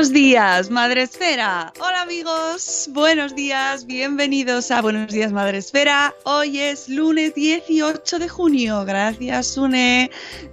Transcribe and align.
Buenos 0.00 0.14
días, 0.14 0.70
Madre 0.70 1.02
Esfera. 1.02 1.74
Hola 1.78 2.00
amigos, 2.00 2.88
buenos 2.90 3.34
días, 3.34 3.84
bienvenidos 3.84 4.70
a 4.70 4.80
Buenos 4.80 5.12
días, 5.12 5.30
Madre 5.30 5.58
Esfera. 5.58 6.14
Hoy 6.24 6.58
es 6.58 6.88
lunes 6.88 7.34
18 7.34 8.18
de 8.18 8.26
junio. 8.26 8.82
Gracias, 8.86 9.48
Sune. 9.48 10.10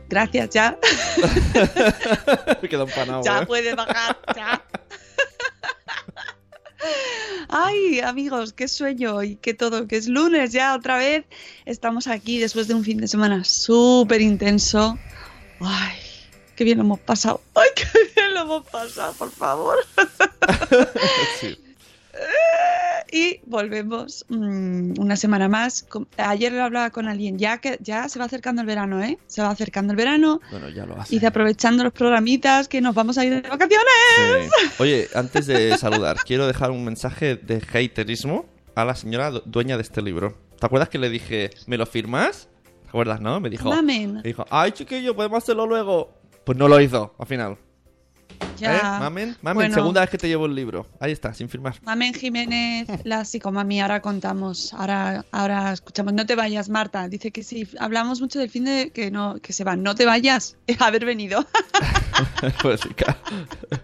Gracias, 0.09 0.49
ya. 0.49 0.77
Me 2.61 2.67
queda 2.67 2.83
empanado. 2.83 3.23
ya 3.23 3.39
¿eh? 3.39 3.45
puedes 3.45 3.73
bajar, 3.73 4.19
ya. 4.35 4.61
Ay, 7.47 8.01
amigos, 8.01 8.51
qué 8.51 8.67
sueño 8.67 9.23
y 9.23 9.37
qué 9.37 9.53
todo, 9.53 9.87
que 9.87 9.95
es 9.95 10.09
lunes 10.09 10.51
ya 10.51 10.75
otra 10.75 10.97
vez. 10.97 11.23
Estamos 11.63 12.07
aquí 12.07 12.37
después 12.37 12.67
de 12.67 12.73
un 12.73 12.83
fin 12.83 12.97
de 12.97 13.07
semana 13.07 13.45
súper 13.45 14.19
intenso. 14.19 14.99
Ay, 15.61 15.95
qué 16.57 16.65
bien 16.65 16.77
lo 16.79 16.83
hemos 16.83 16.99
pasado. 16.99 17.39
Ay, 17.55 17.69
qué 17.75 17.85
bien 18.15 18.33
lo 18.33 18.41
hemos 18.41 18.65
pasado, 18.67 19.13
por 19.13 19.31
favor. 19.31 19.77
Sí. 21.39 21.57
Y 23.09 23.39
volvemos 23.45 24.25
mm, 24.27 24.99
una 24.99 25.15
semana 25.15 25.47
más. 25.47 25.85
Ayer 26.17 26.51
lo 26.51 26.63
hablaba 26.63 26.89
con 26.89 27.07
alguien, 27.07 27.37
ya 27.37 27.59
que 27.59 27.77
ya 27.79 28.09
se 28.09 28.19
va 28.19 28.25
acercando 28.25 28.61
el 28.61 28.67
verano, 28.67 29.01
¿eh? 29.01 29.17
Se 29.27 29.41
va 29.41 29.49
acercando 29.49 29.93
el 29.93 29.97
verano. 29.97 30.41
Bueno, 30.51 30.67
ya 30.69 30.85
lo 30.85 30.99
hace. 30.99 31.15
Y 31.15 31.19
de 31.19 31.27
aprovechando 31.27 31.85
los 31.85 31.93
programitas 31.93 32.67
que 32.67 32.81
nos 32.81 32.93
vamos 32.95 33.17
a 33.17 33.23
ir 33.23 33.41
de 33.41 33.47
vacaciones. 33.47 33.85
Sí. 34.17 34.67
Oye, 34.79 35.07
antes 35.15 35.45
de 35.47 35.77
saludar, 35.77 36.17
quiero 36.25 36.47
dejar 36.47 36.71
un 36.71 36.83
mensaje 36.83 37.35
de 37.37 37.61
haterismo 37.73 38.45
a 38.75 38.83
la 38.83 38.95
señora 38.95 39.31
du- 39.31 39.43
dueña 39.45 39.77
de 39.77 39.83
este 39.83 40.01
libro. 40.01 40.37
¿Te 40.59 40.65
acuerdas 40.65 40.89
que 40.89 40.97
le 40.97 41.09
dije, 41.09 41.51
¿me 41.65 41.77
lo 41.77 41.85
firmas? 41.85 42.49
¿Te 42.83 42.89
acuerdas, 42.89 43.21
no? 43.21 43.39
Me 43.39 43.49
dijo, 43.49 43.69
Mamen. 43.69 44.15
me 44.15 44.21
dijo, 44.23 44.45
ay, 44.49 44.71
chiquillo, 44.73 45.15
podemos 45.15 45.43
hacerlo 45.43 45.65
luego. 45.65 46.16
Pues 46.47 46.57
no 46.57 46.69
lo 46.69 46.79
hizo, 46.79 47.13
al 47.19 47.27
final. 47.27 47.57
Ya. 48.57 48.77
¿Eh? 48.77 48.81
Mamen, 48.81 49.35
mamen, 49.41 49.55
Bueno. 49.55 49.75
segunda 49.75 49.99
vez 49.99 50.09
que 50.09 50.17
te 50.17 50.29
llevo 50.29 50.45
el 50.45 50.55
libro. 50.55 50.87
Ahí 51.01 51.11
está, 51.11 51.33
sin 51.33 51.49
firmar. 51.49 51.75
Mamen 51.81 52.13
Jiménez, 52.13 52.87
la 53.03 53.25
psicomami, 53.25 53.81
ahora 53.81 54.01
contamos, 54.01 54.73
ahora, 54.73 55.25
ahora 55.33 55.73
escuchamos. 55.73 56.13
No 56.13 56.25
te 56.25 56.37
vayas, 56.37 56.69
Marta. 56.69 57.09
Dice 57.09 57.31
que 57.31 57.43
sí, 57.43 57.67
hablamos 57.81 58.21
mucho 58.21 58.39
del 58.39 58.49
fin 58.49 58.63
de 58.63 58.91
que 58.91 59.11
no, 59.11 59.35
que 59.41 59.51
se 59.51 59.65
van. 59.65 59.83
No 59.83 59.93
te 59.93 60.05
vayas, 60.05 60.55
haber 60.79 61.03
venido. 61.03 61.45
pues 62.61 62.79
sí, 62.79 62.93
claro. 62.93 63.19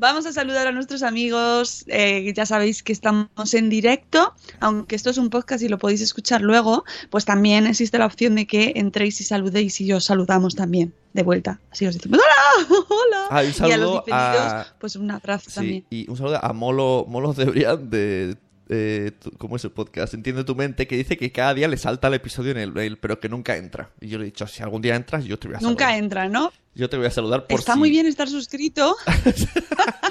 Vamos 0.00 0.24
a 0.24 0.32
saludar 0.32 0.66
a 0.66 0.72
nuestros 0.72 1.02
amigos. 1.02 1.84
eh, 1.88 2.32
ya 2.34 2.46
sabéis 2.46 2.82
que 2.82 2.90
estamos 2.92 3.52
en 3.52 3.68
directo, 3.68 4.32
aunque 4.58 4.96
esto 4.96 5.10
es 5.10 5.18
un 5.18 5.28
podcast 5.28 5.62
y 5.62 5.68
lo 5.68 5.76
podéis 5.76 6.00
escuchar 6.00 6.40
luego, 6.40 6.84
pues 7.10 7.26
también 7.26 7.66
existe 7.66 7.98
la 7.98 8.06
opción 8.06 8.34
de 8.34 8.46
que 8.46 8.72
entréis 8.76 9.20
y 9.20 9.24
saludéis 9.24 9.78
y 9.82 9.92
os 9.92 10.06
saludamos 10.06 10.54
también 10.54 10.94
de 11.12 11.22
vuelta. 11.22 11.60
Así 11.70 11.86
os 11.86 11.94
decimos 11.94 12.18
¡Hola! 12.18 12.66
¡Hola! 12.88 13.26
Ah, 13.30 13.44
y 13.44 13.48
a 13.72 13.76
los 13.76 14.04
diferidos, 14.06 14.52
a- 14.52 14.66
pues 14.78 14.96
un 14.96 15.10
abrazo 15.10 15.50
Sí, 15.50 15.54
también. 15.54 15.84
y 15.90 16.08
un 16.10 16.16
saludo 16.16 16.42
a 16.42 16.52
Molo, 16.54 17.04
Molo 17.06 17.34
Debrián 17.34 17.90
de... 17.90 18.36
eh, 18.70 19.12
¿Cómo 19.36 19.56
es 19.56 19.64
el 19.64 19.72
podcast? 19.72 20.14
Entiende 20.14 20.44
tu 20.44 20.54
mente, 20.54 20.86
que 20.86 20.96
dice 20.96 21.16
que 21.16 21.30
cada 21.32 21.52
día 21.54 21.68
le 21.68 21.76
salta 21.76 22.08
el 22.08 22.14
episodio 22.14 22.52
en 22.52 22.58
el 22.58 22.72
mail, 22.72 22.96
pero 22.98 23.18
que 23.20 23.28
nunca 23.28 23.56
entra. 23.56 23.90
Y 24.00 24.08
yo 24.08 24.16
le 24.18 24.24
he 24.24 24.26
dicho, 24.26 24.46
si 24.46 24.62
algún 24.62 24.80
día 24.80 24.94
entras, 24.96 25.24
yo 25.24 25.38
te 25.38 25.48
voy 25.48 25.56
a 25.56 25.60
saludar. 25.60 25.72
Nunca 25.72 25.96
entra, 25.98 26.28
¿no? 26.28 26.52
Yo 26.74 26.88
te 26.88 26.96
voy 26.96 27.06
a 27.06 27.10
saludar 27.10 27.46
por 27.48 27.58
Está 27.58 27.72
si- 27.74 27.78
muy 27.80 27.90
bien 27.90 28.06
estar 28.06 28.28
suscrito. 28.28 28.96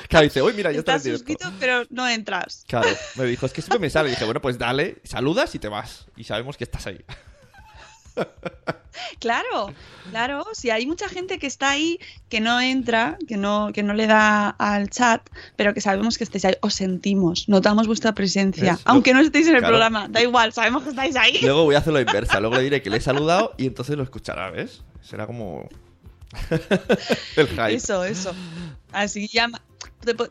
Claro, 0.09 0.24
dice, 0.24 0.42
uy, 0.42 0.53
mira, 0.53 0.72
ya 0.72 0.80
está 0.80 0.96
Estás 0.96 1.12
suscrito, 1.12 1.52
pero 1.59 1.84
no 1.92 2.08
entras. 2.09 2.64
Claro, 2.68 2.90
me 3.16 3.25
dijo, 3.25 3.46
es 3.46 3.53
que 3.53 3.62
siempre 3.62 3.78
me 3.80 3.92
sale. 3.92 4.09
Y 4.09 4.14
dije, 4.14 4.25
bueno, 4.25 4.42
pues 4.42 4.58
dale, 4.58 4.98
saludas 5.03 5.53
y 5.53 5.59
te 5.59 5.68
vas. 5.68 6.08
Y 6.18 6.24
sabemos 6.24 6.58
que 6.58 6.64
estás 6.64 6.88
ahí. 6.88 7.00
Claro, 9.20 9.74
claro. 10.09 10.46
Si 10.53 10.70
hay 10.72 10.86
mucha 10.86 11.08
gente 11.08 11.40
que 11.40 11.47
está 11.47 11.70
ahí, 11.70 12.00
que 12.28 12.42
no 12.42 12.59
entra, 12.59 13.18
que 13.28 13.38
no, 13.38 13.72
que 13.74 13.81
no 13.81 13.94
le 13.94 14.08
da 14.08 14.50
al 14.50 14.90
chat, 14.90 15.22
pero 15.56 15.74
que 15.74 15.80
sabemos 15.81 16.18
que 16.18 16.24
estáis 16.25 16.44
ahí, 16.46 16.56
os 16.62 16.74
sentimos, 16.74 17.48
notamos 17.48 17.88
vuestra 17.88 18.14
presencia. 18.14 18.74
Es- 18.74 18.81
Aunque 18.86 19.14
no 19.14 19.22
estéis 19.22 19.48
en 19.48 19.56
el 19.56 19.59
claro. 19.59 19.74
programa, 19.74 20.08
da 20.09 20.22
igual, 20.22 20.52
sabemos 20.53 20.84
que 20.84 20.90
estáis 20.90 21.16
ahí. 21.16 21.40
Luego 21.42 21.64
voy 21.64 21.75
a 21.75 21.80
hacer 21.80 21.94
lo 21.94 22.00
inversa. 22.02 22.40
Luego 22.40 22.56
le 22.58 22.64
diré 22.64 22.81
que 22.81 22.90
le 22.90 22.98
he 22.98 23.02
saludado 23.02 23.53
y 23.58 23.66
entonces 23.68 23.96
lo 23.96 24.03
escuchará, 24.03 24.52
¿ves? 24.52 24.84
Será 25.02 25.25
como... 25.28 25.68
el 27.38 27.48
hype. 27.48 27.74
Eso, 27.75 28.03
eso. 28.03 28.34
Así 28.92 29.28
llama. 29.28 29.62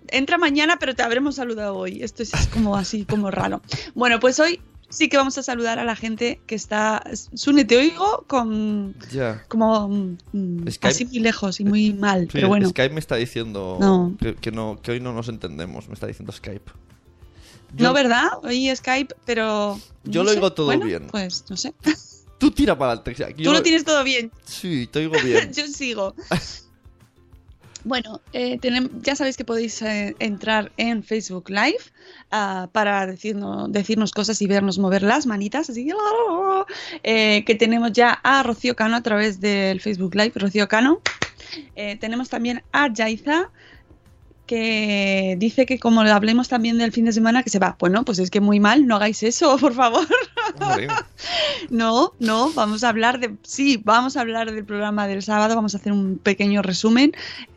Entra 0.09 0.38
mañana, 0.38 0.77
pero 0.78 0.94
te 0.94 1.03
habremos 1.03 1.37
saludado 1.37 1.75
hoy. 1.77 2.03
Esto 2.03 2.22
es, 2.22 2.34
es 2.34 2.47
como 2.49 2.77
así, 2.77 3.05
como 3.05 3.31
raro. 3.31 3.62
Bueno, 3.94 4.21
pues 4.21 4.38
hoy 4.41 4.61
sí 4.88 5.08
que 5.08 5.17
vamos 5.17 5.37
a 5.38 5.43
saludar 5.43 5.79
a 5.79 5.85
la 5.85 5.96
gente 5.96 6.40
que 6.46 6.55
está. 6.55 7.02
Sune, 7.35 7.64
te 7.64 7.76
oigo 7.76 8.25
con. 8.26 8.94
Ya. 9.12 9.44
como. 9.49 9.88
mm, 9.88 10.67
Skype- 10.67 10.88
así 10.88 11.05
muy 11.06 11.19
lejos 11.20 11.61
y 11.61 11.64
muy 11.64 11.93
mal. 11.93 12.23
Sí, 12.23 12.29
pero 12.32 12.49
bueno. 12.49 12.69
Skype 12.69 12.94
me 12.94 13.00
está 13.00 13.17
diciendo 13.17 13.76
No. 13.81 14.14
que, 14.19 14.35
que 14.35 14.50
no, 14.52 14.79
que 14.82 14.93
hoy 14.93 15.00
no 15.00 15.12
nos 15.12 15.29
entendemos. 15.29 15.88
Me 15.88 15.94
está 15.94 16.06
diciendo 16.06 16.32
Skype. 16.32 16.70
No, 17.76 17.93
¿verdad? 17.93 18.29
Oí 18.44 18.75
Skype, 18.75 19.14
pero. 19.25 19.79
Yo 20.05 20.20
no 20.20 20.25
lo 20.25 20.31
sé. 20.31 20.37
oigo 20.37 20.52
todo 20.52 20.67
Bueno, 20.67 20.87
bien. 20.87 21.06
Pues 21.11 21.44
no 21.50 21.56
sé. 21.56 21.75
Tú 22.38 22.50
tira 22.52 22.79
para 22.79 22.93
adelante. 22.93 23.35
yo 23.37 23.50
Tú 23.50 23.52
lo 23.52 23.62
tienes 23.62 23.85
todo 23.85 24.05
bien. 24.05 24.31
Sí, 24.44 24.88
te 24.90 25.00
oigo 25.00 25.17
bien. 25.25 25.52
Yo 25.55 25.67
sigo. 25.67 26.14
Bueno, 27.88 28.20
eh, 28.35 28.61
ya 29.00 29.17
sabéis 29.17 29.38
que 29.38 29.46
podéis 29.46 29.81
eh, 29.81 30.14
entrar 30.19 30.70
en 30.76 31.02
Facebook 31.02 31.49
Live 31.49 31.81
ah, 32.31 32.69
para 32.70 33.06
decirnos, 33.06 33.73
decirnos 33.73 34.12
cosas 34.12 34.43
y 34.43 34.46
vernos 34.46 34.79
mover 34.79 35.02
las 35.02 35.25
manitas. 35.26 35.70
Así 35.70 35.87
que, 35.87 35.94
eh, 37.02 37.44
que 37.46 37.55
tenemos 37.55 37.93
ya 37.93 38.11
a 38.23 38.43
Rocío 38.43 38.76
Cano 38.76 38.96
a 38.96 39.02
través 39.02 39.40
del 39.40 39.81
Facebook 39.81 40.14
Live. 40.14 40.32
Rocío 40.35 40.69
Cano. 40.69 41.00
Eh, 41.76 41.96
tenemos 41.96 42.29
también 42.29 42.62
a 42.73 42.93
Yaiza. 42.93 43.50
que 44.46 45.37
dice 45.38 45.67
que 45.67 45.79
como 45.79 46.00
hablemos 46.02 46.49
también 46.49 46.76
del 46.79 46.93
fin 46.93 47.06
de 47.06 47.12
semana 47.12 47.43
que 47.43 47.50
se 47.50 47.58
va. 47.58 47.76
Bueno, 47.79 48.05
pues 48.05 48.19
es 48.19 48.31
que 48.31 48.40
muy 48.40 48.61
mal, 48.61 48.87
no 48.87 48.96
hagáis 48.96 49.23
eso, 49.23 49.56
por 49.61 49.73
favor. 49.73 50.06
no, 51.70 52.12
no, 52.19 52.52
vamos 52.52 52.85
a 52.85 52.88
hablar 52.88 53.20
de... 53.20 53.35
Sí, 53.43 53.81
vamos 53.85 54.17
a 54.17 54.20
hablar 54.20 54.50
del 54.52 54.64
programa 54.64 55.06
del 55.06 55.23
sábado, 55.23 55.55
vamos 55.55 55.75
a 55.75 55.79
hacer 55.79 55.93
un 55.93 56.19
pequeño 56.19 56.62
resumen. 56.62 57.12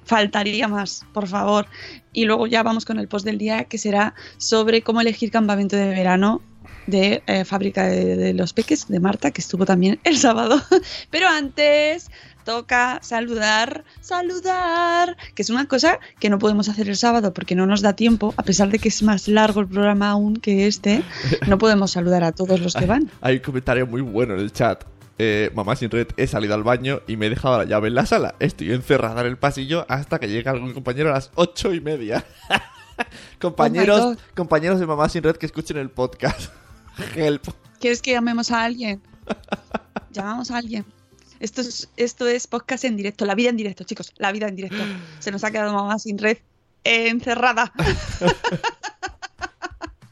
Faltaría 0.05 0.67
más, 0.67 1.05
por 1.13 1.27
favor. 1.27 1.67
Y 2.13 2.25
luego 2.25 2.47
ya 2.47 2.63
vamos 2.63 2.85
con 2.85 2.99
el 2.99 3.07
post 3.07 3.25
del 3.25 3.37
día 3.37 3.65
que 3.65 3.77
será 3.77 4.13
sobre 4.37 4.81
cómo 4.81 5.01
elegir 5.01 5.31
campamento 5.31 5.75
de 5.75 5.87
verano 5.89 6.41
de 6.87 7.23
eh, 7.27 7.45
Fábrica 7.45 7.85
de, 7.87 8.33
los 8.33 8.53
Peques, 8.53 8.87
de 8.87 8.99
Marta, 8.99 9.31
que 9.31 9.41
estuvo 9.41 9.65
también 9.65 9.99
el 10.03 10.17
sábado. 10.17 10.61
Pero 11.09 11.27
antes, 11.27 12.09
toca 12.43 12.99
saludar, 13.01 13.83
saludar, 14.01 15.17
que 15.35 15.41
es 15.41 15.49
una 15.49 15.67
cosa 15.67 15.99
que 16.19 16.29
no 16.29 16.39
podemos 16.39 16.69
hacer 16.69 16.89
el 16.89 16.95
sábado 16.95 17.33
porque 17.33 17.55
no 17.55 17.65
nos 17.65 17.81
da 17.81 17.93
tiempo, 17.93 18.33
a 18.37 18.43
pesar 18.43 18.69
de 18.69 18.79
que 18.79 18.89
es 18.89 19.03
más 19.03 19.27
largo 19.27 19.61
el 19.61 19.67
programa 19.67 20.09
aún 20.09 20.35
que 20.35 20.67
este, 20.67 21.03
no 21.47 21.57
podemos 21.57 21.91
saludar 21.91 22.23
a 22.23 22.31
todos 22.31 22.59
los 22.59 22.73
que 22.73 22.85
van. 22.87 23.09
Hay 23.21 23.35
un 23.35 23.41
comentario 23.41 23.87
muy 23.87 24.01
bueno 24.01 24.33
en 24.33 24.39
el 24.39 24.51
chat. 24.51 24.83
Eh, 25.23 25.51
mamá 25.53 25.75
sin 25.75 25.91
red, 25.91 26.07
he 26.17 26.25
salido 26.25 26.55
al 26.55 26.63
baño 26.63 27.01
y 27.05 27.15
me 27.15 27.27
he 27.27 27.29
dejado 27.29 27.59
la 27.59 27.65
llave 27.65 27.89
en 27.89 27.93
la 27.93 28.07
sala. 28.07 28.33
Estoy 28.39 28.71
encerrada 28.71 29.21
en 29.21 29.27
el 29.27 29.37
pasillo 29.37 29.85
hasta 29.87 30.17
que 30.17 30.27
llegue 30.27 30.49
algún 30.49 30.73
compañero 30.73 31.11
a 31.11 31.13
las 31.13 31.29
ocho 31.35 31.75
y 31.75 31.79
media. 31.79 32.25
compañeros, 33.39 34.01
oh 34.01 34.15
compañeros 34.35 34.79
de 34.79 34.87
mamá 34.87 35.09
sin 35.09 35.21
red 35.21 35.35
que 35.35 35.45
escuchen 35.45 35.77
el 35.77 35.91
podcast. 35.91 36.51
Help. 37.15 37.49
¿Quieres 37.79 38.01
que 38.01 38.13
llamemos 38.13 38.49
a 38.49 38.63
alguien? 38.63 38.99
Llamamos 40.11 40.49
a 40.49 40.57
alguien. 40.57 40.85
Esto 41.39 41.61
es, 41.61 41.87
esto 41.97 42.27
es 42.27 42.47
podcast 42.47 42.83
en 42.85 42.97
directo, 42.97 43.23
la 43.27 43.35
vida 43.35 43.51
en 43.51 43.57
directo, 43.57 43.83
chicos, 43.83 44.13
la 44.17 44.31
vida 44.31 44.47
en 44.47 44.55
directo. 44.55 44.83
Se 45.19 45.29
nos 45.29 45.43
ha 45.43 45.51
quedado 45.51 45.71
mamá 45.71 45.99
sin 45.99 46.17
red 46.17 46.39
encerrada. 46.83 47.71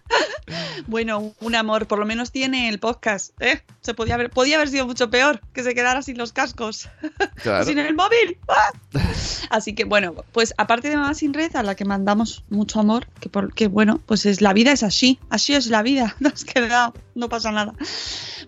Bueno, 0.87 1.33
un 1.39 1.55
amor, 1.55 1.87
por 1.87 1.99
lo 1.99 2.05
menos 2.05 2.31
tiene 2.31 2.69
el 2.69 2.79
podcast, 2.79 3.39
¿eh? 3.41 3.61
Se 3.81 3.93
podía 3.93 4.15
haber, 4.15 4.29
podía 4.29 4.55
haber 4.55 4.69
sido 4.69 4.87
mucho 4.87 5.09
peor 5.09 5.41
que 5.53 5.63
se 5.63 5.75
quedara 5.75 6.01
sin 6.01 6.17
los 6.17 6.33
cascos, 6.33 6.89
sin 7.65 7.77
el 7.77 7.93
móvil. 7.93 8.37
¡Ah! 8.47 8.71
Así 9.49 9.73
que 9.73 9.83
bueno, 9.83 10.15
pues 10.31 10.53
aparte 10.57 10.89
de 10.89 10.97
Mamá 10.97 11.13
sin 11.13 11.33
Red, 11.33 11.55
a 11.55 11.63
la 11.63 11.75
que 11.75 11.85
mandamos 11.85 12.43
mucho 12.49 12.79
amor, 12.79 13.07
que, 13.19 13.29
porque 13.29 13.67
bueno, 13.67 13.99
pues 14.05 14.25
es 14.25 14.41
la 14.41 14.53
vida 14.53 14.71
es 14.71 14.83
así, 14.83 15.19
así 15.29 15.53
es 15.53 15.67
la 15.67 15.81
vida, 15.81 16.15
nos 16.19 16.45
queda, 16.45 16.93
no 17.15 17.29
pasa 17.29 17.51
nada. 17.51 17.73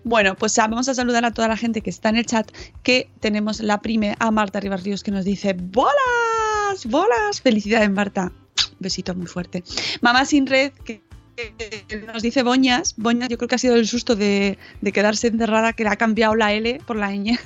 Bueno, 0.04 0.34
pues 0.36 0.56
vamos 0.56 0.88
a 0.88 0.94
saludar 0.94 1.24
a 1.24 1.32
toda 1.32 1.48
la 1.48 1.56
gente 1.56 1.80
que 1.80 1.90
está 1.90 2.08
en 2.08 2.16
el 2.16 2.26
chat, 2.26 2.50
que 2.82 3.10
tenemos 3.20 3.60
la 3.60 3.80
prime 3.80 4.16
a 4.18 4.30
Marta 4.30 4.60
Rivas 4.60 4.84
Ríos 4.84 5.02
que 5.02 5.10
nos 5.10 5.24
dice, 5.24 5.54
¡bolas! 5.54 6.86
¡bolas! 6.86 7.40
Felicidades 7.40 7.90
Marta. 7.90 8.32
Besito 8.78 9.14
muy 9.14 9.26
fuerte. 9.26 9.62
Mamá 10.00 10.24
sin 10.24 10.46
red, 10.46 10.72
que 10.72 11.02
nos 12.12 12.22
dice 12.22 12.42
Boñas, 12.42 12.94
Boñas 12.96 13.28
yo 13.28 13.38
creo 13.38 13.48
que 13.48 13.54
ha 13.54 13.58
sido 13.58 13.76
el 13.76 13.86
susto 13.86 14.16
de, 14.16 14.58
quedarse 14.92 15.28
encerrada 15.28 15.72
que 15.72 15.84
le 15.84 15.90
ha 15.90 15.96
cambiado 15.96 16.34
la 16.34 16.52
L 16.52 16.80
por 16.86 16.96
la 16.96 17.10
ñ. 17.12 17.38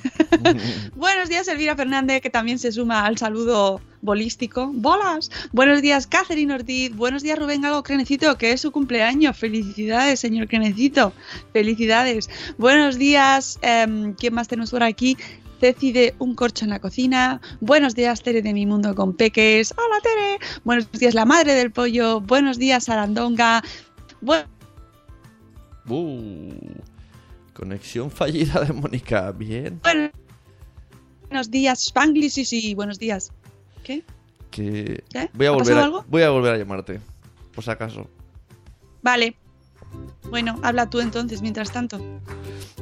Buenos 0.95 1.29
días 1.29 1.47
Elvira 1.47 1.75
Fernández, 1.75 2.21
que 2.21 2.29
también 2.29 2.59
se 2.59 2.71
suma 2.71 3.05
al 3.05 3.17
saludo 3.17 3.81
bolístico. 4.01 4.71
¡Bolas! 4.73 5.31
Buenos 5.51 5.81
días 5.81 6.07
Catherine 6.07 6.53
Ortiz, 6.53 6.95
buenos 6.95 7.23
días 7.23 7.39
Rubén 7.39 7.61
Gago 7.61 7.83
Crenecito, 7.83 8.37
que 8.37 8.51
es 8.51 8.61
su 8.61 8.71
cumpleaños. 8.71 9.37
Felicidades, 9.37 10.19
señor 10.19 10.47
Crenecito. 10.47 11.13
Felicidades. 11.53 12.29
Buenos 12.57 12.97
días, 12.97 13.59
em, 13.61 14.13
¿quién 14.13 14.33
más 14.33 14.47
tenemos 14.47 14.71
por 14.71 14.83
aquí? 14.83 15.17
Ceci 15.59 15.91
de 15.91 16.13
Un 16.19 16.35
Corcho 16.35 16.65
en 16.65 16.71
la 16.71 16.79
Cocina. 16.79 17.41
Buenos 17.59 17.95
días, 17.95 18.21
Tere 18.21 18.41
de 18.41 18.53
Mi 18.53 18.65
Mundo 18.65 18.93
con 18.95 19.13
Peques. 19.13 19.73
Hola, 19.75 19.99
Tere. 20.01 20.39
Buenos 20.63 20.91
días, 20.91 21.15
La 21.15 21.25
Madre 21.25 21.53
del 21.53 21.71
Pollo. 21.71 22.21
Buenos 22.21 22.59
días, 22.59 22.89
Arandonga. 24.21 24.47
Uh, 25.89 26.53
conexión 27.53 28.11
fallida 28.11 28.61
de 28.61 28.73
Mónica. 28.73 29.31
Bien. 29.31 29.79
buenos 31.29 31.49
días, 31.49 31.85
Spanglish. 31.85 32.45
Sí, 32.45 32.75
buenos 32.75 32.99
días. 32.99 33.31
¿Qué? 33.83 34.03
Que 34.51 35.03
Voy, 35.33 35.45
a 35.45 35.51
volver 35.51 35.77
a, 35.77 35.89
voy 35.89 36.23
a 36.23 36.29
volver 36.29 36.53
a 36.53 36.57
llamarte, 36.57 36.99
por 37.53 37.63
si 37.63 37.69
acaso. 37.69 38.07
Vale. 39.01 39.35
Bueno, 40.29 40.59
habla 40.63 40.89
tú 40.89 40.99
entonces 40.99 41.41
mientras 41.41 41.71
tanto. 41.71 41.99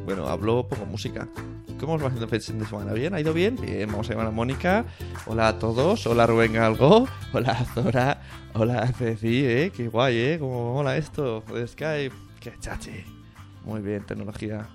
Bueno, 0.05 0.27
hablo 0.27 0.67
poco 0.67 0.85
música. 0.85 1.27
¿Cómo 1.79 1.95
os 1.95 2.03
va 2.03 2.07
el 2.07 2.41
fin 2.41 2.59
de 2.59 2.65
semana? 2.65 2.93
¿Bien? 2.93 3.13
¿Ha 3.13 3.19
ido 3.19 3.33
bien? 3.33 3.57
Bien, 3.61 3.89
vamos 3.91 4.07
a 4.09 4.13
llamar 4.13 4.27
a 4.27 4.31
Mónica. 4.31 4.85
Hola 5.25 5.49
a 5.49 5.59
todos. 5.59 6.07
Hola 6.07 6.25
Rubén 6.25 6.53
Galgo. 6.53 7.07
Hola 7.33 7.65
Zora. 7.73 8.21
Hola 8.53 8.87
Ceci, 8.87 9.45
¿eh? 9.45 9.71
Qué 9.75 9.89
guay, 9.89 10.17
¿eh? 10.17 10.37
¿Cómo 10.39 10.73
mola 10.73 10.95
esto 10.95 11.41
de 11.53 11.67
Skype? 11.67 12.15
Qué 12.39 12.53
chachi. 12.59 13.03
Muy 13.65 13.81
bien, 13.81 14.05
tecnología. 14.05 14.65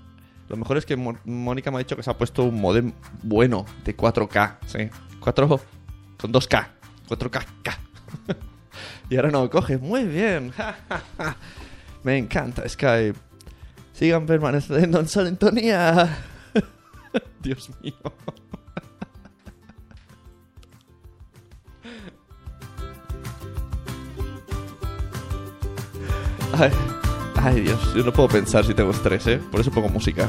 Lo 0.49 0.57
mejor 0.57 0.77
es 0.77 0.85
que 0.85 0.97
Mónica 0.97 1.71
me 1.71 1.77
ha 1.77 1.79
dicho 1.79 1.97
que 1.97 2.03
se 2.03 2.11
ha 2.11 2.19
puesto 2.19 2.45
un 2.45 2.61
modem 2.61 2.93
bueno 3.23 3.65
de 3.83 3.97
4K, 3.97 4.59
¿sí? 4.67 4.91
4 5.21 5.49
con 6.19 6.33
2K. 6.33 6.67
4K. 7.09 7.45
K. 7.63 7.79
y 9.09 9.17
ahora 9.17 9.31
no 9.31 9.49
coge. 9.49 9.79
Muy 9.79 10.05
bien. 10.05 10.53
me 12.03 12.19
encanta 12.19 12.69
Skype. 12.69 13.19
Sigan 13.95 14.27
permaneciendo 14.27 15.01
en 15.01 15.09
sintonía. 15.09 16.30
Dios 17.43 17.71
mío. 17.83 17.95
Ay, 27.43 27.61
Dios, 27.63 27.95
yo 27.95 28.05
no 28.05 28.13
puedo 28.13 28.29
pensar 28.29 28.65
si 28.65 28.75
tengo 28.75 28.91
estrés, 28.91 29.27
¿eh? 29.27 29.39
Por 29.51 29.61
eso 29.61 29.71
pongo 29.71 29.89
música. 29.89 30.29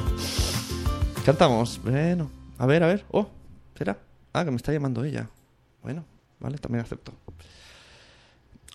Cantamos. 1.25 1.81
Bueno, 1.83 2.31
a 2.57 2.65
ver, 2.65 2.83
a 2.83 2.87
ver. 2.87 3.05
Oh, 3.11 3.27
espera. 3.73 3.97
Ah, 4.33 4.45
que 4.45 4.51
me 4.51 4.57
está 4.57 4.71
llamando 4.71 5.03
ella. 5.03 5.27
Bueno, 5.83 6.05
vale, 6.39 6.57
también 6.57 6.83
acepto. 6.85 7.11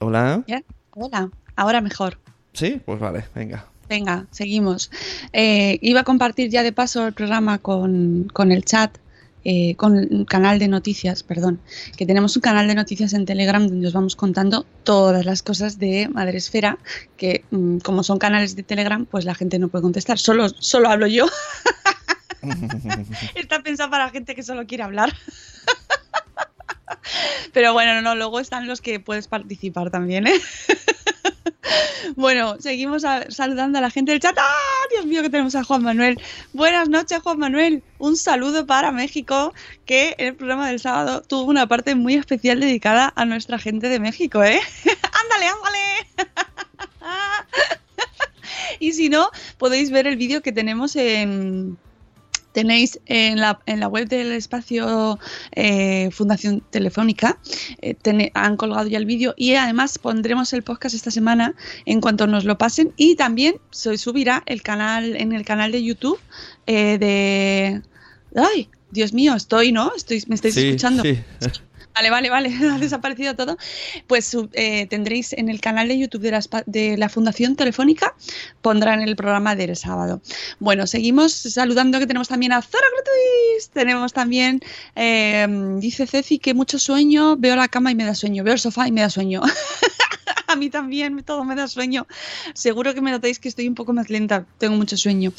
Hola. 0.00 0.44
Hola, 0.90 1.30
ahora 1.56 1.80
mejor. 1.80 2.18
Sí, 2.52 2.80
pues 2.84 3.00
vale, 3.00 3.24
venga. 3.34 3.66
Venga, 3.88 4.26
seguimos. 4.30 4.90
Eh, 5.32 5.78
iba 5.80 6.00
a 6.00 6.04
compartir 6.04 6.50
ya 6.50 6.62
de 6.62 6.72
paso 6.72 7.06
el 7.06 7.12
programa 7.12 7.58
con, 7.58 8.28
el 8.50 8.64
chat, 8.64 8.96
eh, 9.44 9.76
con 9.76 9.96
el 9.96 10.26
canal 10.26 10.58
de 10.58 10.68
noticias, 10.68 11.22
perdón, 11.22 11.60
que 11.96 12.04
tenemos 12.04 12.34
un 12.36 12.42
canal 12.42 12.66
de 12.66 12.74
noticias 12.74 13.12
en 13.12 13.26
Telegram 13.26 13.66
donde 13.66 13.86
os 13.86 13.92
vamos 13.92 14.16
contando 14.16 14.66
todas 14.82 15.24
las 15.24 15.42
cosas 15.42 15.78
de 15.78 16.08
Madresfera, 16.08 16.78
que 17.16 17.44
mm, 17.50 17.78
como 17.78 18.02
son 18.02 18.18
canales 18.18 18.56
de 18.56 18.64
Telegram, 18.64 19.06
pues 19.06 19.24
la 19.24 19.34
gente 19.34 19.58
no 19.58 19.68
puede 19.68 19.82
contestar, 19.82 20.18
solo, 20.18 20.48
solo 20.48 20.88
hablo 20.88 21.06
yo. 21.06 21.26
Está 23.34 23.62
pensado 23.62 23.90
para 23.90 24.10
gente 24.10 24.34
que 24.34 24.42
solo 24.42 24.66
quiere 24.66 24.82
hablar. 24.82 25.14
Pero 27.52 27.72
bueno, 27.72 28.02
no, 28.02 28.14
luego 28.14 28.40
están 28.40 28.66
los 28.66 28.80
que 28.80 29.00
puedes 29.00 29.28
participar 29.28 29.90
también, 29.90 30.26
¿eh? 30.26 30.40
Bueno, 32.16 32.56
seguimos 32.60 33.02
saludando 33.28 33.78
a 33.78 33.80
la 33.80 33.90
gente 33.90 34.12
del 34.12 34.20
chat. 34.20 34.36
¡Ah! 34.38 34.86
Dios 34.90 35.06
mío, 35.06 35.22
que 35.22 35.30
tenemos 35.30 35.54
a 35.54 35.64
Juan 35.64 35.82
Manuel. 35.82 36.20
Buenas 36.52 36.88
noches, 36.88 37.20
Juan 37.22 37.38
Manuel. 37.38 37.82
Un 37.98 38.16
saludo 38.16 38.66
para 38.66 38.92
México, 38.92 39.52
que 39.84 40.14
el 40.18 40.34
programa 40.34 40.68
del 40.68 40.80
sábado 40.80 41.22
tuvo 41.22 41.50
una 41.50 41.66
parte 41.66 41.94
muy 41.94 42.14
especial 42.14 42.60
dedicada 42.60 43.12
a 43.16 43.24
nuestra 43.24 43.58
gente 43.58 43.88
de 43.88 44.00
México, 44.00 44.42
¿eh? 44.42 44.60
¡Ándale, 45.22 45.46
ándale! 45.48 46.30
y 48.80 48.92
si 48.92 49.08
no, 49.08 49.30
podéis 49.58 49.90
ver 49.90 50.06
el 50.06 50.16
vídeo 50.16 50.42
que 50.42 50.52
tenemos 50.52 50.96
en 50.96 51.78
tenéis 52.56 52.98
en 53.04 53.38
la, 53.38 53.60
en 53.66 53.80
la 53.80 53.88
web 53.88 54.08
del 54.08 54.32
espacio 54.32 55.18
eh, 55.52 56.08
Fundación 56.10 56.62
Telefónica, 56.70 57.38
eh, 57.82 58.30
han 58.32 58.56
colgado 58.56 58.88
ya 58.88 58.96
el 58.96 59.04
vídeo 59.04 59.34
y 59.36 59.52
además 59.56 59.98
pondremos 59.98 60.54
el 60.54 60.62
podcast 60.62 60.94
esta 60.94 61.10
semana 61.10 61.54
en 61.84 62.00
cuanto 62.00 62.26
nos 62.26 62.46
lo 62.46 62.56
pasen 62.56 62.94
y 62.96 63.14
también 63.14 63.56
se 63.72 63.98
subirá 63.98 64.42
el 64.46 64.62
canal 64.62 65.16
en 65.16 65.34
el 65.34 65.44
canal 65.44 65.70
de 65.70 65.84
YouTube 65.84 66.18
eh, 66.66 66.96
de... 66.96 67.82
¡Ay! 68.34 68.70
Dios 68.90 69.12
mío, 69.12 69.34
estoy, 69.34 69.70
¿no? 69.70 69.92
Estoy, 69.94 70.24
me 70.26 70.36
estáis 70.36 70.56
escuchando. 70.56 71.02
Sí. 71.02 71.18
Vale, 71.96 72.10
vale, 72.10 72.28
vale, 72.28 72.50
ha 72.72 72.78
desaparecido 72.78 73.34
todo. 73.34 73.56
Pues 74.06 74.36
eh, 74.52 74.86
tendréis 74.86 75.32
en 75.32 75.48
el 75.48 75.62
canal 75.62 75.88
de 75.88 75.98
YouTube 75.98 76.20
de 76.66 76.96
la, 76.98 77.08
Fundación 77.08 77.56
Telefónica, 77.56 78.14
pondrán 78.60 79.00
el 79.00 79.16
programa 79.16 79.56
del 79.56 79.74
sábado. 79.76 80.20
Bueno, 80.60 80.86
seguimos 80.86 81.32
saludando 81.32 81.98
que 81.98 82.06
tenemos 82.06 82.28
también 82.28 82.52
a 82.52 82.60
Zora 82.60 82.86
Gratuis. 82.92 83.70
Tenemos 83.70 84.12
también, 84.12 84.60
eh, 84.94 85.46
dice 85.78 86.06
Ceci 86.06 86.38
que 86.38 86.52
mucho 86.52 86.78
sueño, 86.78 87.36
veo 87.38 87.56
la 87.56 87.68
cama 87.68 87.90
y 87.90 87.94
me 87.94 88.04
da 88.04 88.14
sueño, 88.14 88.44
veo 88.44 88.52
el 88.52 88.60
sofá 88.60 88.86
y 88.86 88.92
me 88.92 89.00
da 89.00 89.08
sueño. 89.08 89.40
A 90.46 90.56
mí 90.56 90.70
también, 90.70 91.22
todo 91.24 91.44
me 91.44 91.54
da 91.54 91.68
sueño. 91.68 92.06
Seguro 92.54 92.94
que 92.94 93.00
me 93.00 93.10
notáis 93.10 93.38
que 93.38 93.48
estoy 93.48 93.68
un 93.68 93.74
poco 93.74 93.92
más 93.92 94.10
lenta, 94.10 94.46
tengo 94.58 94.76
mucho 94.76 94.96
sueño. 94.96 95.32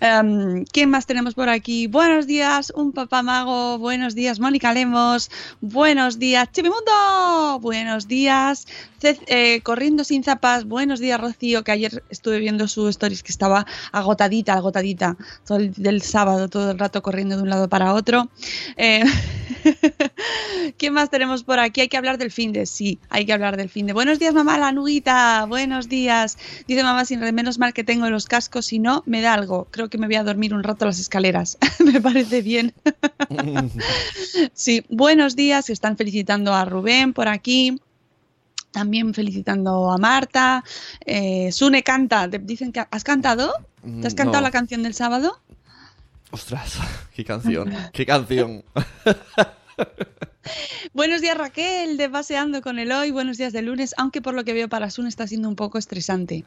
Em, 0.00 0.64
¿Quién 0.64 0.90
más 0.90 1.06
tenemos 1.06 1.34
por 1.34 1.48
aquí? 1.48 1.86
Buenos 1.86 2.26
días, 2.26 2.72
un 2.74 2.92
papá 2.92 3.22
mago. 3.22 3.78
Buenos 3.78 4.14
días, 4.14 4.40
Mónica 4.40 4.72
Lemos. 4.72 5.30
Buenos 5.60 6.18
días, 6.18 6.50
Chivimundo. 6.52 7.58
Buenos 7.60 8.08
días, 8.08 8.66
eh, 9.02 9.60
Corriendo 9.62 10.04
sin 10.04 10.24
zapas. 10.24 10.64
Buenos 10.64 11.00
días, 11.00 11.20
Rocío, 11.20 11.62
que 11.62 11.72
ayer 11.72 12.02
estuve 12.08 12.38
viendo 12.38 12.66
su 12.68 12.88
stories 12.88 13.22
que 13.22 13.32
estaba 13.32 13.66
agotadita, 13.92 14.54
agotadita, 14.54 15.16
todo 15.46 15.58
el, 15.58 15.72
del 15.74 16.02
sábado, 16.02 16.48
todo 16.48 16.70
el 16.70 16.78
rato 16.78 17.02
corriendo 17.02 17.36
de 17.36 17.42
un 17.42 17.50
lado 17.50 17.68
para 17.68 17.92
otro. 17.92 18.30
Eh, 18.76 19.04
¿Qué 20.78 20.90
más 20.90 21.10
tenemos 21.10 21.44
por 21.44 21.58
aquí? 21.58 21.82
Hay 21.82 21.88
que 21.88 21.96
hablar 21.96 22.16
del 22.18 22.30
fin 22.30 22.52
de, 22.52 22.66
sí, 22.66 22.98
hay 23.10 23.26
que 23.26 23.32
hablar 23.32 23.56
del 23.56 23.68
fin 23.68 23.86
de. 23.86 23.92
Buenos 23.92 24.18
días, 24.18 24.23
mamá, 24.32 24.58
la 24.58 24.72
nuita. 24.72 25.44
Buenos 25.46 25.88
días. 25.88 26.38
Dice 26.66 26.82
mamá, 26.82 27.04
sin 27.04 27.20
menos 27.34 27.58
mal 27.58 27.72
que 27.72 27.84
tengo 27.84 28.08
los 28.10 28.26
cascos, 28.26 28.66
si 28.66 28.78
no, 28.78 29.02
me 29.06 29.20
da 29.20 29.34
algo. 29.34 29.68
Creo 29.70 29.88
que 29.88 29.98
me 29.98 30.06
voy 30.06 30.16
a 30.16 30.24
dormir 30.24 30.54
un 30.54 30.62
rato 30.62 30.84
a 30.84 30.88
las 30.88 30.98
escaleras. 30.98 31.58
me 31.84 32.00
parece 32.00 32.42
bien. 32.42 32.72
sí, 34.52 34.84
buenos 34.88 35.36
días. 35.36 35.70
Están 35.70 35.96
felicitando 35.96 36.54
a 36.54 36.64
Rubén 36.64 37.12
por 37.12 37.28
aquí. 37.28 37.80
También 38.70 39.14
felicitando 39.14 39.90
a 39.90 39.98
Marta. 39.98 40.64
Eh, 41.04 41.50
Sune 41.52 41.82
canta. 41.82 42.28
Dicen 42.28 42.72
que 42.72 42.84
has 42.90 43.04
cantado. 43.04 43.52
¿Te 44.00 44.06
has 44.06 44.14
cantado 44.14 44.42
la 44.42 44.50
canción 44.50 44.82
del 44.82 44.94
sábado? 44.94 45.38
Ostras, 46.34 46.78
qué 47.14 47.24
canción, 47.24 47.72
qué 47.92 48.04
canción. 48.04 48.64
Buenos 50.92 51.20
días 51.20 51.36
Raquel, 51.36 51.96
de 51.96 52.08
Paseando 52.10 52.60
con 52.62 52.78
el 52.78 52.92
Hoy, 52.92 53.10
buenos 53.10 53.38
días 53.38 53.52
de 53.52 53.62
lunes, 53.62 53.94
aunque 53.96 54.20
por 54.20 54.34
lo 54.34 54.44
que 54.44 54.52
veo 54.52 54.68
para 54.68 54.90
Sun 54.90 55.06
está 55.06 55.26
siendo 55.26 55.48
un 55.48 55.56
poco 55.56 55.78
estresante. 55.78 56.44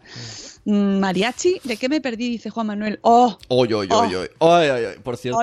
Mm, 0.65 0.99
mariachi, 0.99 1.59
¿de 1.63 1.77
qué 1.77 1.89
me 1.89 1.99
perdí? 1.99 2.29
Dice 2.29 2.49
Juan 2.49 2.67
Manuel. 2.67 2.99
¡Oh! 3.01 3.37
¡Oy, 3.47 3.73
oy, 3.73 3.87
oy, 3.91 4.15
oy! 4.15 4.29
oy, 4.37 4.69
oy, 4.69 4.99
Por 5.03 5.17
cierto, 5.17 5.39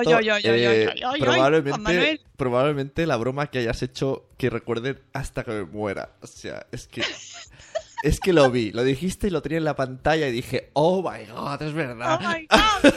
probablemente, 1.19 2.21
probablemente 2.37 3.05
la 3.05 3.17
broma 3.17 3.47
que 3.47 3.59
hayas 3.59 3.83
hecho 3.83 4.25
que 4.37 4.49
recuerden 4.49 4.99
hasta 5.13 5.43
que 5.43 5.51
me 5.51 5.65
muera. 5.65 6.11
O 6.21 6.27
sea, 6.27 6.65
es 6.71 6.87
que... 6.87 7.03
Es 8.03 8.19
que 8.19 8.33
lo 8.33 8.51
vi, 8.51 8.71
lo 8.71 8.83
dijiste 8.83 9.27
y 9.27 9.29
lo 9.31 9.41
tenía 9.41 9.57
en 9.57 9.63
la 9.63 9.75
pantalla 9.75 10.27
y 10.27 10.31
dije, 10.31 10.69
oh 10.73 11.01
my 11.01 11.25
god, 11.25 11.59
es 11.63 11.73
verdad. 11.73 12.19
Oh 12.21 12.29
my 12.29 12.45
god. 12.45 12.93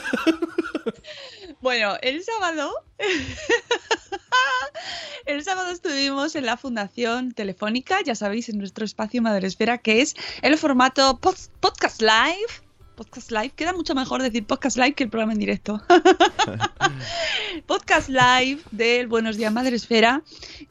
Bueno, 1.61 1.97
el 2.03 2.23
sábado. 2.23 2.71
el 5.27 5.43
sábado 5.43 5.71
estuvimos 5.71 6.37
en 6.37 6.47
la 6.47 6.57
Fundación 6.57 7.33
Telefónica, 7.33 8.00
ya 8.03 8.15
sabéis, 8.15 8.49
en 8.49 8.59
nuestro 8.59 8.85
espacio 8.85 9.21
Madresfera, 9.23 9.79
que 9.79 10.00
es 10.00 10.15
el 10.43 10.57
formato 10.57 11.19
podcast 11.19 12.00
live. 12.00 12.47
Podcast 12.95 13.33
live, 13.33 13.50
queda 13.50 13.73
mucho 13.73 13.95
mejor 13.95 14.23
decir 14.23 14.45
podcast 14.45 14.77
live 14.77 14.95
que 14.95 15.05
el 15.05 15.11
programa 15.11 15.33
en 15.33 15.38
directo. 15.41 15.83
podcast 17.67 18.09
live 18.09 18.61
del 18.71 19.09
Buenos 19.09 19.37
Días 19.37 19.53
Madresfera, 19.53 20.23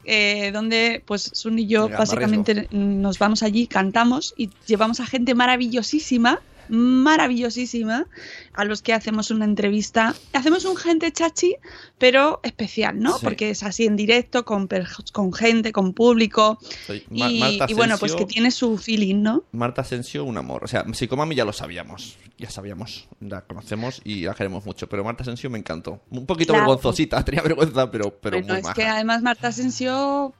eh, 0.04 0.52
donde 0.52 1.02
pues 1.06 1.30
Sun 1.34 1.58
y 1.58 1.66
yo 1.66 1.90
básicamente 1.90 2.66
nos 2.70 3.18
vamos 3.18 3.42
allí, 3.42 3.66
cantamos 3.66 4.32
y 4.38 4.50
llevamos 4.66 5.00
a 5.00 5.06
gente 5.06 5.34
maravillosísima 5.34 6.40
maravillosísima 6.68 8.06
a 8.52 8.64
los 8.64 8.82
que 8.82 8.92
hacemos 8.92 9.30
una 9.30 9.44
entrevista. 9.44 10.14
Hacemos 10.32 10.64
un 10.64 10.76
gente 10.76 11.10
chachi, 11.12 11.56
pero 11.98 12.40
especial, 12.42 12.98
¿no? 12.98 13.18
Porque 13.22 13.50
es 13.50 13.62
así 13.62 13.86
en 13.86 13.96
directo, 13.96 14.44
con, 14.44 14.68
con 15.12 15.32
gente, 15.32 15.72
con 15.72 15.92
público. 15.92 16.58
y, 17.10 17.74
bueno, 17.74 17.98
pues 17.98 18.14
que 18.14 18.26
tiene 18.26 18.50
su 18.50 18.78
feeling, 18.78 19.22
¿no? 19.22 19.44
Marta 19.52 19.82
Asensio, 19.82 20.24
un 20.24 20.38
amor. 20.38 20.64
O 20.64 20.68
sea, 20.68 20.84
Psicomami 20.92 21.34
ya 21.34 21.44
lo 21.44 21.52
sabíamos. 21.52 22.16
Ya 22.38 22.48
sabíamos, 22.50 23.08
la 23.20 23.40
conocemos 23.40 24.00
y 24.04 24.22
la 24.22 24.34
queremos 24.34 24.64
mucho. 24.64 24.88
Pero 24.88 25.02
Marta 25.02 25.22
Asensio 25.22 25.50
me 25.50 25.58
encantó. 25.58 26.00
Un 26.10 26.24
poquito 26.24 26.52
vergonzosita, 26.52 27.22
tenía 27.24 27.42
vergüenza, 27.42 27.90
pero, 27.90 28.16
pero 28.20 28.40
bueno, 28.40 28.54
es 28.54 28.68
que 28.74 28.84
además 28.84 29.22
Marta 29.22 29.48
Asensio, 29.48 30.32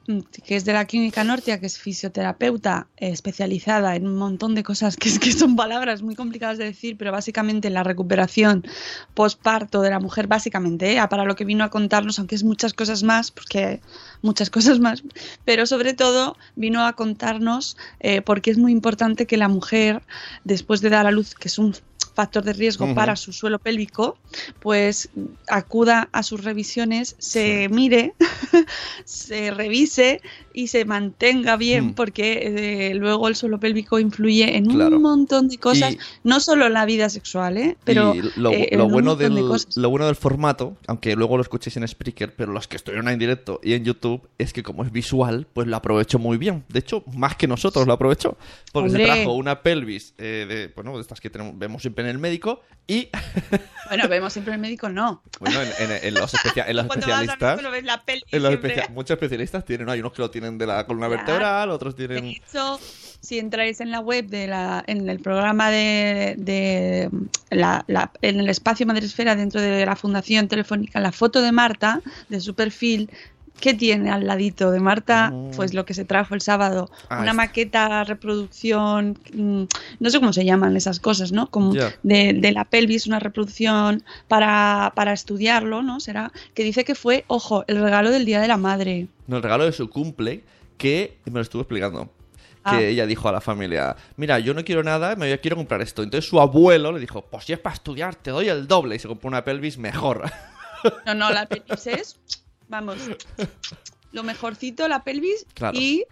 que 0.45 0.55
es 0.55 0.63
de 0.63 0.71
la 0.71 0.85
Clínica 0.85 1.25
Nortia, 1.25 1.59
que 1.59 1.65
es 1.65 1.77
fisioterapeuta 1.77 2.87
especializada 2.95 3.97
en 3.97 4.07
un 4.07 4.15
montón 4.15 4.55
de 4.55 4.63
cosas 4.63 4.95
que, 4.95 5.19
que 5.19 5.33
son 5.33 5.57
palabras 5.57 6.01
muy 6.01 6.15
complicadas 6.15 6.57
de 6.57 6.65
decir, 6.65 6.95
pero 6.97 7.11
básicamente 7.11 7.69
la 7.69 7.83
recuperación 7.83 8.65
postparto 9.13 9.81
de 9.81 9.89
la 9.89 9.99
mujer, 9.99 10.27
básicamente, 10.27 10.95
¿eh? 10.95 11.07
para 11.09 11.25
lo 11.25 11.35
que 11.35 11.43
vino 11.43 11.65
a 11.65 11.69
contarnos, 11.69 12.17
aunque 12.19 12.35
es 12.35 12.43
muchas 12.43 12.73
cosas 12.73 13.03
más, 13.03 13.31
porque 13.31 13.81
muchas 14.21 14.49
cosas 14.49 14.79
más, 14.79 15.03
pero 15.45 15.65
sobre 15.65 15.93
todo 15.93 16.37
vino 16.55 16.85
a 16.85 16.93
contarnos 16.93 17.77
eh, 17.99 18.21
porque 18.21 18.51
es 18.51 18.57
muy 18.57 18.71
importante 18.71 19.25
que 19.25 19.37
la 19.37 19.47
mujer, 19.47 20.01
después 20.43 20.81
de 20.81 20.89
dar 20.89 21.07
a 21.07 21.11
luz, 21.11 21.35
que 21.35 21.47
es 21.47 21.57
un 21.57 21.75
factor 22.13 22.43
de 22.43 22.51
riesgo 22.51 22.93
para 22.93 23.15
su 23.15 23.31
suelo 23.31 23.59
pélvico, 23.59 24.17
pues 24.59 25.09
acuda 25.47 26.09
a 26.11 26.21
sus 26.21 26.43
revisiones, 26.43 27.15
se 27.17 27.69
mire, 27.69 28.13
se 29.05 29.51
revise 29.51 30.21
y 30.53 30.67
se 30.67 30.85
mantenga 30.85 31.57
bien, 31.57 31.87
mm. 31.87 31.93
porque 31.93 32.89
eh, 32.89 32.95
luego 32.95 33.27
el 33.27 33.35
suelo 33.35 33.59
pélvico 33.59 33.99
influye 33.99 34.57
en 34.57 34.69
un 34.71 35.01
montón 35.01 35.47
de 35.47 35.57
cosas, 35.57 35.97
no 36.23 36.39
solo 36.39 36.67
en 36.67 36.73
la 36.73 36.85
vida 36.85 37.09
sexual, 37.09 37.57
¿eh? 37.57 37.77
pero 37.83 38.13
lo, 38.35 38.51
eh, 38.51 38.75
bueno 38.77 39.15
del, 39.15 39.35
lo 39.35 39.89
bueno 39.89 40.05
del 40.05 40.15
formato, 40.15 40.77
aunque 40.87 41.15
luego 41.15 41.37
lo 41.37 41.43
escuchéis 41.43 41.77
en 41.77 41.87
Spreaker, 41.87 42.35
pero 42.35 42.51
los 42.51 42.67
que 42.67 42.77
estuvieron 42.77 43.07
en 43.09 43.19
directo 43.19 43.59
y 43.63 43.73
en 43.73 43.83
YouTube, 43.83 44.27
es 44.37 44.53
que 44.53 44.63
como 44.63 44.83
es 44.83 44.91
visual, 44.91 45.47
pues 45.53 45.67
lo 45.67 45.75
aprovecho 45.75 46.19
muy 46.19 46.37
bien. 46.37 46.63
De 46.69 46.79
hecho, 46.79 47.03
más 47.13 47.35
que 47.35 47.47
nosotros 47.47 47.87
lo 47.87 47.93
aprovecho, 47.93 48.37
porque 48.71 48.89
se 48.89 49.03
trajo 49.03 49.33
una 49.33 49.61
pelvis 49.61 50.13
eh, 50.17 50.45
de, 50.47 50.73
bueno, 50.75 50.95
de 50.95 51.01
estas 51.01 51.19
que 51.19 51.29
tenemos, 51.29 51.57
vemos 51.57 51.81
siempre 51.81 52.03
en 52.03 52.09
el 52.09 52.17
médico 52.17 52.61
y... 52.87 53.09
bueno, 53.87 54.07
vemos 54.07 54.33
siempre 54.33 54.53
en 54.53 54.59
el 54.59 54.61
médico, 54.61 54.89
no. 54.89 55.21
Bueno, 55.39 55.59
en, 55.61 56.13
los, 56.15 56.33
especialistas... 56.33 57.59
muchos 58.91 59.11
especialistas 59.11 59.65
tienen, 59.65 59.89
hay 59.89 59.99
unos 59.99 60.13
que 60.13 60.21
lo 60.21 60.31
tienen 60.31 60.57
de 60.57 60.67
la 60.67 60.85
columna 60.85 61.07
vertebral, 61.07 61.69
otros 61.69 61.95
tienen... 61.95 62.23
De 62.23 62.29
hecho, 62.31 62.79
si 63.19 63.39
entráis 63.39 63.81
en 63.81 63.91
la 63.91 63.99
web, 63.99 64.27
de 64.27 64.47
la, 64.47 64.83
en 64.87 65.09
el 65.09 65.19
programa 65.19 65.69
de, 65.69 66.35
de 66.37 67.09
la, 67.49 67.83
en 68.21 68.39
el 68.39 68.49
espacio 68.49 68.85
Madresfera 68.85 69.35
dentro 69.35 69.61
de 69.61 69.85
la 69.85 69.95
Fundación 69.95 70.47
Telefónica, 70.47 70.99
la 70.99 71.11
foto 71.11 71.41
de 71.41 71.51
Marta, 71.51 72.01
de 72.29 72.39
su 72.39 72.53
perfil, 72.53 73.09
¿Qué 73.59 73.73
tiene 73.73 74.09
al 74.09 74.25
ladito 74.25 74.71
de 74.71 74.79
Marta? 74.79 75.31
Mm. 75.31 75.51
Pues 75.51 75.73
lo 75.73 75.85
que 75.85 75.93
se 75.93 76.05
trajo 76.05 76.33
el 76.33 76.41
sábado. 76.41 76.89
Ah, 77.09 77.21
una 77.21 77.33
maqueta, 77.33 78.03
reproducción, 78.03 79.17
mm, 79.33 79.63
no 79.99 80.09
sé 80.09 80.19
cómo 80.19 80.33
se 80.33 80.45
llaman 80.45 80.77
esas 80.77 80.99
cosas, 80.99 81.31
¿no? 81.31 81.49
Como 81.51 81.73
de, 81.73 82.51
la 82.53 82.65
pelvis, 82.65 83.07
una 83.07 83.19
reproducción 83.19 84.03
para, 84.27 84.93
para, 84.95 85.13
estudiarlo, 85.13 85.83
¿no? 85.83 85.99
Será 85.99 86.31
que 86.53 86.63
dice 86.63 86.83
que 86.83 86.95
fue, 86.95 87.25
ojo, 87.27 87.65
el 87.67 87.81
regalo 87.81 88.11
del 88.11 88.25
Día 88.25 88.39
de 88.39 88.47
la 88.47 88.57
Madre. 88.57 89.07
No, 89.27 89.37
el 89.37 89.43
regalo 89.43 89.65
de 89.65 89.71
su 89.71 89.89
cumple, 89.89 90.43
que 90.77 91.17
me 91.25 91.33
lo 91.33 91.41
estuvo 91.41 91.61
explicando. 91.61 92.09
Que 92.63 92.75
ah. 92.75 92.81
ella 92.81 93.05
dijo 93.05 93.27
a 93.29 93.31
la 93.31 93.41
familia, 93.41 93.95
mira, 94.17 94.39
yo 94.39 94.53
no 94.53 94.63
quiero 94.63 94.83
nada, 94.83 95.15
me 95.15 95.39
quiero 95.39 95.55
comprar 95.55 95.81
esto. 95.81 96.03
Entonces 96.03 96.29
su 96.29 96.39
abuelo 96.39 96.91
le 96.91 96.99
dijo, 96.99 97.21
pues 97.23 97.45
si 97.45 97.53
es 97.53 97.59
para 97.59 97.73
estudiar, 97.73 98.15
te 98.15 98.31
doy 98.31 98.49
el 98.49 98.67
doble. 98.67 98.95
Y 98.95 98.99
se 98.99 99.07
compró 99.07 99.27
una 99.27 99.43
pelvis 99.43 99.77
mejor. 99.77 100.29
No, 101.05 101.13
no, 101.13 101.29
la 101.29 101.45
pelvis 101.45 101.87
es 101.87 102.19
vamos, 102.69 102.97
lo 104.11 104.23
mejorcito, 104.23 104.87
la 104.87 105.03
pelvis 105.03 105.45
y... 105.73 106.05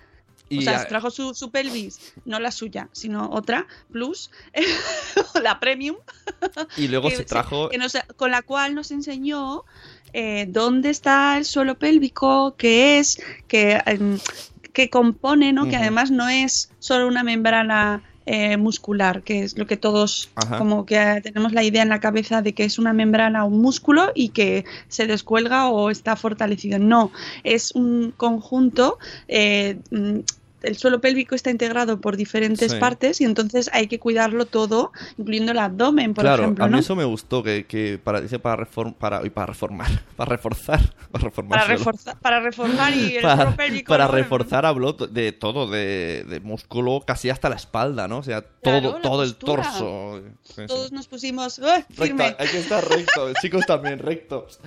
o 0.57 0.61
sea, 0.61 0.79
se 0.79 0.85
trajo 0.87 1.09
su, 1.11 1.51
pelvis, 1.51 2.13
no 2.25 2.39
la 2.39 2.51
suya, 2.51 2.89
sino 2.91 3.29
otra, 3.29 3.67
plus, 3.91 4.31
la 5.41 5.59
premium. 5.59 5.95
Y 6.75 6.87
luego 6.89 7.09
se 7.11 7.23
trajo... 7.23 7.69
con 8.15 8.31
la 8.31 8.41
cual 8.41 8.75
nos 8.75 8.91
enseñó 8.91 9.63
eh, 10.13 10.45
dónde 10.49 10.89
está 10.89 11.37
el 11.37 11.45
suelo 11.45 11.77
pélvico, 11.77 12.55
qué 12.57 12.99
es, 12.99 13.21
qué, 13.47 13.81
em, 13.85 14.19
compone, 14.91 15.53
¿no? 15.53 15.67
Que 15.67 15.75
además 15.75 16.11
no 16.11 16.29
es 16.29 16.71
solo 16.77 17.07
una 17.07 17.23
membrana 17.23 18.03
eh, 18.29 18.57
muscular, 18.57 19.23
que 19.23 19.43
es 19.43 19.57
lo 19.57 19.65
que 19.65 19.77
todos 19.77 20.29
como 20.57 20.85
que 20.85 21.21
tenemos 21.23 21.53
la 21.53 21.63
idea 21.63 21.81
en 21.81 21.87
la 21.87 22.01
cabeza 22.01 22.41
de 22.41 22.53
que 22.53 22.65
es 22.65 22.77
una 22.77 22.91
membrana 22.91 23.45
o 23.45 23.47
un 23.47 23.61
músculo 23.61 24.11
y 24.13 24.29
que 24.29 24.65
se 24.89 25.07
descuelga 25.07 25.69
o 25.69 25.89
está 25.89 26.17
fortalecido. 26.17 26.77
No, 26.77 27.11
es 27.45 27.71
un 27.73 28.13
conjunto 28.17 28.99
eh, 29.29 29.79
el 30.63 30.77
suelo 30.77 30.99
pélvico 31.01 31.35
está 31.35 31.49
integrado 31.49 32.01
por 32.01 32.17
diferentes 32.17 32.73
partes 32.75 33.21
y 33.21 33.25
entonces 33.25 33.69
hay 33.73 33.87
que 33.87 33.99
cuidarlo 33.99 34.45
todo, 34.45 34.91
incluyendo 35.17 35.51
el 35.51 35.59
abdomen, 35.59 36.13
por 36.13 36.25
ejemplo. 36.25 36.55
Claro, 36.55 36.73
a 36.73 36.75
mí 36.75 36.79
eso 36.79 36.95
me 36.95 37.05
gustó, 37.05 37.43
que, 37.43 37.99
para, 38.03 38.21
dice 38.21 38.39
para, 38.39 38.55
reform, 38.55 38.93
para, 38.93 39.25
y 39.25 39.29
para 39.29 39.47
reformar, 39.47 40.03
para 40.15 40.29
reforzar, 40.29 40.93
para 41.11 41.23
reformar. 41.25 41.59
Para, 41.59 41.73
reforzar, 41.73 42.19
para 42.19 42.39
reformar 42.39 42.93
y 42.93 43.17
el 43.17 43.21
suelo 43.35 43.55
pélvico. 43.55 43.89
Para 43.89 44.07
reforzar 44.07 44.65
habló 44.65 44.93
de 44.93 45.31
todo, 45.31 45.69
de, 45.69 46.41
músculo 46.43 47.01
casi 47.05 47.29
hasta 47.29 47.49
la 47.49 47.55
espalda, 47.55 48.07
¿no? 48.07 48.19
O 48.19 48.23
sea, 48.23 48.41
todo, 48.41 48.95
todo 49.01 49.23
el 49.23 49.35
torso. 49.35 50.21
Todos 50.67 50.91
nos 50.91 51.07
pusimos 51.07 51.61
firme. 51.89 52.35
hay 52.37 52.47
que 52.47 52.59
estar 52.59 52.87
rectos, 52.87 53.33
chicos 53.41 53.65
también 53.65 53.99
rectos. 53.99 54.59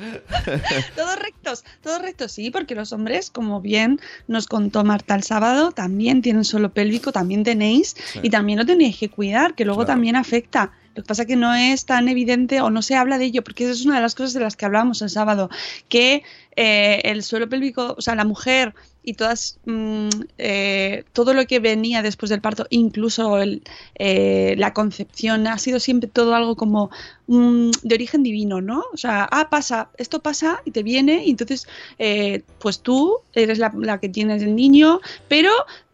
todos 0.95 1.19
rectos, 1.19 1.65
todos 1.83 2.03
rectos, 2.03 2.33
sí, 2.33 2.51
porque 2.51 2.75
los 2.75 2.93
hombres, 2.93 3.31
como 3.31 3.61
bien 3.61 4.01
nos 4.27 4.47
contó 4.47 4.85
Marta 4.85 5.15
el 5.15 5.23
sábado, 5.23 5.73
también 5.81 6.21
tienen 6.21 6.45
suelo 6.45 6.75
pélvico, 6.75 7.11
también 7.11 7.43
tenéis 7.43 7.97
y 8.23 8.29
también 8.29 8.59
lo 8.59 8.67
tenéis 8.67 8.99
que 8.99 9.09
cuidar, 9.09 9.55
que 9.55 9.65
luego 9.65 9.81
Claro. 9.81 9.95
también 9.95 10.15
afecta. 10.15 10.73
Lo 10.95 11.03
que 11.03 11.07
pasa 11.09 11.25
que 11.25 11.37
no 11.37 11.55
es 11.55 11.87
tan 11.87 12.07
evidente 12.09 12.61
o 12.61 12.69
no 12.69 12.83
se 12.83 12.97
habla 12.97 13.17
de 13.17 13.25
ello, 13.25 13.43
porque 13.43 13.65
esa 13.65 13.73
es 13.73 13.87
una 13.87 13.95
de 13.97 14.03
las 14.03 14.15
cosas 14.15 14.35
de 14.35 14.41
las 14.41 14.57
que 14.57 14.67
hablábamos 14.67 15.01
el 15.01 15.09
sábado, 15.09 15.49
que 15.89 16.23
eh, 16.57 17.01
el 17.05 17.23
suelo 17.23 17.49
pélvico, 17.49 17.95
o 17.97 18.03
sea, 18.03 18.15
la 18.15 18.25
mujer 18.27 18.75
y 19.03 19.15
todas 19.15 19.59
mm, 19.65 20.09
eh, 20.39 21.05
todo 21.13 21.35
lo 21.35 21.47
que 21.47 21.59
venía 21.59 22.03
después 22.03 22.31
del 22.31 22.41
parto, 22.41 22.67
incluso 22.71 23.39
el, 23.39 23.63
eh, 23.97 24.55
la 24.59 24.73
concepción, 24.73 25.47
ha 25.47 25.59
sido 25.59 25.81
siempre 25.81 26.09
todo 26.09 26.35
algo 26.35 26.57
como 26.57 26.91
mm, 27.27 27.71
de 27.83 27.95
origen 27.95 28.23
divino, 28.23 28.61
¿no? 28.61 28.85
O 28.93 28.97
sea, 28.97 29.29
ah, 29.31 29.49
pasa, 29.51 29.91
esto 29.99 30.21
pasa 30.21 30.61
y 30.65 30.71
te 30.71 30.83
viene, 30.83 31.25
y 31.25 31.31
entonces, 31.31 31.67
eh, 31.99 32.43
pues 32.59 32.81
tú 32.81 33.19
eres 33.35 33.59
la, 33.59 33.73
la 33.77 33.99
que 33.99 34.09
tienes 34.09 34.43
el 34.43 34.55
niño, 34.55 35.01
pero 35.29 35.51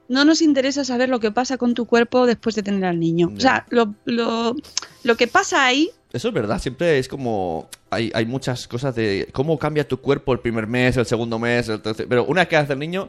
no 0.08 0.24
nos 0.24 0.42
interesa 0.42 0.84
saber 0.84 1.08
lo 1.08 1.20
que 1.20 1.32
pasa 1.32 1.58
con 1.58 1.74
tu 1.74 1.86
cuerpo 1.86 2.26
después 2.26 2.54
de 2.54 2.62
tener 2.62 2.84
al 2.84 3.00
niño. 3.00 3.32
O 3.36 3.40
sea, 3.40 3.66
lo, 3.70 3.94
lo, 4.04 4.54
lo 5.02 5.16
que 5.16 5.26
pasa 5.26 5.64
ahí 5.64 5.90
Eso 6.12 6.28
es 6.28 6.34
verdad, 6.34 6.58
siempre 6.60 6.98
es 6.98 7.08
como. 7.08 7.68
Hay, 7.90 8.10
hay 8.14 8.24
muchas 8.26 8.66
cosas 8.68 8.94
de 8.94 9.28
cómo 9.32 9.58
cambia 9.58 9.86
tu 9.86 10.00
cuerpo 10.00 10.32
el 10.32 10.40
primer 10.40 10.66
mes, 10.66 10.96
el 10.96 11.06
segundo 11.06 11.38
mes, 11.38 11.68
el 11.68 11.80
tercer. 11.82 12.06
Pero 12.08 12.24
una 12.24 12.42
vez 12.42 12.48
que 12.48 12.56
haces 12.56 12.70
el 12.70 12.78
niño, 12.78 13.08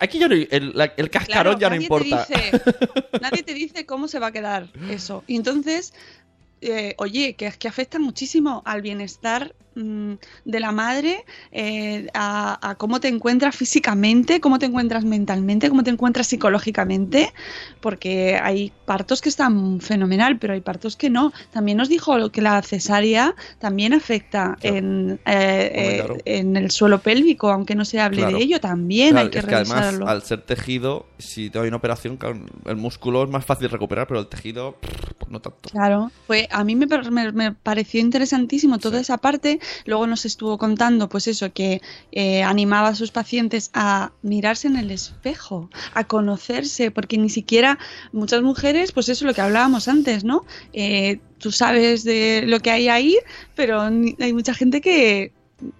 aquí- 0.00 0.18
ya 0.18 0.28
no, 0.28 0.34
el, 0.34 0.72
la- 0.74 0.92
el 0.96 1.10
cascarón 1.10 1.56
Claro, 1.56 1.58
ya 1.58 1.68
no 1.70 1.76
importa. 1.76 2.26
Te 2.26 2.34
dice, 2.34 2.62
nadie 3.20 3.42
te 3.42 3.54
dice 3.54 3.86
cómo 3.86 4.08
se 4.08 4.18
va 4.18 4.28
a 4.28 4.32
quedar 4.32 4.68
eso. 4.90 5.22
Y 5.26 5.36
entonces, 5.36 5.92
eh, 6.62 6.94
oye, 6.98 7.34
que 7.34 7.50
que 7.52 7.68
afecta 7.68 7.98
muchísimo 7.98 8.62
al 8.64 8.82
bienestar 8.82 9.54
de 9.74 10.60
la 10.60 10.72
madre, 10.72 11.24
eh, 11.50 12.06
a, 12.14 12.70
a 12.70 12.74
cómo 12.74 13.00
te 13.00 13.08
encuentras 13.08 13.56
físicamente, 13.56 14.40
cómo 14.40 14.58
te 14.58 14.66
encuentras 14.66 15.04
mentalmente, 15.04 15.68
cómo 15.68 15.82
te 15.82 15.90
encuentras 15.90 16.26
psicológicamente, 16.26 17.32
porque 17.80 18.38
hay 18.42 18.72
partos 18.84 19.20
que 19.20 19.28
están 19.28 19.80
fenomenal, 19.80 20.38
pero 20.38 20.52
hay 20.54 20.60
partos 20.60 20.96
que 20.96 21.10
no. 21.10 21.32
También 21.52 21.78
nos 21.78 21.88
dijo 21.88 22.30
que 22.30 22.42
la 22.42 22.60
cesárea 22.62 23.34
también 23.58 23.94
afecta 23.94 24.56
Claro. 24.60 24.76
en, 24.76 25.20
eh, 25.26 25.70
eh, 25.74 25.96
claro. 25.98 26.16
en 26.24 26.56
el 26.56 26.70
suelo 26.70 27.00
pélvico, 27.00 27.50
aunque 27.50 27.74
no 27.74 27.84
se 27.84 28.00
hable 28.00 28.18
Claro. 28.18 28.36
de 28.36 28.42
ello, 28.44 28.60
también 28.60 29.16
hay 29.16 29.30
que 29.30 29.38
es 29.38 29.46
que 29.46 29.54
además, 29.54 29.98
al 30.06 30.22
ser 30.22 30.42
tejido, 30.42 31.06
si 31.18 31.50
te 31.50 31.58
hay 31.58 31.68
una 31.68 31.76
operación, 31.78 32.18
el 32.66 32.76
músculo 32.76 33.24
es 33.24 33.30
más 33.30 33.44
fácil 33.44 33.70
recuperar, 33.70 34.06
pero 34.06 34.20
el 34.20 34.26
tejido, 34.28 34.76
no 35.28 35.40
tanto. 35.40 35.70
Claro, 35.70 36.10
pues 36.26 36.46
a 36.50 36.62
mí 36.64 36.76
me, 36.76 36.86
me- 36.86 37.32
me 37.32 37.52
pareció 37.52 38.00
interesantísimo 38.00 38.78
toda 38.78 38.98
Sí. 38.98 39.02
esa 39.02 39.18
parte. 39.18 39.60
Luego 39.86 40.06
nos 40.06 40.24
estuvo 40.24 40.58
contando, 40.58 41.08
pues 41.08 41.28
eso, 41.28 41.52
que 41.52 41.80
eh, 42.12 42.42
animaba 42.42 42.88
a 42.88 42.94
sus 42.94 43.10
pacientes 43.10 43.70
a 43.74 44.12
mirarse 44.22 44.68
en 44.68 44.76
el 44.76 44.90
espejo, 44.90 45.70
a 45.94 46.04
conocerse, 46.04 46.90
porque 46.90 47.18
ni 47.18 47.28
siquiera 47.28 47.78
muchas 48.12 48.42
mujeres, 48.42 48.92
pues 48.92 49.08
eso 49.08 49.24
es 49.24 49.28
lo 49.28 49.34
que 49.34 49.40
hablábamos 49.40 49.88
antes, 49.88 50.24
¿no? 50.24 50.44
Eh, 50.72 51.20
tú 51.38 51.52
sabes 51.52 52.04
de 52.04 52.44
lo 52.46 52.60
que 52.60 52.70
hay 52.70 52.88
ahí, 52.88 53.18
pero 53.54 53.82
hay 53.82 54.32
mucha 54.32 54.54
gente 54.54 54.80
que 54.80 55.32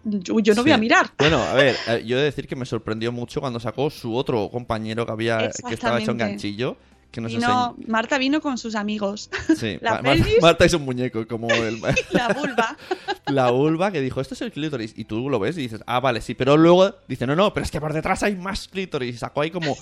yo, 0.05 0.39
yo 0.41 0.55
no 0.55 0.63
voy 0.63 0.73
a 0.73 0.79
mirar. 0.79 1.11
Bueno, 1.19 1.43
a 1.43 1.55
ver, 1.55 1.77
eh, 1.89 2.03
yo 2.07 2.17
he 2.17 2.21
de 2.21 2.27
decir 2.27 2.47
que 2.47 2.57
me 2.57 2.67
sorprendió 2.67 3.13
mucho 3.13 3.41
cuando 3.41 3.61
sacó 3.61 3.91
su 3.91 4.15
otro 4.15 4.49
compañero 4.51 5.07
que 5.07 5.13
había 5.13 5.51
que 5.69 5.75
estaba 5.75 6.01
hecho 6.01 6.13
un 6.13 6.19
ganchillo. 6.19 6.77
Que 7.13 7.21
nos 7.21 7.31
Y 7.31 7.37
no, 7.39 7.77
Marta 7.87 8.19
vino 8.19 8.41
con 8.41 8.59
sus 8.59 8.75
amigos. 8.75 9.31
Sí, 9.57 9.79
la 9.83 10.03
Mar-. 10.03 10.17
Marta 10.41 10.65
es 10.65 10.73
un 10.75 10.83
muñeco, 10.83 11.27
como 11.29 11.49
el, 11.51 11.81
La 12.11 12.29
vulva. 12.29 12.77
la 13.27 13.51
vulva 13.51 13.93
que 13.93 14.01
dijo, 14.01 14.21
esto 14.21 14.35
es 14.35 14.41
el 14.41 14.51
clítoris. 14.51 14.95
Y 14.97 15.05
tú 15.05 15.29
lo 15.29 15.39
ves 15.39 15.57
y 15.59 15.61
dices, 15.61 15.83
ah, 15.87 16.01
vale, 16.01 16.21
sí. 16.23 16.35
Pero 16.35 16.57
luego 16.57 16.97
dice, 17.07 17.27
no, 17.27 17.37
no, 17.37 17.53
pero 17.53 17.65
es 17.65 17.71
que 17.71 17.81
por 17.81 17.93
detrás 17.93 18.23
hay 18.23 18.35
más 18.35 18.67
clítoris. 18.67 19.15
Y 19.15 19.19
sacó 19.19 19.43
ahí 19.43 19.51
como... 19.51 19.77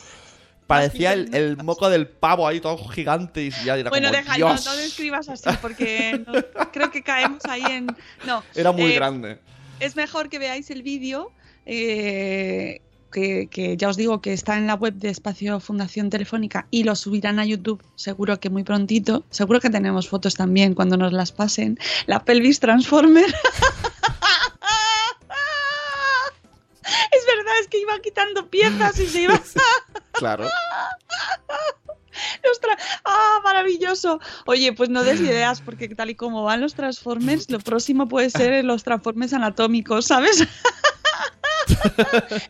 Parecía 0.67 1.15
el, 1.15 1.35
el 1.35 1.57
moco 1.57 1.91
del 1.91 2.07
pavo 2.07 2.47
ahí 2.47 2.61
todo 2.61 2.79
gigante 2.91 3.43
y 3.43 3.51
ya 3.65 3.77
era 3.77 3.91
Bueno, 3.91 4.07
como, 4.09 4.19
deja, 4.21 4.39
no, 4.39 4.77
describas 4.77 5.29
así 5.29 5.49
porque 5.61 6.23
no- 6.25 6.71
creo 6.71 6.93
que 6.93 7.03
caemos 7.03 7.45
ahí 7.47 7.65
en... 7.69 7.89
No, 8.25 8.45
Era 8.55 8.71
muy 8.71 8.93
eh, 8.93 8.95
grande. 8.95 9.39
es 9.81 9.97
mejor 9.97 10.29
que 10.29 10.39
veáis 10.39 10.71
el 10.71 10.85
vídeo 10.85 11.33
eh, 11.67 12.83
que, 13.11 13.49
que 13.49 13.77
ya 13.77 13.89
os 13.89 13.97
digo 13.97 14.21
que 14.21 14.33
está 14.33 14.57
en 14.57 14.67
la 14.67 14.75
web 14.75 14.95
de 14.95 15.09
Espacio 15.09 15.61
Fundación 15.61 16.11
Telefónica 16.11 16.67
y 16.71 16.85
lo 16.85 16.95
subirán 16.97 17.39
a 17.39 17.45
YouTube 17.45 17.83
seguro 17.97 18.41
que 18.41 18.51
muy 18.51 18.65
prontito. 18.65 19.25
Seguro 19.31 19.61
que 19.61 19.71
tenemos 19.71 20.09
fotos 20.09 20.35
también 20.35 20.75
cuando 20.75 20.97
nos 20.97 21.13
las 21.13 21.33
pasen. 21.33 21.79
La 22.07 22.25
pelvis 22.25 22.61
transformer. 22.61 23.35
Es 27.13 27.25
verdad, 27.27 27.55
es 27.61 27.69
que 27.69 27.79
iba 27.79 27.99
quitando 28.01 28.49
piezas 28.51 28.99
y 28.99 29.07
se 29.07 29.23
iba... 29.23 29.41
Claro. 30.13 30.49
¡Ah, 33.05 33.41
maravilloso! 33.43 34.21
Oye, 34.47 34.73
pues 34.73 34.89
no 34.91 35.05
des 35.05 35.21
ideas, 35.21 35.61
porque 35.61 35.89
tal 35.89 36.11
y 36.11 36.15
como 36.15 36.45
van 36.45 36.61
los 36.61 36.75
Transformers, 36.75 37.51
lo 37.51 37.59
próximo 37.61 38.09
puede 38.09 38.31
ser 38.31 38.65
los 38.65 38.85
Transformers 38.85 39.33
anatómicos, 39.33 40.07
¿sabes? 40.07 40.47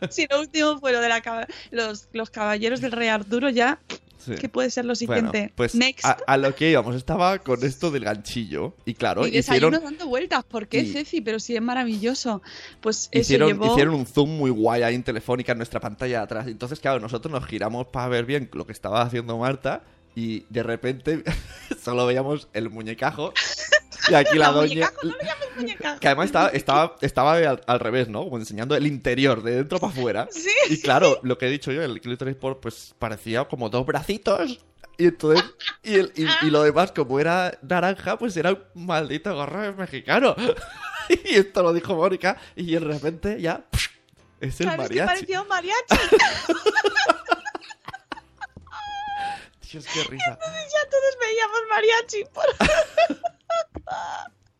si 0.09 0.27
lo 0.29 0.39
último 0.39 0.79
fue 0.79 0.91
lo 0.91 1.01
de 1.01 1.09
la 1.09 1.47
los, 1.71 2.07
los 2.13 2.29
caballeros 2.29 2.81
del 2.81 2.91
Rey 2.91 3.07
Arturo, 3.09 3.49
ya, 3.49 3.79
Sí. 4.23 4.35
¿qué 4.35 4.49
puede 4.49 4.69
ser 4.69 4.85
lo 4.85 4.93
siguiente? 4.93 5.39
Bueno, 5.39 5.53
pues 5.55 5.73
Next. 5.73 6.05
a, 6.05 6.15
a 6.27 6.37
lo 6.37 6.53
que 6.53 6.69
íbamos, 6.69 6.95
estaba 6.95 7.39
con 7.39 7.63
esto 7.65 7.89
del 7.89 8.03
ganchillo. 8.05 8.75
Y 8.85 8.93
claro, 8.93 9.25
y 9.25 9.35
hicieron, 9.35 9.71
dando 9.73 10.05
vueltas. 10.07 10.43
¿Por 10.43 10.67
qué, 10.67 10.81
y- 10.81 10.93
Ceci? 10.93 11.21
Pero 11.21 11.39
sí 11.39 11.55
es 11.55 11.61
maravilloso. 11.63 12.43
Pues 12.81 13.09
eso 13.11 13.19
hicieron, 13.19 13.47
llevó... 13.47 13.71
hicieron 13.71 13.95
un 13.95 14.05
zoom 14.05 14.29
muy 14.37 14.51
guay 14.51 14.83
ahí 14.83 14.93
en 14.93 15.01
Telefónica 15.01 15.53
en 15.53 15.57
nuestra 15.57 15.79
pantalla 15.79 16.19
de 16.19 16.23
atrás. 16.23 16.45
Entonces, 16.47 16.79
claro, 16.79 16.99
nosotros 16.99 17.31
nos 17.31 17.43
giramos 17.47 17.87
para 17.87 18.09
ver 18.09 18.25
bien 18.25 18.47
lo 18.53 18.67
que 18.67 18.73
estaba 18.73 19.01
haciendo 19.01 19.39
Marta. 19.39 19.81
Y 20.13 20.45
de 20.49 20.61
repente 20.61 21.23
solo 21.83 22.05
veíamos 22.05 22.47
el 22.53 22.69
muñecajo. 22.69 23.33
Y 24.09 24.13
aquí 24.15 24.37
la, 24.37 24.47
La 24.47 24.51
doña. 24.53 24.91
muñecajo. 25.55 25.99
Que 25.99 26.07
además 26.07 26.25
estaba, 26.27 26.49
estaba, 26.49 26.95
estaba 27.01 27.33
al, 27.33 27.61
al 27.67 27.79
revés, 27.79 28.07
¿no? 28.09 28.23
Como 28.23 28.37
enseñando 28.37 28.75
el 28.75 28.87
interior, 28.87 29.43
de 29.43 29.57
dentro 29.57 29.79
para 29.79 29.93
afuera. 29.93 30.27
Sí, 30.31 30.49
Y 30.69 30.81
claro, 30.81 31.19
lo 31.23 31.37
que 31.37 31.47
he 31.47 31.49
dicho 31.49 31.71
yo, 31.71 31.83
el 31.83 31.99
clítoris 32.01 32.35
por, 32.35 32.59
pues 32.59 32.95
parecía 32.97 33.45
como 33.45 33.69
dos 33.69 33.85
bracitos. 33.85 34.59
Y 34.97 35.05
entonces, 35.05 35.43
y, 35.83 35.95
el- 35.95 36.11
y- 36.15 36.27
y 36.45 36.49
lo 36.49 36.63
demás, 36.63 36.91
como 36.91 37.19
era 37.19 37.57
naranja, 37.61 38.17
pues 38.17 38.35
era 38.37 38.51
un 38.51 38.85
maldito 38.85 39.33
gorro 39.35 39.73
mexicano. 39.75 40.35
Y 41.09 41.35
esto 41.35 41.61
lo 41.63 41.73
dijo 41.73 41.95
Mónica, 41.95 42.37
y 42.55 42.71
de 42.73 42.79
repente 42.79 43.41
ya 43.41 43.65
es 44.39 44.61
el 44.61 44.67
Claro, 44.67 44.83
es 44.83 44.89
que 44.89 44.95
mariachi. 44.95 45.07
parecía 45.13 45.41
un 45.41 45.47
mariachi. 45.49 45.77
Dios, 49.71 49.85
qué 49.93 50.03
risa. 50.03 50.37
ya 50.39 50.89
todos 50.89 51.17
veíamos 51.19 51.59
mariachi. 51.69 52.23
por- 52.33 52.45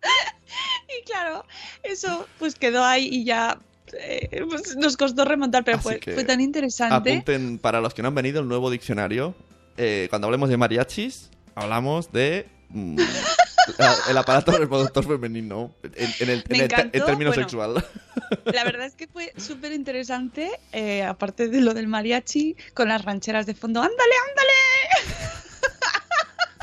y 1.00 1.04
claro, 1.06 1.46
eso 1.84 2.28
pues 2.40 2.56
quedó 2.56 2.84
ahí 2.84 3.08
y 3.12 3.24
ya 3.24 3.58
eh, 3.94 4.44
pues, 4.50 4.76
nos 4.78 4.98
costó 4.98 5.26
remontar, 5.26 5.64
pero 5.64 5.80
fue, 5.80 6.00
fue 6.04 6.24
tan 6.24 6.42
interesante. 6.42 7.12
Apunten, 7.12 7.60
para 7.60 7.82
los 7.82 7.94
que 7.94 8.02
no 8.02 8.08
han 8.10 8.16
venido, 8.16 8.42
el 8.42 8.48
nuevo 8.48 8.70
diccionario. 8.70 9.36
Eh, 9.78 10.08
cuando 10.10 10.28
hablemos 10.28 10.50
de 10.50 10.58
mariachis, 10.58 11.30
hablamos 11.56 12.12
de... 12.12 12.48
mm, 12.70 12.98
la- 13.78 13.98
el 14.10 14.18
aparato 14.18 14.52
reproductor 14.54 15.06
femenino 15.06 15.74
en, 15.84 15.94
en 16.20 16.30
el, 16.30 16.44
en 16.50 16.56
el 16.56 16.62
en 16.62 16.62
encantó, 16.62 17.06
término 17.06 17.30
bueno. 17.32 17.44
sexual. 17.44 17.86
La 18.46 18.64
verdad 18.64 18.86
es 18.86 18.96
que 18.96 19.08
fue 19.08 19.34
súper 19.38 19.72
interesante, 19.74 20.50
eh, 20.72 21.04
aparte 21.04 21.48
de 21.50 21.62
lo 21.62 21.74
del 21.74 21.88
mariachi, 21.88 22.56
con 22.74 22.88
las 22.90 23.04
rancheras 23.04 23.46
de 23.46 23.54
fondo. 23.56 23.82
¡Ándale, 23.82 24.14
ándale! 24.30 25.41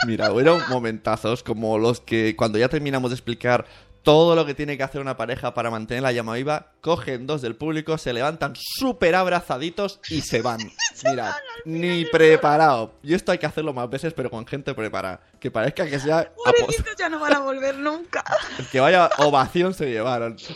Mira, 0.06 0.30
fueron 0.30 0.62
momentazos 0.68 1.42
como 1.42 1.78
los 1.78 2.00
que 2.00 2.37
cuando 2.37 2.58
ya 2.58 2.68
terminamos 2.68 3.11
de 3.11 3.16
explicar 3.16 3.66
todo 4.02 4.34
lo 4.34 4.46
que 4.46 4.54
tiene 4.54 4.76
que 4.76 4.82
hacer 4.82 5.02
una 5.02 5.16
pareja 5.16 5.52
para 5.52 5.70
mantener 5.70 6.02
la 6.02 6.12
llama 6.12 6.34
viva, 6.34 6.72
cogen 6.80 7.26
dos 7.26 7.42
del 7.42 7.56
público, 7.56 7.98
se 7.98 8.12
levantan 8.12 8.54
súper 8.56 9.14
abrazaditos 9.14 10.00
y 10.08 10.22
se 10.22 10.40
van. 10.40 10.61
Mira, 11.04 11.37
ni 11.64 12.04
preparado. 12.06 12.94
Y 13.02 13.14
esto 13.14 13.32
hay 13.32 13.38
que 13.38 13.46
hacerlo 13.46 13.74
más 13.74 13.90
veces, 13.90 14.14
pero 14.14 14.30
con 14.30 14.46
gente 14.46 14.72
preparada. 14.72 15.20
Que 15.38 15.50
parezca 15.50 15.87
que 15.87 15.98
sea... 15.98 16.32
Pobrecitos 16.58 16.96
ya 16.96 17.08
no 17.08 17.20
van 17.20 17.34
a 17.34 17.40
volver 17.40 17.76
nunca. 17.76 18.24
Que 18.72 18.80
vaya 18.80 19.11
ovación 19.18 19.74
se 19.74 19.90
llevaron. 19.90 20.38
Se 20.38 20.54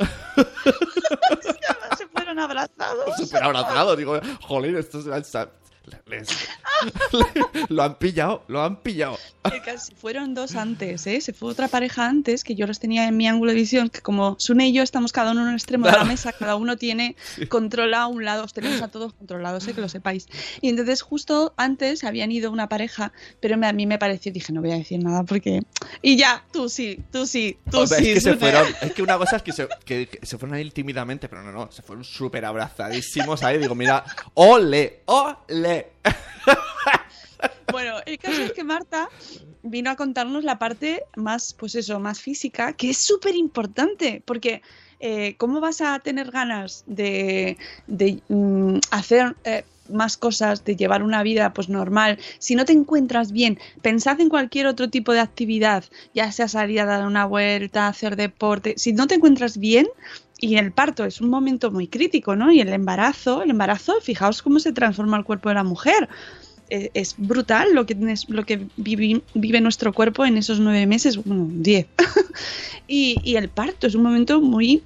fueron 2.08 2.38
abrazados. 2.38 3.16
Súper 3.16 3.42
abrazados. 3.42 3.98
Digo, 3.98 4.18
jolín, 4.40 4.76
estos 4.76 5.04
se 5.04 5.10
les- 6.06 6.28
lo 7.68 7.82
han 7.82 7.96
pillado, 7.98 8.44
lo 8.48 8.62
han 8.62 8.76
pillado. 8.82 9.18
Que 9.50 9.60
casi 9.60 9.94
fueron 9.94 10.34
dos 10.34 10.54
antes, 10.54 11.06
¿eh? 11.06 11.20
Se 11.20 11.32
fue 11.32 11.50
otra 11.50 11.66
pareja 11.68 12.06
antes, 12.06 12.44
que 12.44 12.54
yo 12.54 12.66
los 12.66 12.78
tenía 12.78 13.08
en 13.08 13.16
mi 13.16 13.26
ángulo 13.26 13.50
de 13.50 13.56
visión, 13.56 13.88
que 13.88 14.00
como 14.00 14.36
Sune 14.38 14.68
y 14.68 14.72
yo 14.72 14.82
estamos 14.84 15.10
cada 15.12 15.32
uno 15.32 15.42
en 15.42 15.48
un 15.48 15.54
extremo 15.54 15.86
de 15.86 15.92
la 15.92 16.04
mesa, 16.04 16.32
cada 16.32 16.54
uno 16.56 16.76
tiene, 16.76 17.16
controla 17.48 18.06
un 18.06 18.24
lado, 18.24 18.44
os 18.44 18.52
tenemos 18.52 18.80
a 18.82 18.88
todos 18.88 19.12
controlados, 19.14 19.66
¿eh? 19.66 19.74
que 19.74 19.80
lo 19.80 19.88
sepáis. 19.88 20.28
Y 20.60 20.68
entonces 20.68 21.02
justo 21.02 21.54
antes 21.56 22.04
habían 22.04 22.30
ido 22.30 22.50
una 22.52 22.68
pareja, 22.68 23.12
pero 23.40 23.56
me- 23.56 23.66
a 23.66 23.72
mí 23.72 23.86
me 23.86 23.98
pareció, 23.98 24.32
dije, 24.32 24.52
no 24.52 24.60
voy 24.60 24.70
a 24.72 24.76
decir 24.76 25.02
nada 25.02 25.24
porque... 25.24 25.62
Y 26.02 26.16
ya, 26.16 26.44
tú 26.52 26.68
sí, 26.68 27.00
tú 27.10 27.26
sí, 27.26 27.58
tú 27.70 27.80
O 27.80 27.86
sea, 27.86 27.98
sí. 27.98 28.08
es 28.10 28.14
que 28.14 28.20
se 28.20 28.36
fueron. 28.36 28.66
Es 28.80 28.92
que 28.92 29.02
una 29.02 29.18
cosa 29.18 29.36
es 29.36 29.42
que 29.42 29.52
se, 29.52 29.68
que- 29.84 30.06
que 30.06 30.24
se 30.26 30.38
fueron 30.38 30.56
a 30.56 30.60
ir 30.60 30.72
tímidamente, 30.72 31.28
pero 31.28 31.42
no, 31.42 31.50
no, 31.50 31.70
se 31.72 31.82
fueron 31.82 32.04
súper 32.04 32.44
abrazadísimos 32.44 33.42
ahí. 33.42 33.58
Digo, 33.58 33.74
mira, 33.74 34.04
ole, 34.34 35.00
ole. 35.06 35.81
Bueno, 37.72 37.96
el 38.04 38.18
caso 38.18 38.42
es 38.42 38.52
que 38.52 38.64
Marta 38.64 39.08
vino 39.62 39.90
a 39.90 39.96
contarnos 39.96 40.44
la 40.44 40.58
parte 40.58 41.04
más, 41.16 41.54
pues 41.54 41.74
eso, 41.74 41.98
más 42.00 42.20
física, 42.20 42.74
que 42.74 42.90
es 42.90 42.98
súper 42.98 43.34
importante, 43.34 44.22
porque 44.24 44.60
eh, 45.00 45.34
¿cómo 45.38 45.60
vas 45.60 45.80
a 45.80 45.98
tener 46.00 46.30
ganas 46.30 46.84
de, 46.86 47.56
mm, 48.28 48.76
hacer 48.90 49.36
eh, 49.44 49.64
más 49.88 50.16
cosas, 50.16 50.64
de 50.64 50.76
llevar 50.76 51.02
una 51.02 51.22
vida 51.22 51.52
pues 51.52 51.68
normal, 51.68 52.18
si 52.38 52.54
no 52.54 52.64
te 52.64 52.72
encuentras 52.72 53.32
bien? 53.32 53.58
Pensad 53.80 54.20
en 54.20 54.28
cualquier 54.28 54.66
otro 54.66 54.90
tipo 54.90 55.12
de 55.12 55.20
actividad, 55.20 55.84
ya 56.14 56.30
sea 56.30 56.48
salir 56.48 56.80
a 56.80 56.86
dar 56.86 57.06
una 57.06 57.24
vuelta, 57.26 57.88
hacer 57.88 58.16
deporte, 58.16 58.74
si 58.76 58.92
no 58.92 59.06
te 59.06 59.14
encuentras 59.14 59.58
bien, 59.58 59.86
y 60.42 60.56
el 60.56 60.72
parto 60.72 61.04
es 61.04 61.20
un 61.20 61.30
momento 61.30 61.70
muy 61.70 61.86
crítico, 61.86 62.34
¿no? 62.34 62.50
Y 62.50 62.60
el 62.60 62.68
embarazo, 62.70 63.42
el 63.42 63.50
embarazo, 63.50 64.00
fijaos 64.02 64.42
cómo 64.42 64.58
se 64.58 64.72
transforma 64.72 65.16
el 65.16 65.22
cuerpo 65.22 65.48
de 65.50 65.54
la 65.54 65.62
mujer. 65.62 66.08
Eh, 66.68 66.90
Es 66.94 67.14
brutal 67.16 67.74
lo 67.74 67.86
que, 67.86 67.94
lo 68.26 68.44
que 68.44 68.66
vive, 68.76 69.60
nuestro 69.60 69.92
cuerpo 69.92 70.26
en 70.26 70.36
esos 70.36 70.58
nueve 70.58 70.84
meses, 70.86 71.20
diez. 71.24 71.86
y, 72.88 73.20
y 73.22 73.36
el 73.36 73.50
parto 73.50 73.86
es 73.86 73.94
un 73.94 74.02
momento 74.02 74.40
muy 74.40 74.82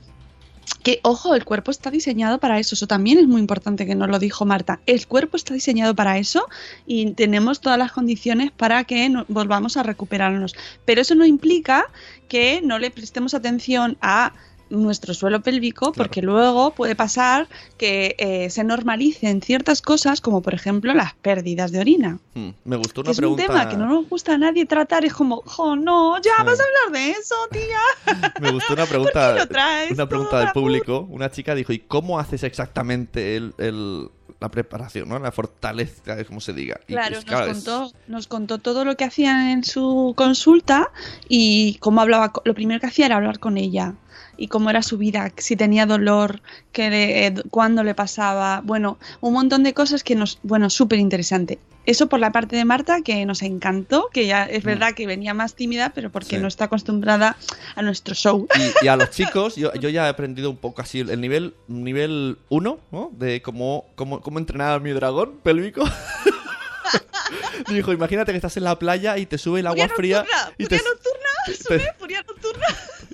que, 0.82 1.00
ojo, 1.02 1.34
el 1.34 1.46
cuerpo 1.46 1.70
está 1.70 1.90
diseñado 1.90 2.38
para 2.38 2.58
eso. 2.58 2.74
Eso 2.74 2.86
también 2.86 3.16
es 3.16 3.26
muy 3.26 3.40
importante 3.40 3.86
que 3.86 3.94
nos 3.94 4.10
lo 4.10 4.18
dijo 4.18 4.44
Marta. 4.44 4.80
El 4.84 5.06
cuerpo 5.06 5.38
está 5.38 5.54
diseñado 5.54 5.94
para 5.94 6.18
eso 6.18 6.46
y 6.86 7.12
tenemos 7.12 7.60
todas 7.60 7.78
las 7.78 7.92
condiciones 7.92 8.50
para 8.50 8.84
que 8.84 9.10
volvamos 9.28 9.78
a 9.78 9.82
recuperarnos. 9.82 10.54
Pero 10.84 11.00
eso 11.00 11.14
no 11.14 11.24
implica 11.24 11.86
que 12.28 12.60
no 12.62 12.78
le 12.78 12.90
prestemos 12.90 13.32
atención 13.32 13.96
a 14.02 14.34
nuestro 14.70 15.14
suelo 15.14 15.40
pélvico 15.40 15.92
porque 15.92 16.22
luego 16.22 16.72
puede 16.72 16.94
pasar 16.96 17.48
que 17.78 18.16
eh, 18.18 18.50
se 18.50 18.64
normalicen 18.64 19.40
ciertas 19.42 19.80
cosas 19.82 20.20
como 20.20 20.42
por 20.42 20.54
ejemplo 20.54 20.92
las 20.94 21.14
pérdidas 21.14 21.70
de 21.72 21.80
orina 21.80 22.18
Hmm, 22.34 22.50
Me 22.64 22.76
gustó 22.76 23.02
que 23.02 23.08
una 23.08 23.10
es 23.12 23.16
pregunta. 23.16 23.42
un 23.44 23.48
tema 23.48 23.68
que 23.68 23.76
no 23.76 23.86
nos 23.86 24.08
gusta 24.08 24.34
a 24.34 24.38
nadie 24.38 24.66
tratar 24.66 25.04
es 25.04 25.14
como 25.14 25.42
oh 25.58 25.76
no 25.76 26.16
ya 26.18 26.32
Sí. 26.38 26.42
vas 26.44 26.60
a 26.60 26.64
hablar 26.64 27.00
de 27.02 27.10
eso 27.12 27.34
tía 27.50 28.32
Me 28.40 28.50
gustó 28.50 28.74
una 28.74 28.86
pregunta, 28.86 29.34
lo 29.36 29.46
traes 29.46 29.92
una 29.92 30.08
pregunta 30.08 30.38
del 30.40 30.52
público. 30.52 31.06
Una 31.10 31.30
chica 31.30 31.54
dijo, 31.54 31.72
¿y 31.72 31.78
cómo 31.80 32.18
haces 32.18 32.42
exactamente 32.42 33.36
el, 33.36 33.54
el- 33.58 34.08
la 34.38 34.50
preparación, 34.50 35.08
¿no? 35.08 35.18
La 35.18 35.32
fortaleza, 35.32 36.22
como 36.26 36.40
se 36.42 36.52
diga. 36.52 36.78
Y, 36.86 36.92
Claro, 36.92 37.14
pues, 37.22 37.26
nos, 37.26 37.40
es- 37.40 37.46
contó, 37.64 37.92
nos 38.06 38.26
contó 38.26 38.58
todo 38.58 38.84
lo 38.84 38.94
que 38.96 39.04
hacían 39.04 39.48
en 39.48 39.64
su 39.64 40.12
consulta 40.14 40.90
y 41.28 41.76
cómo 41.78 42.02
hablaba. 42.02 42.32
Lo 42.44 42.52
primero 42.54 42.78
que 42.80 42.86
hacía 42.86 43.06
era 43.06 43.16
hablar 43.16 43.38
con 43.38 43.56
ella 43.56 43.94
y 44.36 44.48
cómo 44.48 44.70
era 44.70 44.82
su 44.82 44.98
vida, 44.98 45.32
si 45.36 45.56
tenía 45.56 45.86
dolor, 45.86 46.40
que 46.72 46.90
le- 46.90 47.26
eh, 47.26 47.34
cuándo 47.50 47.82
le 47.84 47.94
pasaba. 47.94 48.60
Bueno, 48.64 48.98
un 49.20 49.32
montón 49.34 49.62
de 49.62 49.74
cosas 49.74 50.02
que 50.02 50.14
nos. 50.14 50.38
Bueno, 50.42 50.70
súper 50.70 50.98
interesante. 50.98 51.58
Eso 51.86 52.08
por 52.08 52.18
la 52.18 52.32
parte 52.32 52.56
de 52.56 52.64
Marta, 52.64 53.02
que 53.02 53.24
nos 53.26 53.42
encantó, 53.42 54.08
que 54.12 54.26
ya 54.26 54.42
es 54.44 54.64
Mm. 54.64 54.66
verdad 54.66 54.94
que 54.94 55.06
venía 55.06 55.34
más 55.34 55.54
tímida, 55.54 55.90
pero 55.94 56.10
porque 56.10 56.30
Sí. 56.34 56.38
no 56.38 56.48
está 56.48 56.64
acostumbrada 56.64 57.36
a 57.76 57.82
nuestro 57.82 58.12
show. 58.16 58.48
Y, 58.82 58.86
y 58.86 58.88
a 58.88 58.96
los 58.96 59.10
chicos, 59.10 59.54
yo, 59.54 59.72
yo 59.74 59.88
ya 59.88 60.06
he 60.06 60.08
aprendido 60.08 60.50
un 60.50 60.56
poco 60.56 60.82
así 60.82 60.98
el 61.00 61.20
nivel 61.20 61.54
nivel 61.68 62.38
1, 62.48 62.80
¿no? 62.90 63.10
De 63.16 63.40
cómo, 63.40 63.84
cómo, 63.94 64.20
cómo 64.20 64.38
entrenar 64.40 64.72
a 64.72 64.80
mi 64.80 64.90
dragón 64.90 65.38
pélvico. 65.44 65.84
Dijo, 67.68 67.92
imagínate 67.92 68.32
que 68.32 68.36
estás 68.36 68.56
en 68.56 68.64
la 68.64 68.78
playa 68.78 69.16
y 69.18 69.26
te 69.26 69.38
sube 69.38 69.60
el 69.60 69.66
agua 69.66 69.88
Furia 69.88 69.96
fría. 69.96 70.18
nocturna, 70.18 70.54
y 70.58 70.64
furia 70.64 70.78
te, 70.78 70.84
nocturna, 70.88 71.28
sube, 71.62 71.94
furia 71.98 72.22
nocturna. 72.26 72.66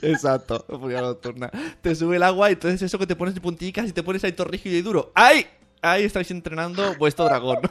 Exacto, 0.02 0.64
furia 0.80 1.00
nocturna. 1.00 1.50
Te 1.80 1.94
sube 1.94 2.16
el 2.16 2.22
agua 2.22 2.50
y 2.50 2.54
entonces 2.54 2.82
eso 2.82 2.98
que 2.98 3.06
te 3.06 3.16
pones 3.16 3.34
de 3.34 3.40
punticas 3.40 3.88
y 3.88 3.92
te 3.92 4.02
pones 4.02 4.22
ahí 4.24 4.32
todo 4.32 4.48
rígido 4.48 4.76
y 4.76 4.82
duro. 4.82 5.12
¡Ay! 5.14 5.46
Ahí 5.80 6.04
estáis 6.04 6.30
entrenando 6.30 6.94
vuestro 6.96 7.24
dragón. 7.24 7.58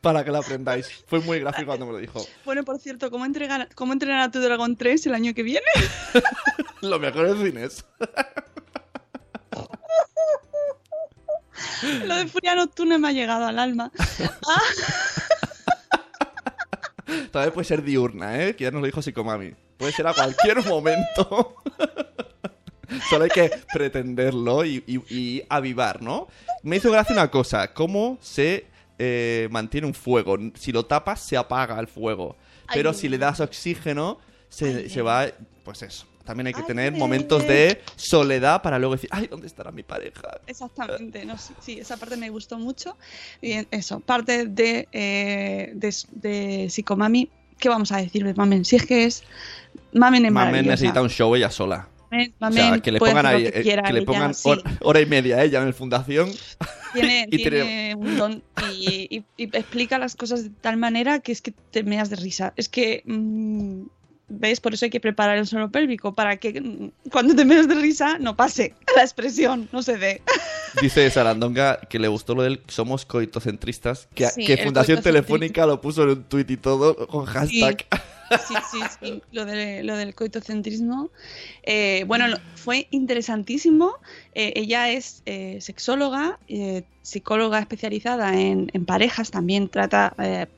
Para 0.00 0.24
que 0.24 0.30
lo 0.30 0.38
aprendáis. 0.38 1.04
Fue 1.06 1.20
muy 1.20 1.40
gráfico 1.40 1.66
cuando 1.66 1.86
me 1.86 1.92
lo 1.92 1.98
dijo. 1.98 2.24
Bueno, 2.44 2.64
por 2.64 2.78
cierto, 2.78 3.10
¿cómo, 3.10 3.24
entregar, 3.24 3.68
¿cómo 3.74 3.92
entrenar 3.92 4.20
a 4.20 4.30
tu 4.30 4.40
Dragon 4.40 4.76
3 4.76 5.06
el 5.06 5.14
año 5.14 5.32
que 5.34 5.42
viene? 5.42 5.66
Lo 6.82 6.98
mejor 6.98 7.26
es 7.26 7.38
cines. 7.38 7.84
Lo 12.04 12.16
de 12.16 12.26
Furia 12.26 12.54
Nocturna 12.54 12.98
me 12.98 13.08
ha 13.08 13.12
llegado 13.12 13.46
al 13.46 13.58
alma. 13.58 13.90
También 17.30 17.52
puede 17.52 17.64
ser 17.66 17.82
diurna, 17.82 18.42
¿eh? 18.42 18.56
Que 18.56 18.64
ya 18.64 18.70
nos 18.70 18.80
lo 18.80 18.86
dijo 18.86 19.02
Psicomami. 19.02 19.52
Puede 19.76 19.92
ser 19.92 20.06
a 20.06 20.14
cualquier 20.14 20.64
momento. 20.68 21.56
Solo 23.10 23.24
hay 23.24 23.30
que 23.30 23.50
pretenderlo 23.72 24.64
y, 24.64 24.82
y- 24.86 25.14
y 25.14 25.42
avivar, 25.48 26.02
¿no? 26.02 26.28
Me 26.62 26.76
hizo 26.76 26.90
gracia 26.90 27.14
una 27.14 27.30
cosa. 27.30 27.72
¿Cómo 27.74 28.18
se 28.20 28.66
eh, 28.98 29.48
mantiene 29.50 29.86
un 29.86 29.94
fuego? 29.94 30.36
Si 30.54 30.70
lo 30.70 30.84
tapas, 30.86 31.20
se 31.20 31.36
apaga 31.36 31.78
el 31.80 31.88
fuego. 31.88 32.36
Pero 32.72 32.90
Ay. 32.90 32.94
si 32.96 33.08
le 33.08 33.18
das 33.18 33.40
oxígeno, 33.40 34.18
se, 34.48 34.66
Ay, 34.76 34.90
se 34.90 35.02
va... 35.02 35.26
Pues 35.64 35.82
eso. 35.82 36.06
También 36.24 36.46
hay 36.46 36.54
que 36.54 36.60
Ay, 36.60 36.66
tener 36.66 36.92
momentos 36.92 37.46
de 37.46 37.80
soledad 37.96 38.62
para 38.62 38.78
luego 38.78 38.94
decir, 38.94 39.10
ay, 39.12 39.26
¿dónde 39.26 39.46
estará 39.46 39.70
mi 39.70 39.82
pareja? 39.82 40.40
Exactamente, 40.46 41.24
no, 41.26 41.36
sí, 41.36 41.52
sí, 41.60 41.78
esa 41.78 41.96
parte 41.98 42.16
me 42.16 42.30
gustó 42.30 42.58
mucho. 42.58 42.96
Y 43.42 43.66
eso, 43.70 44.00
parte 44.00 44.46
de, 44.46 44.88
eh, 44.92 45.72
de, 45.74 45.94
de 46.12 46.70
Psicomami, 46.70 47.28
¿qué 47.58 47.68
vamos 47.68 47.92
a 47.92 47.98
decir 47.98 48.24
de 48.24 48.32
Mamen? 48.34 48.64
Si 48.64 48.76
es 48.76 48.86
que 48.86 49.04
es. 49.04 49.22
Mamen 49.92 50.24
es 50.24 50.32
Mamen 50.32 50.66
necesita 50.66 51.02
un 51.02 51.10
show 51.10 51.34
ella 51.36 51.50
sola. 51.50 51.88
Mamen, 52.10 52.34
O 52.40 52.50
sea, 52.52 52.64
Mamen 52.64 52.80
que 52.80 52.92
le 52.92 52.98
pongan 53.00 53.26
ahí, 53.26 53.42
que 53.50 53.58
eh, 53.58 53.62
quiera, 53.62 53.82
que 53.82 53.92
le 53.92 53.98
ella 53.98 54.06
pongan 54.06 54.34
sí, 54.34 54.50
hora 54.80 55.00
y 55.00 55.06
media 55.06 55.42
ella 55.42 55.60
en 55.60 55.66
el 55.68 55.74
fundación. 55.74 56.30
tiene, 56.94 57.26
y 57.30 57.36
tiene 57.36 57.94
un 57.96 58.16
don 58.16 58.42
y, 58.70 59.08
y- 59.10 59.24
y 59.36 59.44
explica 59.56 59.98
las 59.98 60.16
cosas 60.16 60.44
de 60.44 60.50
tal 60.50 60.76
manera 60.78 61.18
que 61.20 61.32
es 61.32 61.42
que 61.42 61.52
te 61.70 61.82
meas 61.82 62.08
de 62.08 62.16
risa. 62.16 62.54
Es 62.56 62.68
que. 62.70 63.02
mm, 63.04 63.82
¿Ves? 64.26 64.58
Por 64.60 64.72
eso 64.72 64.86
hay 64.86 64.90
que 64.90 65.00
preparar 65.00 65.36
el 65.36 65.46
suelo 65.46 65.70
pélvico, 65.70 66.14
para 66.14 66.38
que 66.38 66.90
cuando 67.12 67.34
te 67.36 67.44
meas 67.44 67.68
de 67.68 67.74
risa 67.74 68.18
no 68.18 68.34
pase 68.36 68.74
la 68.96 69.02
expresión, 69.02 69.68
no 69.70 69.82
se 69.82 69.98
dé. 69.98 70.22
Dice 70.80 71.08
Sarandonga 71.10 71.78
que 71.90 71.98
le 71.98 72.08
gustó 72.08 72.34
lo 72.34 72.42
del 72.42 72.60
somos 72.66 73.04
coitocentristas, 73.04 74.08
que, 74.14 74.26
Sí, 74.28 74.46
que 74.46 74.54
el 74.54 74.60
Fundación. 74.64 75.02
Telefónica 75.02 75.66
lo 75.66 75.80
puso 75.80 76.04
en 76.04 76.08
un 76.10 76.24
tuit 76.24 76.50
y 76.50 76.56
todo 76.56 77.06
con 77.06 77.26
hashtag. 77.26 77.84
Sí, 78.48 78.54
sí, 78.72 78.78
sí, 79.00 79.22
lo, 79.32 79.44
de- 79.44 79.84
lo 79.84 79.96
del 79.96 80.14
coitocentrismo. 80.14 81.10
Eh, 81.62 82.04
bueno, 82.08 82.24
fue 82.56 82.88
interesantísimo. 82.90 83.98
Eh, 84.34 84.54
ella 84.56 84.88
es 84.90 85.22
eh, 85.26 85.58
sexóloga, 85.60 86.38
psicóloga 87.02 87.58
especializada 87.58 88.40
en, 88.40 88.70
en 88.72 88.86
parejas, 88.86 89.30
también 89.30 89.68
trata 89.68 90.14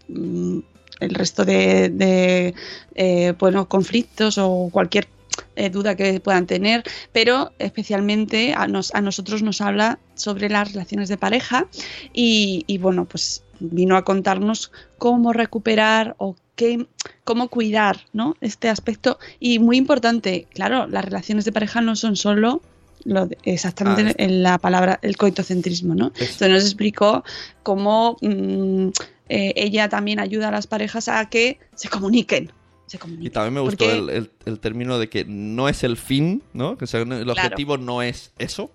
mm, 0.09 0.61
el 1.01 1.11
resto 1.15 1.45
de, 1.45 1.89
de, 1.91 2.55
eh, 2.95 3.35
bueno, 3.39 3.69
conflictos 3.69 4.39
o 4.39 4.69
cualquier 4.73 5.09
eh, 5.55 5.69
duda 5.71 5.95
que 5.97 6.19
puedan 6.21 6.47
tener, 6.47 6.83
pero 7.13 7.53
especialmente 7.59 8.55
a, 8.55 8.67
nos- 8.67 8.95
a 8.95 9.01
nosotros 9.01 9.43
nos 9.43 9.61
habla 9.61 9.99
sobre 10.15 10.49
las 10.49 10.73
relaciones 10.73 11.09
de 11.09 11.19
pareja 11.19 11.67
y, 12.15 12.65
y, 12.67 12.79
bueno, 12.79 13.05
pues 13.05 13.43
vino 13.61 13.97
a 13.97 14.05
contarnos 14.05 14.71
cómo 14.99 15.33
recuperar 15.33 16.15
o 16.19 16.37
qué, 16.57 16.87
cómo 17.25 17.49
cuidar 17.49 18.01
¿no? 18.15 18.37
este 18.41 18.69
aspecto. 18.71 19.19
Y 19.41 19.59
muy 19.59 19.77
importante, 19.77 20.47
claro, 20.55 20.87
las 20.87 21.05
relaciones 21.05 21.45
de 21.45 21.53
pareja 21.53 21.81
no 21.83 21.97
son 21.97 22.17
solo 22.17 22.63
lo 23.05 23.27
de- 23.27 23.39
exactamente 23.45 24.13
Ah, 24.19 24.25
en 24.25 24.43
la 24.43 24.59
palabra 24.59 24.99
el 25.03 25.17
coitocentrismo, 25.17 25.95
¿no? 25.95 26.09
Es- 26.19 26.33
Entonces 26.33 26.51
nos 26.51 26.65
explicó 26.65 27.25
cómo 27.63 28.17
mm, 28.23 28.89
eh, 29.29 29.53
ella 29.57 29.89
también 29.89 30.19
ayuda 30.21 30.49
a 30.49 30.51
las 30.51 30.67
parejas 30.67 31.09
a 31.09 31.29
que 31.29 31.59
se 31.75 31.89
comuniquen. 31.89 32.51
Se 32.87 32.99
Y 33.21 33.31
también 33.31 33.55
me 33.55 33.61
gustó 33.61 33.85
Porque- 33.85 33.99
el, 33.99 34.09
el- 34.11 34.31
el 34.45 34.61
término 34.61 34.99
de 35.01 35.09
que 35.09 35.25
no 35.25 35.69
es 35.69 35.83
el 35.83 35.97
fin, 35.97 36.43
¿no? 36.53 36.77
Que 36.79 36.85
o 36.85 36.87
sea, 36.87 37.01
el 37.01 37.09
Claro. 37.09 37.33
objetivo 37.33 37.77
no 37.79 38.01
es 38.01 38.33
eso 38.39 38.71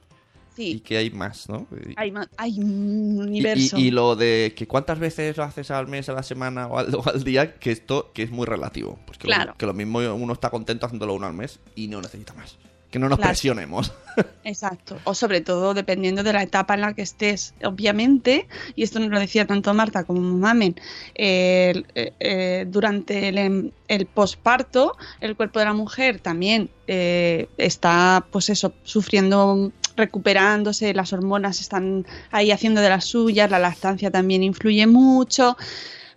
y 0.58 0.82
que 0.82 0.98
hay 0.98 1.10
más, 1.12 1.48
¿no? 1.48 1.66
Hay, 1.96 2.12
ma- 2.12 2.30
hay 2.38 2.60
un 2.60 3.16
y, 3.18 3.22
universo. 3.22 3.78
y- 3.80 3.88
y 3.88 3.92
lo 3.92 4.18
de 4.18 4.54
que 4.56 4.68
cuántas 4.68 5.00
veces 5.00 5.38
lo 5.38 5.44
haces 5.46 5.72
al 5.72 5.88
mes, 5.88 6.10
a 6.10 6.14
la 6.14 6.24
semana 6.24 6.68
o 6.68 6.78
al, 6.78 6.94
o 6.94 7.04
al 7.08 7.24
día, 7.24 7.56
que 7.56 7.72
esto 7.72 8.12
que 8.14 8.24
es 8.24 8.32
muy 8.32 8.46
relativo. 8.46 9.00
Pues 9.06 9.18
que, 9.18 9.28
Claro. 9.28 9.52
lo, 9.52 9.58
que 9.58 9.66
lo 9.66 9.74
mismo 9.74 10.00
uno 10.00 10.34
está 10.34 10.50
contento 10.50 10.86
haciéndolo 10.86 11.14
uno 11.14 11.26
al 11.28 11.34
mes 11.34 11.60
y 11.76 11.88
no 11.88 12.02
necesita 12.02 12.34
más. 12.34 12.58
Que 12.92 13.00
no 13.00 13.08
nos 13.10 13.18
Claro. 13.18 13.30
presionemos. 13.32 13.94
Exacto. 14.44 15.00
O 15.06 15.14
sobre 15.16 15.40
todo 15.42 15.74
dependiendo 15.74 16.22
de 16.24 16.34
la 16.34 16.44
etapa 16.44 16.74
en 16.76 16.82
la 16.82 16.94
que 16.94 17.02
estés. 17.02 17.54
Obviamente, 17.64 18.48
y 18.76 18.84
esto 18.84 19.00
nos 19.00 19.10
lo 19.10 19.18
decía 19.20 19.48
tanto 19.48 19.74
Marta 19.74 20.04
como 20.04 20.20
Mamen, 20.22 20.76
eh, 21.16 21.84
eh, 21.96 22.14
eh, 22.20 22.66
durante 22.68 23.30
el, 23.30 23.38
em- 23.38 23.72
el 23.88 24.06
posparto, 24.08 24.98
el 25.22 25.36
cuerpo 25.38 25.60
de 25.60 25.66
la 25.66 25.74
mujer 25.74 26.20
también 26.20 26.70
eh, 26.88 27.48
está, 27.58 28.26
pues 28.30 28.50
eso, 28.50 28.74
sufriendo, 28.84 29.72
recuperándose, 29.96 30.94
las 30.94 31.14
hormonas 31.14 31.62
están 31.62 32.06
ahí 32.32 32.52
haciendo 32.52 32.82
de 32.82 32.90
las 32.90 33.06
suyas, 33.06 33.50
la 33.50 33.60
lactancia 33.60 34.12
también 34.12 34.44
influye 34.44 34.86
mucho. 34.88 35.56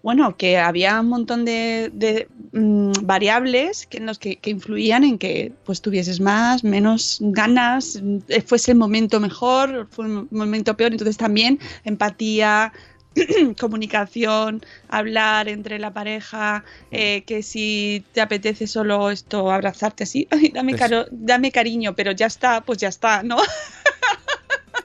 Bueno, 0.05 0.37
que 0.37 0.59
había 0.59 1.01
un 1.01 1.09
montón 1.09 1.47
de, 1.47 1.91
de, 1.95 2.29
mm, 2.53 2.93
variables 3.07 3.87
que 3.87 3.97
en 3.97 4.05
los 4.07 4.19
que, 4.19 4.37
que 4.37 4.51
influían 4.51 5.03
en 5.03 5.17
que 5.19 5.51
pues 5.65 5.81
tuvieses 5.81 6.21
más, 6.21 6.63
menos 6.63 7.17
ganas, 7.21 8.01
eh, 8.29 8.43
fuese 8.43 8.73
el 8.73 8.79
momento 8.79 9.19
mejor, 9.19 9.89
fue 9.91 10.05
un 10.05 10.29
momento 10.31 10.77
peor, 10.77 10.93
entonces 10.93 11.17
también 11.17 11.59
empatía, 11.85 12.71
comunicación, 13.59 14.63
hablar 14.89 15.49
entre 15.49 15.79
la 15.79 15.95
pareja, 15.95 16.65
eh, 16.91 17.23
que 17.27 17.43
si 17.43 18.05
te 18.13 18.21
apetece 18.21 18.67
solo 18.67 19.11
esto, 19.11 19.51
abrazarte 19.51 20.05
así, 20.05 20.29
ay, 20.31 20.51
dame, 20.53 20.75
caro- 20.75 21.07
dame 21.13 21.51
cariño, 21.51 21.95
pero 21.97 22.13
ya 22.13 22.27
está, 22.27 22.61
pues 22.61 22.77
ya 22.79 22.89
está, 22.89 23.23
¿no? 23.23 23.39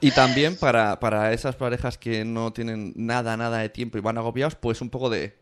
Y 0.01 0.11
también 0.11 0.55
para, 0.55 0.99
para 0.99 1.33
esas 1.33 1.55
parejas 1.55 1.97
que 1.97 2.23
no 2.25 2.53
tienen 2.53 2.93
nada, 2.95 3.35
nada 3.37 3.57
de 3.59 3.69
tiempo 3.69 3.97
y 3.97 4.01
van 4.01 4.17
agobiados, 4.17 4.55
pues 4.55 4.81
un 4.81 4.89
poco 4.89 5.09
de... 5.09 5.37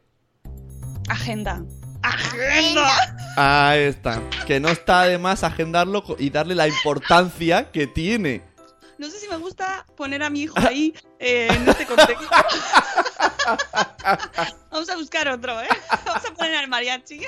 Agenda. 1.09 1.63
Agenda. 2.01 2.89
Ahí 3.37 3.81
está. 3.81 4.21
Que 4.45 4.59
no 4.59 4.69
está 4.69 5.03
de 5.03 5.17
más 5.17 5.43
agendarlo 5.43 6.03
y 6.17 6.29
darle 6.29 6.55
la 6.55 6.67
importancia 6.67 7.71
que 7.71 7.87
tiene. 7.87 8.41
No 8.97 9.09
sé 9.09 9.19
si 9.19 9.27
me 9.27 9.37
gusta 9.37 9.85
poner 9.95 10.23
a 10.23 10.29
mi 10.29 10.41
hijo 10.43 10.55
ahí 10.57 10.93
eh, 11.19 11.47
en 11.51 11.69
este 11.69 11.85
contexto. 11.85 12.25
Vamos 14.71 14.89
a 14.89 14.95
buscar 14.95 15.27
otro, 15.27 15.61
¿eh? 15.61 15.67
Vamos 16.05 16.25
a 16.25 16.33
poner 16.33 16.55
al 16.55 16.67
mariachi. 16.67 17.21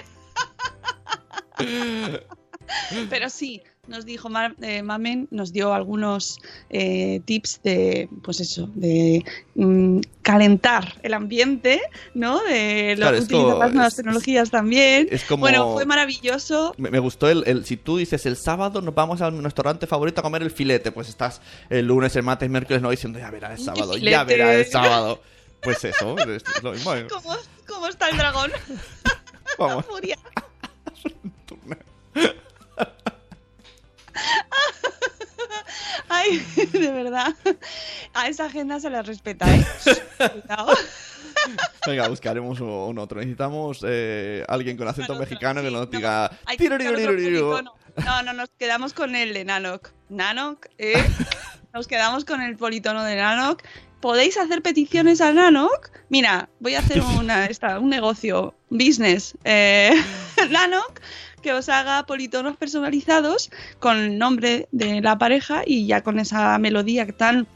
Pero 3.10 3.30
sí, 3.30 3.62
nos 3.90 4.06
dijo 4.06 4.30
Mar- 4.30 4.56
eh, 4.62 4.82
Mamen, 4.84 5.28
nos 5.32 5.52
dio 5.52 5.74
algunos 5.74 6.40
eh, 6.70 7.22
tips 7.26 7.62
de, 7.64 8.08
pues 8.24 8.40
eso, 8.40 8.70
de 8.76 9.24
mm, 9.56 10.00
calentar 10.22 10.96
el 11.04 11.14
ambiente, 11.14 11.82
¿no? 12.14 12.40
De 12.44 12.96
lo, 12.98 13.08
Claro, 13.08 13.18
utilizar 13.20 13.58
las 13.58 13.74
nuevas 13.74 13.94
es- 13.94 13.98
tecnologías 13.98 14.50
también. 14.52 15.08
Es 15.12 15.24
como... 15.26 15.42
Bueno, 15.42 15.74
fue 15.74 15.86
maravilloso. 15.86 16.74
Me, 16.78 16.90
me 16.92 17.00
gustó 17.00 17.30
el, 17.30 17.44
el- 17.48 17.66
Si 17.66 17.76
tú 17.78 17.98
dices 17.98 18.26
el 18.26 18.38
sábado 18.38 18.82
nos 18.82 18.94
vamos 18.96 19.22
a 19.22 19.28
un 19.28 19.44
restaurante 19.44 19.88
favorito 19.88 20.22
a 20.22 20.24
comer 20.24 20.44
el 20.44 20.52
filete, 20.52 20.92
pues 20.92 21.10
estás 21.10 21.42
el 21.70 21.86
lunes, 21.88 22.16
el 22.16 22.24
martes, 22.24 22.50
miércoles, 22.50 22.82
no 22.82 22.90
diciendo 22.92 23.20
ya 23.20 23.30
verá 23.32 23.52
el 23.54 23.60
sábado, 23.60 23.98
ya 23.98 24.24
verá 24.24 24.54
el 24.56 24.66
sábado. 24.66 25.22
Pues 25.62 25.84
eso, 25.84 26.16
es 26.18 26.64
lo 26.64 26.72
mismo. 26.72 26.94
eh. 26.94 27.06
¿Cómo, 27.12 27.36
cómo 27.68 27.88
está 27.88 28.08
el 28.10 28.16
dragón? 28.18 28.50
Vamos. 29.58 29.86
Furia. 29.86 30.18
Ay, 36.10 36.40
de 36.72 36.92
verdad. 36.92 37.36
A 38.14 38.28
esa 38.28 38.46
agenda 38.46 38.80
se 38.80 38.90
la 38.90 39.02
respeta, 39.02 39.46
¿eh? 39.54 39.66
Venga, 41.86 42.08
buscaremos 42.08 42.60
un, 42.60 42.98
otro. 43.00 43.20
Necesitamos 43.20 43.84
eh, 43.88 44.44
alguien 44.48 44.78
con 44.78 44.88
acento 44.88 45.14
Otro, 45.14 45.24
mexicano 45.24 45.62
que 45.62 45.68
sí, 45.68 45.74
nos 45.74 45.86
no, 45.86 45.92
diga. 45.98 46.30
que 46.30 46.36
otro 46.66 46.78
"Tiririririririru". 46.78 47.52
politono. 47.52 47.74
No, 48.06 48.24
no, 48.24 48.34
nos 48.34 48.50
quedamos 48.58 48.94
con 48.94 49.16
el 49.16 49.34
de 49.34 49.46
Nanok. 49.46 49.90
Nanok, 50.10 50.68
¿eh? 50.78 51.04
Nos 51.74 51.88
quedamos 51.88 52.26
con 52.26 52.42
el 52.42 52.56
politono 52.58 53.04
de 53.04 53.16
Nanok. 53.16 53.64
¿Podéis 54.02 54.38
hacer 54.38 54.62
peticiones 54.62 55.22
a 55.22 55.34
Nanok? 55.34 55.90
Mira, 56.10 56.50
voy 56.60 56.76
a 56.76 56.80
hacer 56.80 57.02
una, 57.02 57.46
esta, 57.46 57.80
un 57.80 57.90
negocio, 57.90 58.56
business. 58.70 59.36
Eh, 59.44 59.92
Nanok, 60.50 61.00
que 61.40 61.54
os 61.54 61.70
haga 61.70 62.06
politonos 62.06 62.58
personalizados 62.58 63.50
con 63.80 63.98
el 63.98 64.18
nombre 64.18 64.68
de 64.72 65.02
la 65.02 65.18
pareja 65.18 65.64
y 65.66 65.86
ya 65.88 66.02
con 66.02 66.20
esa 66.20 66.58
melodía 66.60 67.08
tan 67.08 67.48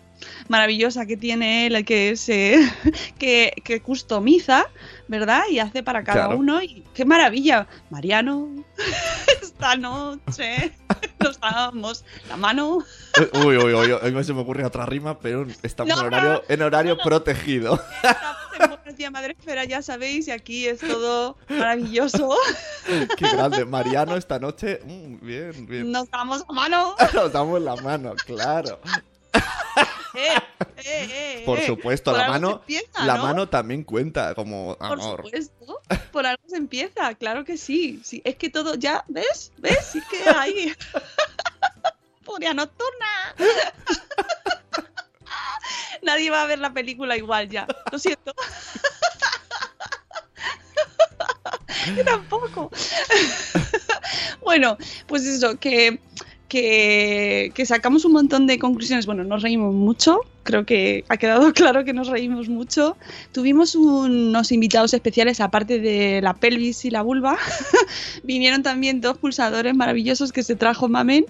maravillosa 0.47 1.05
que 1.05 1.17
tiene 1.17 1.67
él, 1.67 1.83
que 1.85 2.15
se 2.15 2.57
que, 3.19 3.53
que 3.63 3.81
customiza, 3.81 4.65
¿verdad? 5.09 5.41
Y 5.49 5.59
hace 5.59 5.83
para 5.83 6.03
cada 6.03 6.25
Claro. 6.27 6.39
uno. 6.39 6.61
Y 6.61 6.83
qué 6.93 7.03
maravilla. 7.03 7.67
Mariano, 7.89 8.47
esta 9.41 9.75
noche 9.75 10.71
nos 11.19 11.39
damos 11.41 12.05
la 12.29 12.37
mano. 12.37 12.79
Uy, 13.45 13.57
uy, 13.57 13.73
uy, 13.73 13.91
a 14.01 14.05
mí 14.09 14.23
se 14.23 14.33
me 14.33 14.41
ocurre 14.41 14.65
otra 14.65 14.85
rima, 14.85 15.19
pero 15.19 15.45
estamos 15.61 15.93
No, 15.93 16.01
en 16.01 16.07
horario, 16.07 16.43
en 16.47 16.61
horario 16.61 16.97
protegido. 16.97 17.81
Estamos 18.03 18.37
en 18.59 18.71
Buenos 18.93 18.99
Días 18.99 19.11
Madre 19.11 19.35
Esfera, 19.39 19.63
ya 19.65 19.81
sabéis, 19.81 20.27
y 20.27 20.31
aquí 20.31 20.67
es 20.67 20.79
todo 20.79 21.35
maravilloso. 21.49 22.37
Qué 23.17 23.27
grande. 23.27 23.65
Mariano 23.65 24.15
esta 24.15 24.37
noche. 24.37 24.81
mm, 24.85 25.25
bien, 25.25 25.65
bien. 25.65 25.91
Nos 25.91 26.11
damos 26.11 26.43
la 26.47 26.53
mano. 26.53 26.95
Nos 27.15 27.33
damos 27.33 27.59
la 27.59 27.75
mano, 27.77 28.13
claro. 28.25 28.79
Eh, 30.15 30.27
eh, 30.77 30.83
eh, 30.85 31.43
Por 31.43 31.57
eh. 31.57 31.65
supuesto, 31.65 32.11
Por 32.11 32.19
la 32.19 32.29
mano, 32.29 32.51
empieza, 32.51 33.03
la 33.03 33.17
¿no? 33.17 33.23
mano 33.23 33.49
también 33.49 33.83
cuenta 33.83 34.35
como 34.35 34.77
Por 34.77 34.91
amor. 34.91 35.23
supuesto, 35.23 35.81
por 36.11 36.27
algo 36.27 36.43
se 36.45 36.57
empieza, 36.57 37.15
claro 37.15 37.43
que 37.43 37.57
sí. 37.57 37.99
sí. 38.03 38.21
Es 38.23 38.35
que 38.35 38.51
todo, 38.51 38.75
ya, 38.75 39.03
¿ves? 39.07 39.51
¿Ves? 39.57 39.83
Sí 39.91 39.99
que 40.11 40.29
hay. 40.29 40.71
Furia 42.21 42.53
nocturna. 42.53 43.35
Nadie 46.01 46.29
va 46.29 46.43
a 46.43 46.47
ver 46.47 46.59
la 46.59 46.73
película 46.73 47.17
igual 47.17 47.49
ya, 47.49 47.67
lo 47.91 47.99
siento. 47.99 48.33
Yo 51.97 52.05
tampoco. 52.05 52.71
bueno, 54.41 54.77
pues 55.07 55.25
eso, 55.25 55.59
que, 55.59 55.99
que, 56.53 57.65
sacamos 57.65 58.05
un 58.05 58.13
montón 58.13 58.45
de 58.45 58.59
conclusiones. 58.59 59.05
Bueno, 59.05 59.23
nos 59.23 59.41
reímos 59.41 59.73
mucho, 59.73 60.19
creo 60.43 60.65
que 60.65 61.03
ha 61.09 61.17
quedado 61.17 61.51
claro 61.53 61.83
que 61.83 61.93
nos 61.93 62.07
reímos 62.07 62.47
mucho. 62.47 62.95
Tuvimos 63.31 63.75
unos 63.75 64.51
invitados 64.51 64.93
especiales, 64.93 65.39
aparte 65.41 65.79
de 65.79 66.21
la 66.21 66.35
pelvis 66.35 66.85
y 66.85 66.91
la 66.91 67.01
vulva. 67.01 67.37
Vinieron 68.23 68.61
también 68.61 69.01
dos 69.01 69.17
pulsadores 69.17 69.75
maravillosos 69.75 70.31
que 70.31 70.43
se 70.43 70.55
trajo 70.55 70.87
Mamen 70.87 71.25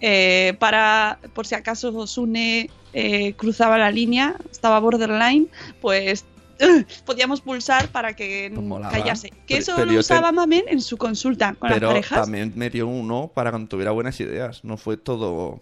eh, 0.00 0.54
para, 0.58 1.18
por 1.34 1.46
si 1.46 1.54
acaso 1.54 2.06
Sune 2.06 2.68
eh, 2.92 3.34
cruzaba 3.34 3.78
la 3.78 3.90
línea, 3.90 4.36
estaba 4.50 4.80
borderline, 4.80 5.48
pues 5.80 6.24
podíamos 7.06 7.40
pulsar 7.40 7.88
para 7.88 8.14
que 8.14 8.50
Pues 8.54 8.66
molaba. 8.66 8.92
callase. 8.92 9.30
Que 9.30 9.36
Pero- 9.46 9.58
eso 9.60 9.72
pero 9.76 9.90
lo 9.92 10.00
usaba 10.00 10.32
Mamen 10.32 10.64
en 10.68 10.80
su 10.80 10.96
consulta 10.96 11.54
con 11.58 11.68
Pero 11.70 11.86
las 11.88 11.94
parejas. 11.94 12.20
también 12.22 12.52
me 12.56 12.70
dio 12.70 12.86
uno 12.86 13.30
para 13.34 13.50
cuando 13.50 13.68
tuviera 13.68 13.90
buenas 13.92 14.18
ideas. 14.20 14.64
No 14.64 14.76
fue 14.76 14.96
todo 14.96 15.60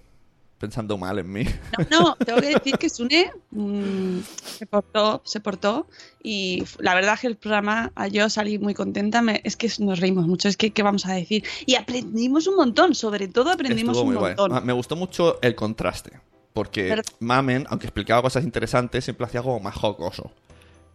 pensando 0.58 0.96
mal 0.96 1.18
en 1.18 1.32
mí. 1.32 1.44
No, 1.90 2.00
no, 2.00 2.16
tengo 2.24 2.40
que 2.40 2.54
decir 2.54 2.78
que 2.78 2.88
Sune 2.88 3.32
mm, 3.50 4.18
se 4.58 4.64
portó, 4.66 5.20
se 5.24 5.40
portó 5.40 5.88
y 6.22 6.62
la 6.78 6.94
verdad 6.94 7.18
que 7.18 7.26
el 7.26 7.34
programa, 7.36 7.90
yo 8.12 8.30
salí 8.30 8.60
muy 8.60 8.72
contenta, 8.72 9.22
me- 9.22 9.40
es 9.42 9.56
que 9.56 9.68
nos 9.80 9.98
reímos 9.98 10.28
mucho, 10.28 10.46
es 10.48 10.56
que, 10.56 10.70
¿qué 10.70 10.84
vamos 10.84 11.04
a 11.06 11.14
decir? 11.14 11.42
Y 11.66 11.74
aprendimos 11.74 12.46
un 12.46 12.54
montón, 12.54 12.94
sobre 12.94 13.26
todo 13.26 13.50
aprendimos 13.50 13.96
Estuvo 13.96 14.08
un 14.10 14.14
guay. 14.16 14.36
montón. 14.36 14.52
Ah, 14.56 14.60
Me 14.60 14.72
gustó 14.72 14.94
mucho 14.94 15.40
el 15.42 15.56
contraste. 15.56 16.12
Porque 16.52 16.82
¿Verdad? 16.84 17.04
Mamen, 17.18 17.66
aunque 17.70 17.86
explicaba 17.86 18.20
cosas 18.22 18.44
interesantes, 18.44 19.02
siempre 19.04 19.26
hacía 19.26 19.42
como 19.42 19.58
más 19.58 19.74
jocoso. 19.74 20.30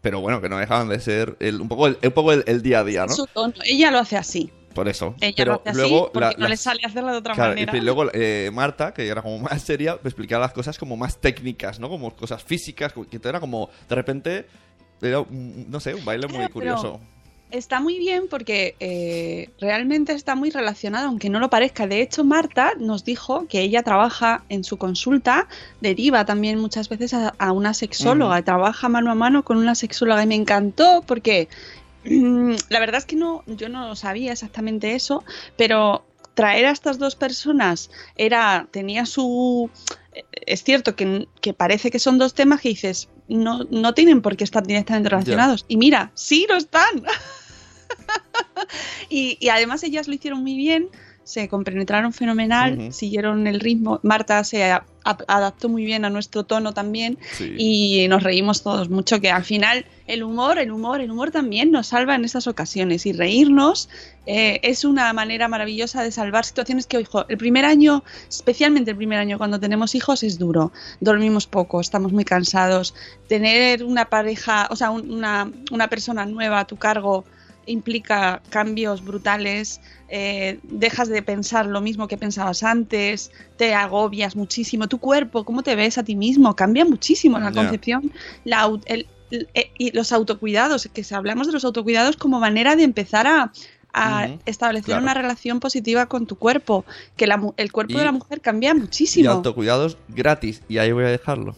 Pero 0.01 0.19
bueno, 0.21 0.41
que 0.41 0.49
no 0.49 0.57
dejaban 0.57 0.89
de 0.89 0.99
ser 0.99 1.35
el- 1.39 1.59
un 1.61 1.67
poco, 1.67 1.87
el, 1.87 1.97
un 2.03 2.11
poco 2.11 2.31
el, 2.33 2.43
el 2.47 2.61
día 2.61 2.79
a 2.79 2.83
día, 2.83 3.05
¿no? 3.05 3.13
Su 3.13 3.25
tono. 3.27 3.53
Ella 3.65 3.89
lo 3.91 3.99
hace 3.99 4.15
así, 4.17 4.51
Por 4.73 4.87
eso. 4.87 5.15
ella 5.21 5.33
Pero 5.35 5.51
lo 5.53 5.59
hace 5.61 5.69
así 5.71 5.79
luego 5.79 6.11
porque 6.11 6.19
la- 6.27 6.31
no 6.33 6.39
las- 6.41 6.49
le 6.51 6.57
sale 6.57 6.81
hacerlo 6.85 7.11
de 7.11 7.17
otra 7.17 7.33
Claro, 7.33 7.49
manera. 7.51 7.75
y 7.75 7.81
luego 7.81 8.05
eh, 8.13 8.51
Marta, 8.53 8.93
que 8.93 9.07
era 9.07 9.21
como 9.21 9.39
más 9.39 9.61
seria, 9.61 9.97
me 10.03 10.09
explicaba 10.09 10.45
las 10.45 10.53
cosas 10.53 10.77
como 10.77 10.95
más 10.97 11.17
técnicas, 11.19 11.79
¿no? 11.79 11.89
Como 11.89 12.15
cosas 12.15 12.43
físicas, 12.43 12.93
que 12.93 13.19
era 13.23 13.39
como, 13.39 13.69
de 13.89 13.95
repente, 13.95 14.45
era, 15.01 15.23
no 15.29 15.79
sé, 15.79 15.95
un 15.95 16.05
baile 16.05 16.27
muy 16.27 16.37
pero- 16.37 16.49
curioso. 16.51 16.99
Está 17.49 17.79
muy 17.79 17.97
bien 17.97 18.27
porque 18.29 18.75
eh, 18.81 19.49
realmente 19.61 20.11
está 20.11 20.35
muy 20.35 20.49
relacionado, 20.49 21.07
aunque 21.07 21.29
no 21.29 21.39
lo 21.39 21.49
parezca. 21.49 21.87
De 21.87 22.01
hecho, 22.01 22.25
Marta 22.25 22.73
nos 22.77 23.05
dijo 23.05 23.47
que 23.47 23.61
ella 23.61 23.83
trabaja 23.83 24.43
en 24.49 24.65
su 24.65 24.77
consulta, 24.77 25.47
deriva 25.79 26.25
también 26.25 26.59
muchas 26.59 26.89
veces 26.89 27.13
a, 27.13 27.29
a 27.37 27.53
una 27.53 27.73
sexóloga, 27.73 28.41
trabaja 28.41 28.89
mano 28.89 29.11
a 29.11 29.15
mano 29.15 29.43
con 29.43 29.57
una 29.57 29.75
sexóloga 29.75 30.23
y 30.23 30.27
me 30.27 30.35
encantó 30.35 31.03
porque 31.07 31.47
mm, 32.03 32.55
la 32.69 32.79
verdad 32.81 32.97
es 32.97 33.05
que 33.05 33.15
no, 33.15 33.43
yo 33.47 33.69
no 33.69 33.95
sabía 33.95 34.33
exactamente 34.33 34.93
eso, 34.93 35.23
pero 35.55 36.03
traer 36.33 36.65
a 36.65 36.71
estas 36.71 36.99
dos 36.99 37.15
personas 37.15 37.89
era, 38.15 38.67
tenía 38.71 39.05
su... 39.05 39.69
Es 40.45 40.63
cierto 40.63 40.95
que, 40.95 41.27
que 41.41 41.53
parece 41.53 41.91
que 41.91 41.99
son 41.99 42.17
dos 42.17 42.33
temas 42.33 42.59
que 42.61 42.69
dices, 42.69 43.09
no, 43.27 43.65
no 43.69 43.93
tienen 43.93 44.21
por 44.21 44.37
qué 44.37 44.43
estar 44.43 44.65
directamente 44.65 45.09
relacionados. 45.09 45.65
Y 45.67 45.77
mira, 45.77 46.11
sí 46.13 46.45
lo 46.49 46.55
están. 46.55 46.87
y, 49.09 49.37
y 49.39 49.49
además 49.49 49.83
ellas 49.83 50.07
lo 50.07 50.13
hicieron 50.13 50.41
muy 50.41 50.55
bien, 50.55 50.89
se 51.27 51.49
compenetraron 51.49 52.13
fenomenal, 52.13 52.93
siguieron 52.93 53.47
el 53.47 53.59
ritmo. 53.59 53.99
Marta 54.01 54.41
se 54.45 54.63
a- 54.63 54.85
a- 55.03 55.17
adaptó 55.27 55.67
muy 55.67 55.83
bien 55.83 56.05
a 56.05 56.09
nuestro 56.09 56.45
tono 56.45 56.73
también 56.73 57.17
Sí. 57.33 57.53
y 57.57 58.07
nos 58.07 58.23
reímos 58.23 58.63
todos 58.63 58.89
mucho, 58.89 59.19
que 59.19 59.29
al 59.29 59.43
final 59.43 59.85
el 60.07 60.23
humor, 60.23 60.57
el 60.57 60.71
humor, 60.71 61.01
el 61.01 61.11
humor 61.11 61.31
también 61.31 61.69
nos 61.69 61.87
salva 61.87 62.15
en 62.15 62.23
estas 62.23 62.47
ocasiones 62.47 63.05
y 63.05 63.11
reírnos 63.11 63.89
eh, 64.25 64.59
es 64.63 64.85
una 64.85 65.11
manera 65.11 65.49
maravillosa 65.49 66.01
de 66.01 66.11
salvar 66.11 66.45
situaciones 66.45 66.87
que, 66.87 66.97
ojo, 66.97 67.25
el 67.27 67.37
primer 67.37 67.65
año, 67.65 68.05
especialmente 68.29 68.91
el 68.91 68.97
primer 68.97 69.19
año 69.19 69.37
cuando 69.37 69.59
tenemos 69.59 69.95
hijos 69.95 70.23
es 70.23 70.37
duro, 70.39 70.71
dormimos 71.01 71.45
poco, 71.45 71.81
estamos 71.81 72.13
muy 72.13 72.23
cansados, 72.23 72.93
tener 73.27 73.83
una 73.83 74.05
pareja, 74.05 74.67
o 74.71 74.77
sea, 74.77 74.91
un- 74.91 75.11
una, 75.11 75.51
una 75.71 75.89
persona 75.89 76.25
nueva 76.25 76.61
a 76.61 76.67
tu 76.67 76.77
cargo 76.77 77.25
implica 77.67 78.41
cambios 78.49 79.03
brutales, 79.03 79.79
eh, 80.09 80.59
dejas 80.63 81.09
de 81.09 81.21
pensar 81.21 81.65
lo 81.65 81.81
mismo 81.81 82.07
que 82.07 82.17
pensabas 82.17 82.63
antes, 82.63 83.31
te 83.57 83.73
agobias 83.75 84.35
muchísimo, 84.35 84.87
tu 84.87 84.99
cuerpo, 84.99 85.43
cómo 85.45 85.61
te 85.63 85.75
ves 85.75 85.97
a 85.97 86.03
ti 86.03 86.15
mismo, 86.15 86.55
cambia 86.55 86.85
muchísimo 86.85 87.37
la 87.39 87.51
concepción, 87.51 88.11
la 88.45 88.71
el- 88.85 89.07
el- 89.29 89.49
eh, 89.53 89.71
y 89.77 89.91
los 89.91 90.11
autocuidados, 90.13 90.89
que 90.93 91.03
si 91.03 91.13
hablamos 91.13 91.47
de 91.47 91.53
los 91.53 91.65
autocuidados 91.65 92.15
como 92.17 92.39
manera 92.39 92.75
de 92.75 92.83
empezar 92.83 93.27
a, 93.27 93.51
establecer 94.45 94.85
claro. 94.85 95.01
una 95.01 95.13
relación 95.15 95.59
positiva 95.59 96.05
con 96.05 96.27
tu 96.27 96.35
cuerpo, 96.35 96.85
que 97.15 97.25
la 97.25 97.41
el 97.57 97.71
cuerpo 97.71 97.93
Y- 97.95 97.97
de 97.97 98.05
la 98.05 98.11
mujer 98.11 98.41
cambia 98.41 98.71
Y 98.71 98.75
muchísimo. 98.75 99.31
autocuidados 99.31 99.97
gratis. 100.07 100.61
Y 100.69 100.77
ahí 100.77 100.91
voy 100.91 101.05
a 101.05 101.09
dejarlo. 101.09 101.55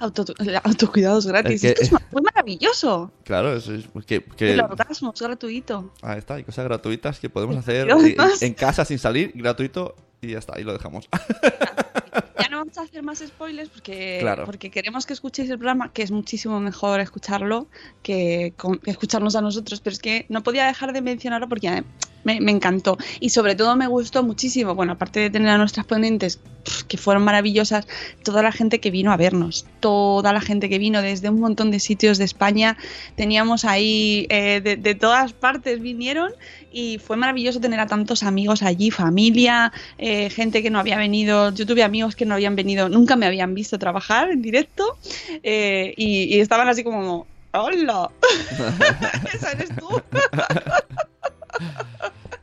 Auto- 0.00 0.24
autocuidados 0.64 1.26
gratis, 1.26 1.64
Es 1.64 1.90
que- 1.90 1.96
muy 2.12 2.22
maravilloso. 2.22 3.10
Claro, 3.24 3.56
eso 3.56 3.74
es 3.74 3.84
que, 4.06 4.22
que- 4.24 4.52
El 4.54 4.60
orgasmo 4.60 5.12
es 5.14 5.20
gratuito. 5.20 5.92
ahí 6.02 6.18
está, 6.18 6.34
hay 6.34 6.44
cosas 6.44 6.64
gratuitas 6.64 7.18
que 7.18 7.28
podemos 7.30 7.56
hacer 7.56 7.88
en, 8.40 8.54
casa 8.54 8.84
sin 8.84 8.98
salir, 8.98 9.32
gratuito, 9.34 9.94
y 10.20 10.32
ya 10.32 10.38
está, 10.38 10.54
ahí 10.56 10.64
lo 10.64 10.72
dejamos. 10.72 11.08
Ya 12.40 12.48
no 12.50 12.58
vamos 12.58 12.78
a 12.78 12.82
hacer 12.82 13.02
más 13.02 13.18
spoilers 13.18 13.68
porque, 13.68 14.18
Claro. 14.20 14.44
porque 14.44 14.70
queremos 14.70 15.06
que 15.06 15.12
escuchéis 15.12 15.50
el 15.50 15.58
programa, 15.58 15.92
que 15.92 16.02
es 16.02 16.10
muchísimo 16.10 16.60
mejor 16.60 17.00
escucharlo 17.00 17.66
que, 18.02 18.54
con- 18.56 18.78
que 18.78 18.90
escucharnos 18.90 19.34
a 19.36 19.40
nosotros, 19.40 19.80
pero 19.80 19.94
es 19.94 20.00
que 20.00 20.26
no 20.28 20.42
podía 20.42 20.66
dejar 20.66 20.92
de 20.92 21.02
mencionarlo 21.02 21.48
porque 21.48 21.84
me, 22.28 22.40
me 22.40 22.52
encantó 22.52 22.98
y 23.20 23.30
sobre 23.30 23.54
todo 23.54 23.74
me 23.76 23.86
gustó 23.86 24.22
muchísimo, 24.22 24.74
bueno, 24.74 24.92
aparte 24.92 25.20
de 25.20 25.30
tener 25.30 25.48
a 25.48 25.58
nuestras 25.58 25.86
ponentes 25.86 26.40
que 26.86 26.98
fueron 26.98 27.24
maravillosas, 27.24 27.86
toda 28.22 28.42
la 28.42 28.52
gente 28.52 28.80
que 28.80 28.90
vino 28.90 29.12
a 29.12 29.16
vernos, 29.16 29.64
toda 29.80 30.32
la 30.32 30.40
gente 30.40 30.68
que 30.68 30.78
vino 30.78 31.00
desde 31.00 31.30
un 31.30 31.40
montón 31.40 31.70
de 31.70 31.80
sitios 31.80 32.18
de 32.18 32.24
España, 32.24 32.76
teníamos 33.16 33.64
ahí 33.64 34.26
eh, 34.28 34.60
de, 34.62 34.76
de 34.76 34.94
todas 34.94 35.32
partes 35.32 35.80
vinieron 35.80 36.32
y 36.70 36.98
fue 36.98 37.16
maravilloso 37.16 37.60
tener 37.60 37.80
a 37.80 37.86
tantos 37.86 38.22
amigos 38.22 38.62
allí, 38.62 38.90
familia, 38.90 39.72
eh, 39.96 40.28
gente 40.28 40.62
que 40.62 40.68
no 40.68 40.78
había 40.78 40.98
venido. 40.98 41.50
Yo 41.54 41.64
tuve 41.64 41.82
amigos 41.82 42.14
que 42.14 42.26
no 42.26 42.34
habían 42.34 42.56
venido, 42.56 42.90
nunca 42.90 43.16
me 43.16 43.24
habían 43.24 43.54
visto 43.54 43.78
trabajar 43.78 44.30
en 44.30 44.42
directo 44.42 44.98
eh, 45.42 45.94
y, 45.96 46.24
y 46.24 46.40
estaban 46.40 46.68
así 46.68 46.84
como, 46.84 47.26
¡Hola! 47.52 48.10
Esa 49.34 49.52
eres 49.52 49.70
tú. 49.76 49.88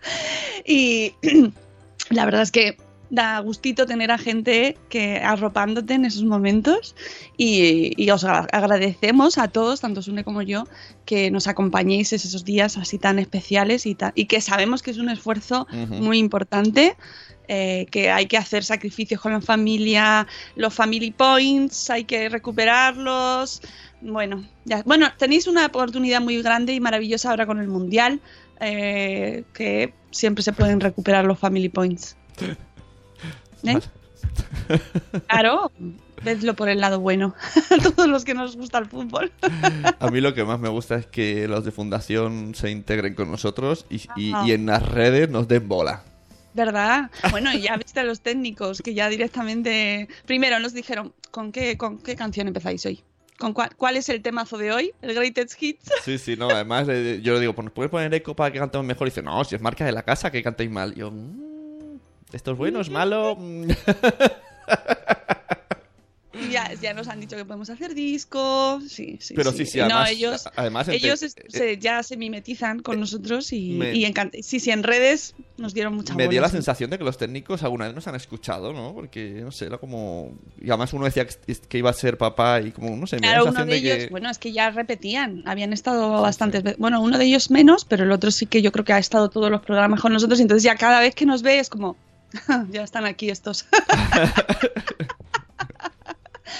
y 0.65 1.13
la 2.09 2.25
verdad 2.25 2.41
es 2.41 2.51
que 2.51 2.77
da 3.11 3.39
gustito 3.39 3.85
tener 3.85 4.09
a 4.11 4.17
gente 4.17 4.77
que 4.89 5.19
arropándote 5.19 5.93
en 5.93 6.05
esos 6.05 6.23
momentos 6.23 6.95
y, 7.37 7.93
y 8.03 8.09
os 8.09 8.23
agra- 8.23 8.47
agradecemos 8.51 9.37
a 9.37 9.47
todos, 9.47 9.79
tanto 9.81 10.01
Sune 10.01 10.23
como 10.23 10.41
yo, 10.41 10.67
que 11.05 11.29
nos 11.29 11.47
acompañéis 11.47 12.13
esos 12.13 12.43
días 12.43 12.77
así 12.77 12.97
tan 12.97 13.19
especiales 13.19 13.85
y, 13.85 13.95
que 13.95 14.41
sabemos 14.41 14.81
que 14.81 14.91
es 14.91 14.97
un 14.97 15.09
esfuerzo 15.09 15.67
muy 15.71 16.17
importante. 16.17 16.95
eh, 17.47 17.85
que 17.91 18.09
hay 18.09 18.25
que 18.25 18.37
hacer 18.37 18.63
sacrificios 18.63 19.21
con 19.21 19.33
la 19.33 19.39
familia, 19.39 20.25
los 20.55 20.73
family 20.73 21.11
points, 21.11 21.91
hay 21.91 22.03
que 22.05 22.27
recuperarlos. 22.27 23.61
Bueno, 24.01 24.43
ya, 24.65 24.81
bueno, 24.83 25.09
tenéis 25.17 25.45
una 25.45 25.67
oportunidad 25.67 26.21
muy 26.21 26.41
grande 26.41 26.73
y 26.73 26.79
maravillosa 26.79 27.29
ahora 27.29 27.45
con 27.45 27.59
el 27.59 27.67
mundial, 27.67 28.19
eh, 28.59 29.43
que 29.53 29.93
siempre 30.11 30.43
se 30.43 30.53
pueden 30.53 30.79
recuperar 30.79 31.25
los 31.25 31.39
family 31.39 31.69
points. 31.69 32.15
¿Eh? 33.63 33.79
Claro, 35.27 35.71
vedlo 36.23 36.55
por 36.55 36.69
el 36.69 36.79
lado 36.81 36.99
bueno. 36.99 37.35
Todos 37.95 38.07
los 38.07 38.25
que 38.25 38.33
nos 38.33 38.55
gusta 38.57 38.77
el 38.77 38.85
fútbol. 38.87 39.31
A 39.99 40.07
mí 40.09 40.21
lo 40.21 40.33
que 40.33 40.43
más 40.43 40.59
me 40.59 40.69
gusta 40.69 40.95
es 40.95 41.05
que 41.07 41.47
los 41.47 41.65
de 41.65 41.71
Fundación 41.71 42.53
se 42.55 42.69
integren 42.71 43.15
con 43.15 43.31
nosotros 43.31 43.85
y, 43.89 44.01
y- 44.15 44.33
Ajá. 44.33 44.47
y 44.47 44.51
en 44.51 44.65
las 44.67 44.83
redes 44.87 45.29
nos 45.29 45.47
den 45.47 45.67
bola. 45.67 46.03
¿Verdad? 46.53 47.11
Bueno, 47.31 47.51
y 47.53 47.61
ya 47.61 47.75
viste 47.75 47.99
a 47.99 48.03
los 48.03 48.21
técnicos 48.21 48.81
que 48.81 48.93
ya 48.93 49.09
directamente. 49.09 50.07
Primero 50.25 50.57
nos 50.59 50.73
dijeron, 50.73 51.13
¿con 51.29 51.51
qué, 51.51 51.77
con 51.77 51.97
qué 51.97 52.15
canción 52.15 52.47
empezáis 52.47 52.85
hoy? 52.85 53.03
¿Con 53.37 53.53
cuál, 53.53 53.97
es 53.97 54.07
el 54.09 54.21
temazo 54.21 54.57
de 54.57 54.71
hoy? 54.71 54.93
¿El 55.01 55.13
Greatest 55.13 55.61
Hits? 55.61 55.91
Sí, 56.03 56.17
sí, 56.17 56.37
no, 56.37 56.49
además 56.49 56.87
eh, 56.89 57.19
yo 57.21 57.33
le 57.33 57.41
digo, 57.41 57.53
pues 57.53 57.65
nos 57.65 57.73
puedes 57.73 57.91
poner 57.91 58.13
eco 58.13 58.33
para 58.35 58.51
que 58.51 58.59
cantemos 58.59 58.87
mejor. 58.87 59.07
Y 59.07 59.11
dice, 59.11 59.21
no, 59.21 59.43
si 59.43 59.55
es 59.55 59.61
marca 59.61 59.83
de 59.85 59.91
la 59.91 60.03
casa 60.03 60.31
que 60.31 60.41
cantéis 60.41 60.71
mal. 60.71 60.93
Y 60.95 60.99
yo, 61.01 61.11
"Mm, 61.11 61.99
¿esto 62.31 62.51
es 62.53 62.57
bueno, 62.57 62.79
es 62.79 62.89
malo? 62.89 63.37
Mm". 66.85 66.87
Y 66.87 66.87
ya, 66.87 66.93
nos 66.93 67.07
han 67.07 67.19
dicho 67.19 67.35
que 67.35 67.45
podemos 67.45 67.69
hacer 67.69 67.93
discos. 67.95 68.83
Sí, 68.89 69.17
sí. 69.19 69.33
Pero 69.33 69.51
sí, 69.51 69.65
sí, 69.65 69.79
no, 69.79 69.85
además, 69.85 70.11
ellos, 70.11 70.49
además 70.55 70.87
eh, 70.89 70.99
se- 71.49 71.77
ya 71.77 72.03
se 72.03 72.17
mimetizan 72.17 72.79
con 72.81 72.99
nosotros 72.99 73.51
y, 73.53 73.71
me- 73.71 73.93
y 73.93 74.05
Sí, 74.41 74.59
sí, 74.59 74.71
en 74.71 74.83
redes 74.83 75.33
nos 75.57 75.73
dieron 75.73 75.95
mucha 75.95 76.13
Me 76.13 76.25
bola, 76.25 76.31
dio 76.31 76.41
la 76.41 76.49
sí. 76.49 76.53
sensación 76.53 76.89
de 76.89 76.97
que 76.97 77.03
los 77.03 77.17
técnicos 77.17 77.63
alguna 77.63 77.85
vez 77.85 77.95
nos 77.95 78.07
han 78.07 78.15
escuchado, 78.15 78.71
¿no? 78.73 78.93
Porque, 78.93 79.41
no 79.41 79.51
sé, 79.51 79.65
era 79.65 79.77
como... 79.77 80.37
Y 80.61 80.69
además 80.69 80.93
uno 80.93 81.05
decía 81.05 81.25
que, 81.25 81.35
que 81.67 81.77
iba 81.77 81.89
a 81.89 81.93
ser 81.93 82.17
papá 82.17 82.61
y 82.61 82.71
como, 82.71 82.95
no 82.95 83.07
sé, 83.07 83.15
me 83.17 83.21
Claro, 83.23 83.45
la 83.45 83.51
uno 83.51 83.65
de 83.65 83.71
de, 83.71 83.77
ellos, 83.77 83.97
que... 83.97 84.07
bueno, 84.09 84.29
es 84.29 84.37
que 84.37 84.51
ya 84.51 84.69
repetían, 84.69 85.43
habían 85.45 85.73
estado 85.73 86.21
bastantes 86.21 86.63
veces. 86.63 86.77
Bueno, 86.79 87.01
uno 87.01 87.17
de 87.17 87.25
ellos 87.25 87.49
menos, 87.51 87.85
pero 87.85 88.03
el 88.03 88.11
otro 88.11 88.31
sí 88.31 88.45
que 88.45 88.61
yo 88.61 88.71
creo 88.71 88.85
que 88.85 88.93
ha 88.93 88.99
estado 88.99 89.29
todos 89.29 89.49
los 89.49 89.61
programas 89.61 90.01
con 90.01 90.13
nosotros. 90.13 90.39
y 90.39 90.43
Entonces 90.43 90.63
ya 90.63 90.75
cada 90.75 90.99
vez 90.99 91.15
que 91.15 91.25
nos 91.25 91.41
ve 91.41 91.59
es 91.59 91.69
como, 91.69 91.95
ya 92.71 92.83
están 92.83 93.05
aquí 93.05 93.29
estos. 93.29 93.65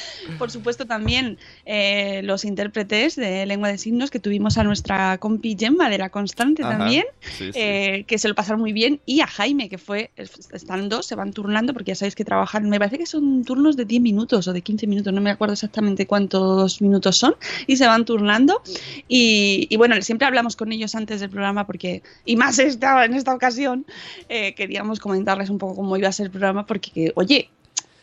Por 0.38 0.52
supuesto 0.52 0.86
también 0.86 1.38
eh, 1.66 2.22
los 2.24 2.46
intérpretes 2.46 3.16
de 3.16 3.46
lengua 3.46 3.70
de 3.70 3.78
signos 3.78 4.12
que 4.12 4.20
tuvimos 4.20 4.58
a 4.58 4.64
nuestra 4.64 5.18
compi 5.18 5.56
Gemma 5.58 5.90
de 5.90 5.98
la 5.98 6.10
Constante 6.10 6.64
Ajá, 6.64 6.78
también, 6.78 7.06
sí, 7.22 7.52
sí. 7.52 7.60
eh, 7.60 8.04
que 8.08 8.18
se 8.18 8.28
lo 8.28 8.36
pasaron 8.36 8.60
muy 8.60 8.74
bien, 8.74 9.00
y 9.06 9.22
a 9.22 9.28
Jaime, 9.28 9.70
que 9.70 9.78
fue, 9.78 10.12
están 10.18 10.90
dos, 10.90 11.06
se 11.06 11.16
van 11.16 11.34
turnando, 11.34 11.74
porque 11.74 11.92
ya 11.92 11.96
sabéis 11.96 12.16
que 12.16 12.26
trabajan, 12.26 12.70
me 12.70 12.80
parece 12.80 12.98
que 12.98 13.06
son 13.06 13.44
turnos 13.44 13.76
de 13.78 13.86
10 13.86 14.02
minutos 14.02 14.48
o 14.48 14.54
de 14.54 14.62
15 14.62 14.88
minutos, 14.88 15.14
no 15.14 15.22
me 15.22 15.32
acuerdo 15.32 15.54
exactamente 15.54 16.08
cuántos 16.08 16.82
minutos 16.82 17.18
son, 17.18 17.36
y 17.68 17.78
se 17.78 17.88
van 17.88 18.06
turnando. 18.06 18.62
Y, 19.08 19.68
y 19.70 19.78
bueno, 19.78 20.02
siempre 20.02 20.28
hablamos 20.28 20.56
con 20.56 20.72
ellos 20.72 20.96
antes 20.96 21.22
del 21.22 21.30
programa, 21.30 21.66
porque, 21.66 22.02
y 22.26 22.36
más 22.36 22.60
esta, 22.60 23.06
en 23.06 23.14
esta 23.14 23.34
ocasión, 23.34 23.86
eh, 24.30 24.54
queríamos 24.56 25.00
comentarles 25.00 25.50
un 25.50 25.58
poco 25.58 25.76
cómo 25.76 25.98
iba 25.98 26.08
a 26.08 26.12
ser 26.12 26.28
el 26.28 26.32
programa, 26.32 26.66
porque, 26.66 26.92
que, 26.92 27.12
oye, 27.16 27.50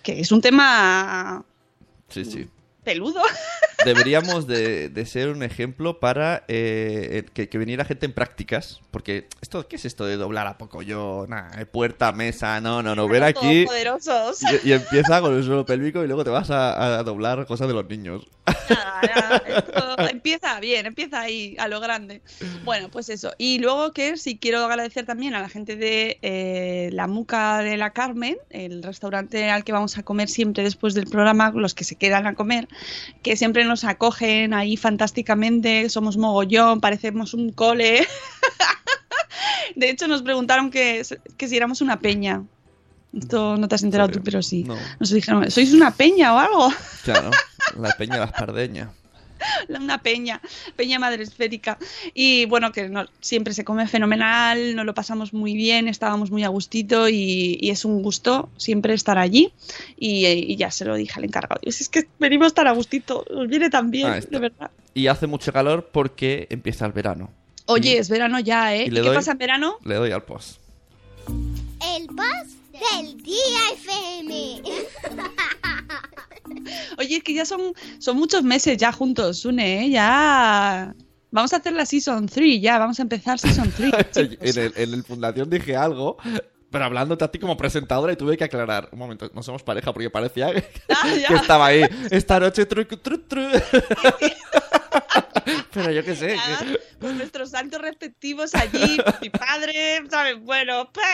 que 0.03 0.21
es 0.21 0.33
un 0.33 0.41
tema 0.41 1.45
Sí, 2.13 2.25
sí. 2.27 2.49
Peludo. 2.85 3.21
Deberíamos 3.85 4.47
de, 4.47 4.89
de 4.89 5.07
ser 5.07 5.29
un 5.29 5.43
ejemplo 5.43 5.99
para 5.99 6.45
eh, 6.47 7.25
que, 7.35 7.49
que 7.49 7.59
viniera 7.59 7.85
gente 7.85 8.07
en 8.07 8.13
prácticas. 8.13 8.81
Porque, 8.91 9.29
esto 9.41 9.67
¿qué 9.67 9.77
es 9.77 9.85
esto 9.85 10.05
de 10.05 10.17
doblar 10.17 10.47
a 10.47 10.57
poco 10.59 10.83
yo? 10.83 11.27
Nada, 11.29 11.65
puerta, 11.67 12.13
mesa, 12.13 12.61
no, 12.61 12.83
no, 12.83 12.95
no. 12.95 13.09
Ven 13.09 13.25
aquí 13.25 13.65
y, 13.65 14.69
y 14.69 14.73
empieza 14.73 15.21
con 15.21 15.35
el 15.35 15.43
suelo 15.45 15.67
pélvico 15.67 16.05
y 16.05 16.07
luego 16.07 16.23
te 16.23 16.31
vas 16.31 16.51
a, 16.51 16.99
a 16.99 17.03
doblar 17.03 17.45
cosas 17.47 17.69
de 17.69 17.75
los 17.75 17.89
niños. 17.89 18.25
Nada, 18.69 19.01
nada, 19.03 19.37
esto 19.47 20.09
empieza 20.09 20.61
bien, 20.61 20.87
empieza 20.87 21.21
ahí, 21.21 21.57
a 21.59 21.69
lo 21.69 21.81
grande. 21.81 22.23
Bueno, 22.65 22.89
pues 22.91 23.09
eso. 23.09 23.33
Y 23.39 23.59
luego 23.59 23.93
que 23.93 24.17
sí 24.17 24.39
quiero 24.39 24.65
agradecer 24.65 25.07
también 25.07 25.35
a 25.35 25.41
la 25.41 25.49
gente 25.49 25.77
de 25.77 26.19
eh, 26.23 26.91
la 26.93 27.07
Muca 27.07 27.59
de 27.59 27.77
la 27.77 27.91
Carmen, 27.91 28.37
el 28.51 28.83
restaurante 28.83 29.51
al 29.51 29.65
que 29.65 29.73
vamos 29.73 29.99
a 29.99 30.03
comer 30.03 30.29
siempre 30.29 30.63
después 30.63 30.95
del 30.95 31.07
programa, 31.07 31.51
los 31.55 31.75
que 31.75 31.85
se 31.85 31.97
quedan 31.97 32.27
a 32.27 32.35
comer, 32.35 32.69
que 33.23 33.37
siempre 33.37 33.65
nos 33.65 33.85
acogen 33.85 34.55
ahí 34.55 34.77
fantásticamente, 34.77 35.89
somos 35.89 36.17
mogollón, 36.17 36.81
parecemos 36.81 37.35
un 37.35 37.53
cole. 37.53 38.07
De 39.77 39.91
hecho, 39.91 40.07
nos 40.09 40.23
preguntaron 40.23 40.71
que, 40.71 41.03
que 41.37 41.49
si 41.49 41.57
éramos 41.57 41.81
una 41.81 42.01
peña. 42.01 42.45
Esto 43.17 43.57
no 43.57 43.69
te 43.69 43.75
has 43.75 43.83
enterado 43.83 44.09
tú, 44.11 44.21
pero 44.23 44.43
sí. 44.43 44.65
No. 44.65 44.77
Nos 44.99 45.11
dijeron, 45.11 45.51
¿sois 45.51 45.73
una 45.75 45.91
peña 45.91 46.35
o 46.35 46.39
algo? 46.39 46.73
Claro, 47.05 47.31
la 47.79 47.91
peña 47.93 48.15
de 48.15 48.21
la 48.21 48.27
espardeña. 48.27 48.91
una 49.81 49.99
peña, 49.99 50.41
peña 50.77 50.99
madre 50.99 51.23
esférica. 51.25 51.79
Y 52.15 52.47
bueno, 52.47 52.73
que 52.73 52.89
no- 52.89 53.07
siempre 53.21 53.55
se 53.55 53.65
come 53.65 53.87
fenomenal, 53.87 54.75
nos 54.77 54.85
lo 54.87 54.95
pasamos 54.95 55.33
muy 55.33 55.55
bien, 55.55 55.89
estábamos 55.89 56.31
muy 56.31 56.45
a 56.45 56.49
gustito 56.49 57.09
y, 57.09 57.59
y 57.61 57.71
es 57.71 57.85
un 57.85 58.03
gusto 58.03 58.49
siempre 58.57 58.95
estar 58.95 59.19
allí. 59.19 59.53
Y, 59.99 60.27
y 60.27 60.57
ya 60.57 60.71
se 60.71 60.85
lo 60.85 60.95
dije 60.97 61.15
al 61.17 61.25
encargado. 61.25 61.61
Y 61.65 61.69
es 61.71 61.89
que 61.89 62.09
venimos 62.19 62.47
a 62.47 62.49
estar 62.49 62.67
a 62.69 62.73
gustito, 62.73 63.25
nos 63.31 63.49
viene 63.49 63.71
tan 63.71 63.91
bien, 63.91 64.15
está. 64.15 64.31
de 64.31 64.39
verdad. 64.39 64.71
Y 64.95 65.07
hace 65.07 65.27
mucho 65.27 65.53
calor 65.53 65.89
porque 65.93 66.47
empieza 66.51 66.85
el 66.87 66.93
verano. 66.93 67.31
Oye, 67.67 67.95
Y- 67.95 67.97
es 67.97 68.09
verano 68.11 68.41
ya, 68.41 68.75
¿eh? 68.75 68.85
y 68.85 68.87
¿Y, 68.87 68.91
le 68.91 69.01
qué 69.03 69.07
doy- 69.09 69.17
pasa 69.17 69.33
en 69.33 69.39
verano? 69.39 69.77
Le 69.85 69.95
doy 69.95 70.11
al 70.11 70.23
post. 70.25 70.59
El 71.97 72.07
post 72.07 72.57
del 72.73 73.23
día 73.23 73.61
FM. 73.75 74.63
Oye, 76.99 77.17
es 77.17 77.23
que 77.25 77.35
ya 77.35 77.45
son, 77.45 77.73
son 77.99 78.17
muchos 78.17 78.43
meses 78.43 78.77
ya 78.77 78.93
juntos, 78.93 79.39
Sune, 79.39 79.85
¿eh? 79.87 79.91
Ya. 79.91 80.95
Vamos 81.31 81.53
a 81.53 81.57
hacer 81.57 81.73
la 81.73 81.87
Season 81.87 82.27
3, 82.27 82.61
ya, 82.61 82.79
vamos 82.79 82.99
a 82.99 83.03
empezar 83.03 83.39
Season 83.39 83.73
3. 83.75 83.93
en, 84.41 84.59
el, 84.59 84.73
en 84.77 84.95
el 84.95 85.03
Fundación 85.03 85.49
dije 85.49 85.75
algo, 85.77 86.19
pero 86.71 86.85
hablándote 86.85 87.25
a 87.25 87.31
ti 87.31 87.39
como 87.39 87.57
presentadora 87.57 88.13
y 88.13 88.17
tuve 88.17 88.37
que 88.37 88.45
aclarar. 88.45 88.89
Un 88.93 88.99
momento, 88.99 89.31
no 89.35 89.43
somos 89.43 89.63
pareja 89.63 89.93
porque 89.95 90.11
parecía 90.11 90.53
que, 90.53 90.65
Ah, 90.91 91.09
que 91.29 91.35
estaba 91.35 91.67
ahí. 91.67 91.85
Esta 92.11 92.39
noche 92.39 92.67
tru, 92.67 92.85
tru, 92.85 93.19
tru. 93.19 93.43
pero 95.73 95.91
yo 95.91 96.05
qué 96.05 96.15
sé. 96.17 96.37
Ya, 96.37 96.59
que- 96.59 96.79
Con 97.01 97.17
nuestros 97.19 97.51
santos 97.51 97.81
respectivos 97.81 98.55
allí, 98.55 98.99
mi 99.23 99.31
padre, 99.31 100.03
¿sabes? 100.11 100.39
Bueno, 100.41 100.91
pues. 100.93 101.07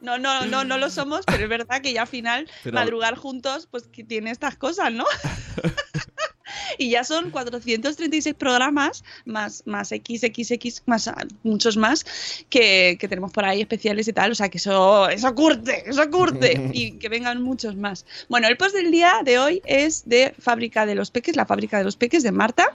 No, 0.00 0.18
no, 0.18 0.46
no, 0.46 0.64
no 0.64 0.78
lo 0.78 0.90
somos, 0.90 1.24
pero 1.26 1.44
es 1.44 1.48
verdad 1.48 1.82
que 1.82 1.92
ya 1.92 2.02
al 2.02 2.08
final 2.08 2.48
Pero- 2.62 2.74
madrugar 2.74 3.16
juntos, 3.16 3.68
pues 3.70 3.86
que 3.86 4.04
tiene 4.04 4.30
estas 4.30 4.56
cosas, 4.56 4.92
¿no? 4.92 5.04
y 6.78 6.90
ya 6.90 7.04
son 7.04 7.30
436 7.30 8.34
programas, 8.34 9.04
más, 9.24 9.62
más 9.66 9.88
XXX, 9.88 10.82
más 10.86 11.08
ah, 11.08 11.26
muchos 11.42 11.76
más, 11.76 12.04
que, 12.48 12.96
que 12.98 13.08
tenemos 13.08 13.32
por 13.32 13.44
ahí 13.44 13.60
especiales 13.60 14.08
y 14.08 14.12
tal. 14.12 14.32
O 14.32 14.34
sea, 14.34 14.48
que 14.48 14.58
eso, 14.58 15.08
eso 15.08 15.34
curte, 15.34 15.88
eso 15.88 16.10
curte. 16.10 16.70
y 16.72 16.92
que 16.92 17.08
vengan 17.08 17.42
muchos 17.42 17.76
más. 17.76 18.06
Bueno, 18.28 18.48
el 18.48 18.56
post 18.56 18.74
del 18.74 18.90
día 18.90 19.20
de 19.24 19.38
hoy 19.38 19.62
es 19.64 20.08
de 20.08 20.34
Fábrica 20.38 20.86
de 20.86 20.94
los 20.94 21.10
Peques, 21.10 21.36
la 21.36 21.46
Fábrica 21.46 21.78
de 21.78 21.84
los 21.84 21.96
Peques 21.96 22.22
de 22.22 22.32
Marta, 22.32 22.74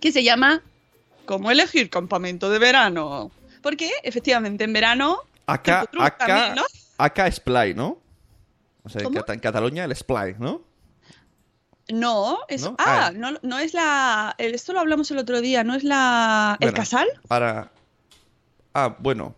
que 0.00 0.12
se 0.12 0.22
llama 0.22 0.62
¿Cómo 1.26 1.50
elegir 1.50 1.90
campamento 1.90 2.50
de 2.50 2.58
verano? 2.58 3.30
Porque 3.62 3.90
efectivamente 4.02 4.64
en 4.64 4.72
verano... 4.72 5.20
Acá, 5.52 5.84
acá, 5.98 6.16
también, 6.26 6.54
¿no? 6.56 6.62
acá 6.98 7.26
es 7.26 7.36
Splay, 7.36 7.74
¿no? 7.74 7.98
O 8.82 8.88
sea, 8.88 9.00
en, 9.00 9.04
¿Cómo? 9.06 9.18
Cata- 9.20 9.34
en 9.34 9.40
Cataluña 9.40 9.84
el 9.84 9.94
Splay, 9.94 10.36
¿no? 10.38 10.62
No, 11.92 12.38
es, 12.48 12.62
¿No? 12.62 12.76
ah, 12.78 13.06
Ah. 13.08 13.12
no, 13.12 13.32
no 13.42 13.58
es 13.58 13.74
la. 13.74 14.34
el- 14.38 14.54
Esto 14.54 14.72
lo 14.72 14.80
hablamos 14.80 15.10
el 15.10 15.18
otro 15.18 15.40
día, 15.40 15.64
¿no 15.64 15.74
es 15.74 15.82
la. 15.82 16.56
el 16.60 16.66
Bueno. 16.68 16.76
casal? 16.76 17.08
Para. 17.26 17.72
Ah, 18.74 18.96
bueno. 19.00 19.34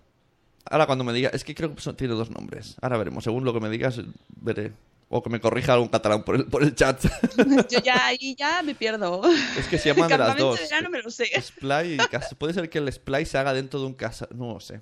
Ahora 0.70 0.86
cuando 0.86 1.02
me 1.04 1.12
diga. 1.14 1.30
Es 1.32 1.44
que 1.44 1.54
creo 1.54 1.74
que 1.74 1.80
son- 1.80 1.96
tiene 1.96 2.14
dos 2.14 2.30
nombres. 2.30 2.76
Ahora 2.82 2.98
veremos. 2.98 3.24
Según 3.24 3.44
lo 3.44 3.54
que 3.54 3.60
me 3.60 3.70
digas, 3.70 4.00
veré. 4.36 4.72
O 5.08 5.22
que 5.22 5.28
me 5.30 5.40
corrija 5.40 5.74
algún 5.74 5.88
catalán 5.88 6.22
por 6.24 6.36
el, 6.36 6.46
por 6.46 6.62
el 6.62 6.74
chat. 6.74 7.02
Yo 7.70 7.80
ya 7.80 8.06
ahí 8.06 8.34
ya 8.38 8.62
me 8.62 8.74
pierdo. 8.74 9.22
es 9.58 9.66
que 9.68 9.78
se 9.78 9.92
llaman 9.92 10.08
de 10.08 10.18
las 10.18 10.36
dos. 10.36 10.58
de 10.58 10.64
verano 10.64 10.90
me 10.90 11.02
lo 11.02 11.10
sé. 11.10 11.30
Splay 11.40 11.94
y 11.94 11.96
cas- 11.98 12.34
Puede 12.38 12.52
ser 12.54 12.68
que 12.70 12.78
el 12.78 12.90
Splay 12.92 13.24
se 13.26 13.38
haga 13.38 13.52
dentro 13.54 13.80
de 13.80 13.86
un 13.86 13.94
casa. 13.94 14.26
No 14.34 14.54
lo 14.54 14.60
sé. 14.60 14.80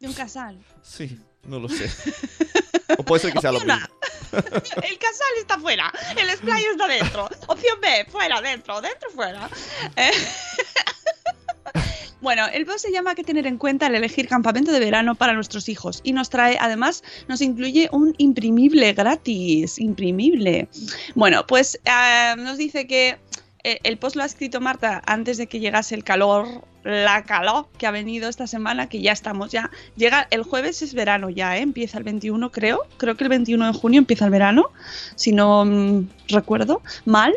De 0.00 0.08
un 0.08 0.14
casal. 0.14 0.58
Sí, 0.82 1.18
no 1.44 1.60
lo 1.60 1.68
sé. 1.68 1.90
O 2.98 3.02
puede 3.02 3.20
ser 3.22 3.32
que 3.32 3.40
sea 3.40 3.52
lo 3.52 3.60
mismo. 3.60 3.74
El 4.32 4.98
casal 4.98 5.32
está 5.38 5.58
fuera, 5.58 5.92
el 6.16 6.30
splay 6.36 6.64
está 6.64 6.86
dentro. 6.86 7.28
Opción 7.48 7.80
B, 7.80 8.06
fuera, 8.08 8.40
dentro, 8.40 8.80
dentro, 8.80 9.10
fuera. 9.10 9.50
Eh, 9.96 10.12
Bueno, 12.20 12.46
el 12.52 12.66
post 12.66 12.80
se 12.80 12.92
llama 12.92 13.14
que 13.14 13.24
tener 13.24 13.46
en 13.46 13.56
cuenta 13.56 13.86
al 13.86 13.94
elegir 13.94 14.28
campamento 14.28 14.72
de 14.72 14.78
verano 14.78 15.14
para 15.14 15.32
nuestros 15.32 15.70
hijos 15.70 16.00
y 16.04 16.12
nos 16.12 16.28
trae, 16.28 16.58
además, 16.60 17.02
nos 17.28 17.40
incluye 17.40 17.88
un 17.92 18.14
imprimible 18.18 18.92
gratis, 18.92 19.78
imprimible. 19.78 20.68
Bueno, 21.14 21.46
pues 21.46 21.80
eh, 21.84 22.34
nos 22.36 22.58
dice 22.58 22.86
que 22.86 23.18
el 23.62 23.98
post 23.98 24.16
lo 24.16 24.22
ha 24.22 24.26
escrito 24.26 24.60
Marta 24.60 25.02
antes 25.06 25.36
de 25.38 25.46
que 25.46 25.60
llegase 25.60 25.94
el 25.94 26.04
calor, 26.04 26.46
la 26.84 27.24
calor 27.24 27.68
que 27.78 27.86
ha 27.86 27.90
venido 27.90 28.28
esta 28.28 28.46
semana, 28.46 28.88
que 28.88 29.00
ya 29.00 29.12
estamos 29.12 29.50
ya. 29.50 29.70
Llega 29.96 30.26
el 30.30 30.42
jueves 30.42 30.82
es 30.82 30.94
verano 30.94 31.30
ya, 31.30 31.56
¿eh? 31.56 31.60
empieza 31.60 31.98
el 31.98 32.04
21 32.04 32.50
creo, 32.50 32.82
creo 32.96 33.16
que 33.16 33.24
el 33.24 33.30
21 33.30 33.66
de 33.66 33.78
junio 33.78 33.98
empieza 33.98 34.24
el 34.24 34.30
verano, 34.30 34.70
si 35.14 35.32
no 35.32 35.64
mm, 35.64 36.08
recuerdo 36.28 36.82
mal, 37.04 37.34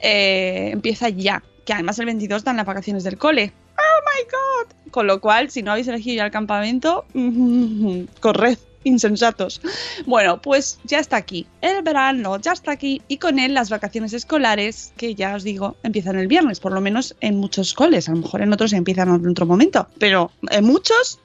Eh, 0.00 0.70
empieza 0.72 1.08
ya, 1.08 1.42
que 1.64 1.72
además 1.72 1.98
el 1.98 2.06
22 2.06 2.44
dan 2.44 2.56
las 2.56 2.66
vacaciones 2.66 3.04
del 3.04 3.18
cole. 3.18 3.52
¡Oh 3.76 4.00
my 4.04 4.24
god! 4.30 4.90
Con 4.92 5.06
lo 5.06 5.20
cual, 5.20 5.50
si 5.50 5.62
no 5.62 5.72
habéis 5.72 5.88
elegido 5.88 6.16
ya 6.16 6.26
el 6.26 6.30
campamento, 6.30 7.04
corred, 8.20 8.58
insensatos. 8.84 9.60
Bueno, 10.06 10.40
pues 10.40 10.78
ya 10.84 10.98
está 10.98 11.16
aquí. 11.16 11.46
El 11.60 11.82
verano 11.82 12.38
ya 12.38 12.52
está 12.52 12.70
aquí 12.72 13.02
y 13.08 13.18
con 13.18 13.38
él 13.38 13.54
las 13.54 13.70
vacaciones 13.70 14.12
escolares, 14.12 14.92
que 14.96 15.14
ya 15.14 15.34
os 15.34 15.42
digo, 15.42 15.76
empiezan 15.82 16.18
el 16.18 16.28
viernes, 16.28 16.60
por 16.60 16.72
lo 16.72 16.80
menos 16.80 17.16
en 17.20 17.38
muchos 17.38 17.74
coles. 17.74 18.08
A 18.08 18.12
lo 18.12 18.18
mejor 18.18 18.42
en 18.42 18.52
otros 18.52 18.72
empiezan 18.72 19.08
en 19.08 19.28
otro 19.28 19.46
momento, 19.46 19.88
pero 19.98 20.30
en 20.50 20.64
muchos 20.64 21.18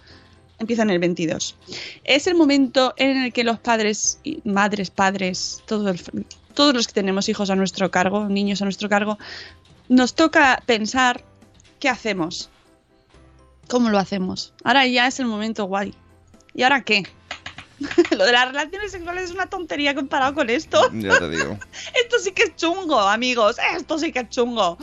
empiezan 0.58 0.90
el 0.90 1.00
22. 1.00 1.56
Es 2.04 2.28
el 2.28 2.36
momento 2.36 2.94
en 2.98 3.18
el 3.18 3.34
que 3.34 3.44
los 3.44 3.60
padres, 3.60 4.20
madres, 4.44 4.90
padres, 4.90 5.64
todos 5.66 6.74
los 6.74 6.88
que 6.88 6.94
tenemos 6.94 7.30
hijos 7.30 7.50
a 7.50 7.56
nuestro 7.56 7.92
cargo, 7.92 8.28
niños 8.28 8.62
a 8.62 8.66
nuestro 8.66 8.90
cargo, 8.90 9.18
nos 9.88 10.14
toca 10.14 10.62
pensar 10.66 11.24
qué 11.80 11.90
hacemos. 11.90 12.50
¿Cómo 13.68 13.90
lo 13.90 14.00
hacemos? 14.00 14.54
Ahora 14.64 14.86
ya 14.88 15.08
es 15.08 15.20
el 15.20 15.28
momento 15.28 15.66
guay. 15.66 15.94
¿Y 16.54 16.64
ahora 16.64 16.82
qué? 16.82 17.04
lo 18.18 18.26
de 18.26 18.32
las 18.32 18.48
relaciones 18.48 18.92
sexuales 18.92 19.26
es 19.26 19.32
una 19.32 19.48
tontería 19.48 19.96
comparado 19.96 20.34
con 20.34 20.50
esto. 20.50 20.90
Ya 20.94 21.20
te 21.20 21.30
digo. 21.30 21.58
Esto 22.04 22.20
sí 22.20 22.32
que 22.32 22.44
es 22.44 22.56
chungo, 22.56 23.00
amigos. 23.00 23.58
Esto 23.76 23.98
sí 23.98 24.12
que 24.12 24.20
es 24.20 24.30
chungo. 24.30 24.78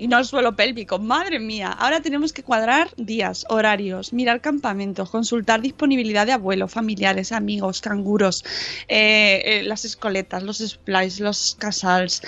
Y 0.00 0.06
no 0.06 0.18
el 0.18 0.24
suelo 0.24 0.54
pélvico, 0.54 1.00
madre 1.00 1.40
mía. 1.40 1.72
Ahora 1.72 2.00
tenemos 2.00 2.32
que 2.32 2.44
cuadrar 2.44 2.88
días, 2.96 3.44
horarios, 3.48 4.12
mirar 4.12 4.40
campamentos, 4.40 5.10
consultar 5.10 5.60
disponibilidad 5.60 6.24
de 6.24 6.30
abuelos, 6.32 6.70
familiares, 6.70 7.32
amigos, 7.32 7.80
canguros, 7.80 8.44
eh, 8.86 9.42
eh, 9.44 9.62
las 9.64 9.84
escoletas, 9.84 10.44
los 10.44 10.58
splice, 10.58 11.24
los 11.24 11.56
casals, 11.58 12.22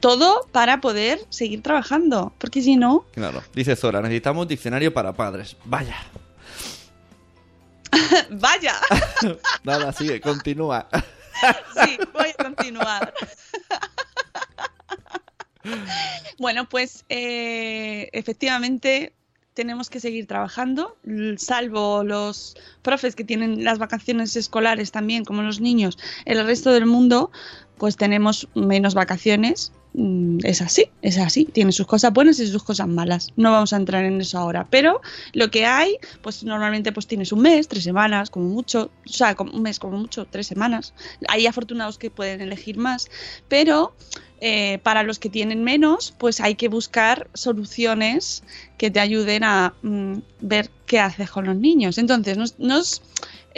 todo 0.00 0.48
para 0.50 0.80
poder 0.80 1.20
seguir 1.28 1.62
trabajando. 1.62 2.32
Porque 2.38 2.60
si 2.60 2.76
no, 2.76 3.06
Claro. 3.12 3.44
Dice 3.54 3.76
Zora, 3.76 4.02
necesitamos 4.02 4.48
diccionario 4.48 4.92
para 4.92 5.12
padres. 5.12 5.56
Vaya. 5.64 5.94
vaya. 8.30 8.74
Nada, 9.64 9.92
sigue, 9.92 10.20
continúa. 10.20 10.88
Sí, 11.84 11.98
voy 12.14 12.30
a 12.30 12.42
continuar. 12.42 13.12
Bueno, 16.38 16.66
pues 16.66 17.04
eh, 17.10 18.08
efectivamente 18.12 19.12
tenemos 19.52 19.90
que 19.90 20.00
seguir 20.00 20.26
trabajando, 20.26 20.96
salvo 21.36 22.04
los 22.04 22.56
profes 22.80 23.16
que 23.16 23.24
tienen 23.24 23.64
las 23.64 23.78
vacaciones 23.78 24.36
escolares 24.36 24.92
también, 24.92 25.26
como 25.26 25.42
los 25.42 25.60
niños, 25.60 25.98
el 26.24 26.42
resto 26.46 26.72
del 26.72 26.86
mundo, 26.86 27.30
pues 27.78 27.96
tenemos 27.96 28.48
menos 28.54 28.94
vacaciones. 28.94 29.72
Mm, 29.98 30.40
Es 30.44 30.60
así, 30.60 30.84
es 31.00 31.16
así. 31.16 31.46
Tiene 31.46 31.72
sus 31.72 31.86
cosas 31.86 32.12
buenas 32.12 32.38
y 32.38 32.46
sus 32.46 32.62
cosas 32.62 32.86
malas. 32.86 33.28
No 33.36 33.50
vamos 33.52 33.72
a 33.72 33.76
entrar 33.76 34.04
en 34.04 34.20
eso 34.20 34.38
ahora. 34.38 34.66
Pero 34.70 35.00
lo 35.32 35.50
que 35.50 35.64
hay, 35.64 35.96
pues 36.22 36.44
normalmente 36.44 36.92
pues 36.92 37.06
tienes 37.06 37.32
un 37.32 37.40
mes, 37.40 37.66
tres 37.66 37.82
semanas, 37.84 38.28
como 38.28 38.48
mucho. 38.50 38.90
O 39.06 39.08
sea, 39.12 39.34
un 39.38 39.62
mes, 39.62 39.78
como 39.78 39.96
mucho, 39.96 40.26
tres 40.26 40.46
semanas. 40.46 40.92
Hay 41.28 41.46
afortunados 41.46 41.96
que 41.96 42.10
pueden 42.10 42.42
elegir 42.42 42.76
más. 42.76 43.08
Pero 43.48 43.94
eh, 44.42 44.80
para 44.82 45.02
los 45.02 45.18
que 45.18 45.30
tienen 45.30 45.64
menos, 45.64 46.12
pues 46.18 46.40
hay 46.40 46.56
que 46.56 46.68
buscar 46.68 47.30
soluciones 47.32 48.42
que 48.76 48.90
te 48.90 49.00
ayuden 49.00 49.44
a 49.44 49.74
mm, 49.80 50.18
ver 50.40 50.70
qué 50.84 51.00
haces 51.00 51.30
con 51.30 51.46
los 51.46 51.56
niños. 51.56 51.96
Entonces, 51.96 52.36
nos- 52.58 53.00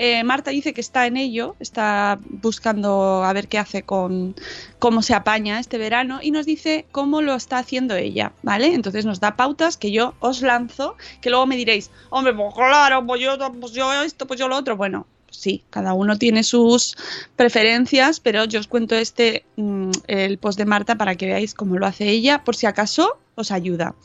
eh, 0.00 0.22
Marta 0.22 0.52
dice 0.52 0.72
que 0.72 0.80
está 0.80 1.08
en 1.08 1.16
ello, 1.16 1.56
está 1.58 2.20
buscando 2.30 3.24
a 3.24 3.32
ver 3.32 3.48
qué 3.48 3.58
hace 3.58 3.82
con 3.82 4.36
cómo 4.78 5.02
se 5.02 5.12
apaña 5.12 5.58
este 5.58 5.76
verano 5.76 6.20
y 6.22 6.30
nos 6.30 6.46
dice 6.46 6.86
cómo 6.92 7.20
lo 7.20 7.34
está 7.34 7.58
haciendo 7.58 7.96
ella, 7.96 8.30
¿vale? 8.44 8.74
Entonces 8.74 9.04
nos 9.04 9.18
da 9.18 9.34
pautas 9.34 9.76
que 9.76 9.90
yo 9.90 10.14
os 10.20 10.40
lanzo, 10.40 10.96
que 11.20 11.30
luego 11.30 11.46
me 11.46 11.56
diréis, 11.56 11.90
hombre, 12.10 12.32
pues 12.32 12.54
claro, 12.54 13.04
pues 13.04 13.20
yo, 13.20 13.36
pues 13.60 13.72
yo 13.72 13.92
esto, 14.04 14.28
pues 14.28 14.38
yo 14.38 14.46
lo 14.46 14.56
otro. 14.56 14.76
Bueno, 14.76 15.04
sí, 15.30 15.64
cada 15.68 15.94
uno 15.94 16.16
tiene 16.16 16.44
sus 16.44 16.96
preferencias, 17.34 18.20
pero 18.20 18.44
yo 18.44 18.60
os 18.60 18.68
cuento 18.68 18.94
este, 18.94 19.44
mm, 19.56 19.90
el 20.06 20.38
post 20.38 20.58
de 20.58 20.64
Marta 20.64 20.94
para 20.94 21.16
que 21.16 21.26
veáis 21.26 21.54
cómo 21.54 21.76
lo 21.76 21.86
hace 21.86 22.08
ella, 22.08 22.44
por 22.44 22.54
si 22.54 22.66
acaso 22.66 23.18
os 23.34 23.50
ayuda. 23.50 23.96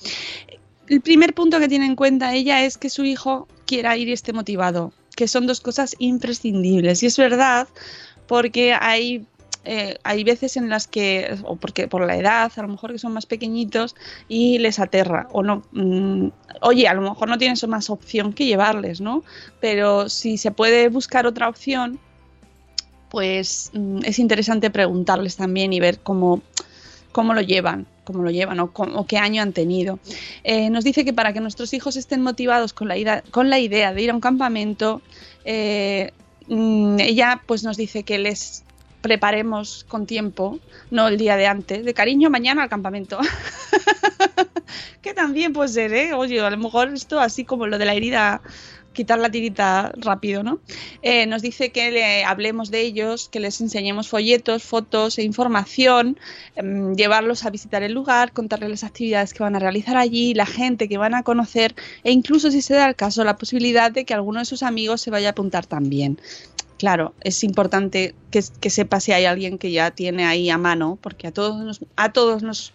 El 0.87 1.01
primer 1.01 1.35
punto 1.35 1.59
que 1.59 1.67
tiene 1.67 1.85
en 1.85 1.95
cuenta 1.95 2.33
ella 2.33 2.65
es 2.65 2.79
que 2.79 2.89
su 2.89 3.05
hijo 3.05 3.47
quiera 3.67 3.95
ir 3.95 4.09
y 4.09 4.13
esté 4.13 4.33
motivado, 4.33 4.91
que 5.15 5.27
son 5.27 5.47
dos 5.47 5.61
cosas 5.61 5.95
imprescindibles. 5.99 7.03
Y 7.03 7.07
es 7.07 7.17
verdad, 7.17 7.67
porque 8.27 8.73
hay, 8.73 9.25
eh, 9.65 9.97
hay 10.03 10.23
veces 10.23 10.57
en 10.57 10.69
las 10.69 10.87
que, 10.87 11.37
o 11.43 11.55
porque 11.55 11.87
por 11.87 12.05
la 12.05 12.17
edad, 12.17 12.51
a 12.55 12.61
lo 12.61 12.67
mejor 12.67 12.91
que 12.91 12.99
son 12.99 13.13
más 13.13 13.25
pequeñitos 13.25 13.95
y 14.27 14.57
les 14.59 14.79
aterra, 14.79 15.27
o 15.31 15.43
no. 15.43 15.63
mm, 15.71 16.27
oye, 16.61 16.87
a 16.87 16.93
lo 16.93 17.01
mejor 17.01 17.29
no 17.29 17.37
tienes 17.37 17.65
más 17.67 17.89
opción 17.89 18.33
que 18.33 18.45
llevarles, 18.45 19.01
¿no? 19.01 19.23
Pero 19.59 20.09
si 20.09 20.37
se 20.37 20.51
puede 20.51 20.89
buscar 20.89 21.27
otra 21.27 21.49
opción, 21.49 21.99
pues 23.09 23.69
mm, 23.73 23.99
es 24.05 24.19
interesante 24.19 24.69
preguntarles 24.69 25.35
también 25.35 25.73
y 25.73 25.79
ver 25.79 25.99
cómo, 25.99 26.41
cómo 27.11 27.33
lo 27.33 27.41
llevan, 27.41 27.85
cómo 28.03 28.23
lo 28.23 28.31
llevan 28.31 28.59
o, 28.59 28.71
qué 29.07 29.17
año 29.17 29.41
han 29.41 29.53
tenido. 29.53 29.99
Eh, 30.43 30.69
nos 30.69 30.83
dice 30.83 31.05
que 31.05 31.13
para 31.13 31.33
que 31.33 31.39
nuestros 31.39 31.73
hijos 31.73 31.95
estén 31.95 32.21
motivados 32.21 32.73
con 32.73 32.87
la, 32.87 32.97
ida- 32.97 33.23
con 33.31 33.49
la 33.49 33.59
idea 33.59 33.93
de 33.93 34.01
ir 34.01 34.11
a 34.11 34.13
un 34.13 34.21
campamento, 34.21 35.01
eh, 35.45 36.11
mm, 36.47 36.99
ella 36.99 37.41
pues 37.45 37.63
nos 37.63 37.77
dice 37.77 38.03
que 38.03 38.17
les 38.19 38.63
preparemos 39.01 39.85
con 39.89 40.05
tiempo, 40.05 40.59
no 40.89 41.07
el 41.09 41.17
día 41.17 41.35
de 41.35 41.45
antes, 41.47 41.83
de 41.83 41.93
cariño 41.93 42.29
mañana 42.29 42.63
al 42.63 42.69
campamento. 42.69 43.19
que 45.01 45.13
también 45.13 45.53
puede 45.53 45.69
ser, 45.69 45.93
¿eh? 45.93 46.13
Oye, 46.13 46.39
a 46.39 46.49
lo 46.49 46.57
mejor 46.57 46.93
esto 46.93 47.19
así 47.19 47.43
como 47.43 47.67
lo 47.67 47.77
de 47.77 47.85
la 47.85 47.93
herida 47.93 48.41
quitar 48.93 49.19
la 49.19 49.29
tirita 49.29 49.91
rápido, 49.97 50.43
¿no? 50.43 50.59
Eh, 51.01 51.25
nos 51.25 51.41
dice 51.41 51.71
que 51.71 51.91
le 51.91 52.23
hablemos 52.23 52.71
de 52.71 52.81
ellos, 52.81 53.29
que 53.29 53.39
les 53.39 53.59
enseñemos 53.61 54.07
folletos, 54.07 54.63
fotos 54.63 55.17
e 55.17 55.23
información, 55.23 56.17
em, 56.55 56.95
llevarlos 56.95 57.45
a 57.45 57.49
visitar 57.49 57.83
el 57.83 57.93
lugar, 57.93 58.31
contarles 58.31 58.69
las 58.69 58.83
actividades 58.83 59.33
que 59.33 59.43
van 59.43 59.55
a 59.55 59.59
realizar 59.59 59.97
allí, 59.97 60.33
la 60.33 60.45
gente 60.45 60.87
que 60.87 60.97
van 60.97 61.13
a 61.13 61.23
conocer 61.23 61.75
e 62.03 62.11
incluso 62.11 62.51
si 62.51 62.61
se 62.61 62.75
da 62.75 62.87
el 62.87 62.95
caso 62.95 63.23
la 63.23 63.37
posibilidad 63.37 63.91
de 63.91 64.05
que 64.05 64.13
alguno 64.13 64.39
de 64.39 64.45
sus 64.45 64.63
amigos 64.63 65.01
se 65.01 65.11
vaya 65.11 65.29
a 65.29 65.31
apuntar 65.31 65.65
también. 65.65 66.19
Claro, 66.77 67.13
es 67.21 67.43
importante 67.43 68.13
que, 68.29 68.43
que 68.59 68.69
sepa 68.69 68.99
si 68.99 69.13
hay 69.13 69.25
alguien 69.25 69.57
que 69.57 69.71
ya 69.71 69.91
tiene 69.91 70.25
ahí 70.25 70.49
a 70.49 70.57
mano, 70.57 70.97
porque 70.99 71.27
a 71.27 71.31
todos 71.31 71.63
nos, 71.63 71.79
a 71.95 72.11
todos 72.11 72.43
nos 72.43 72.73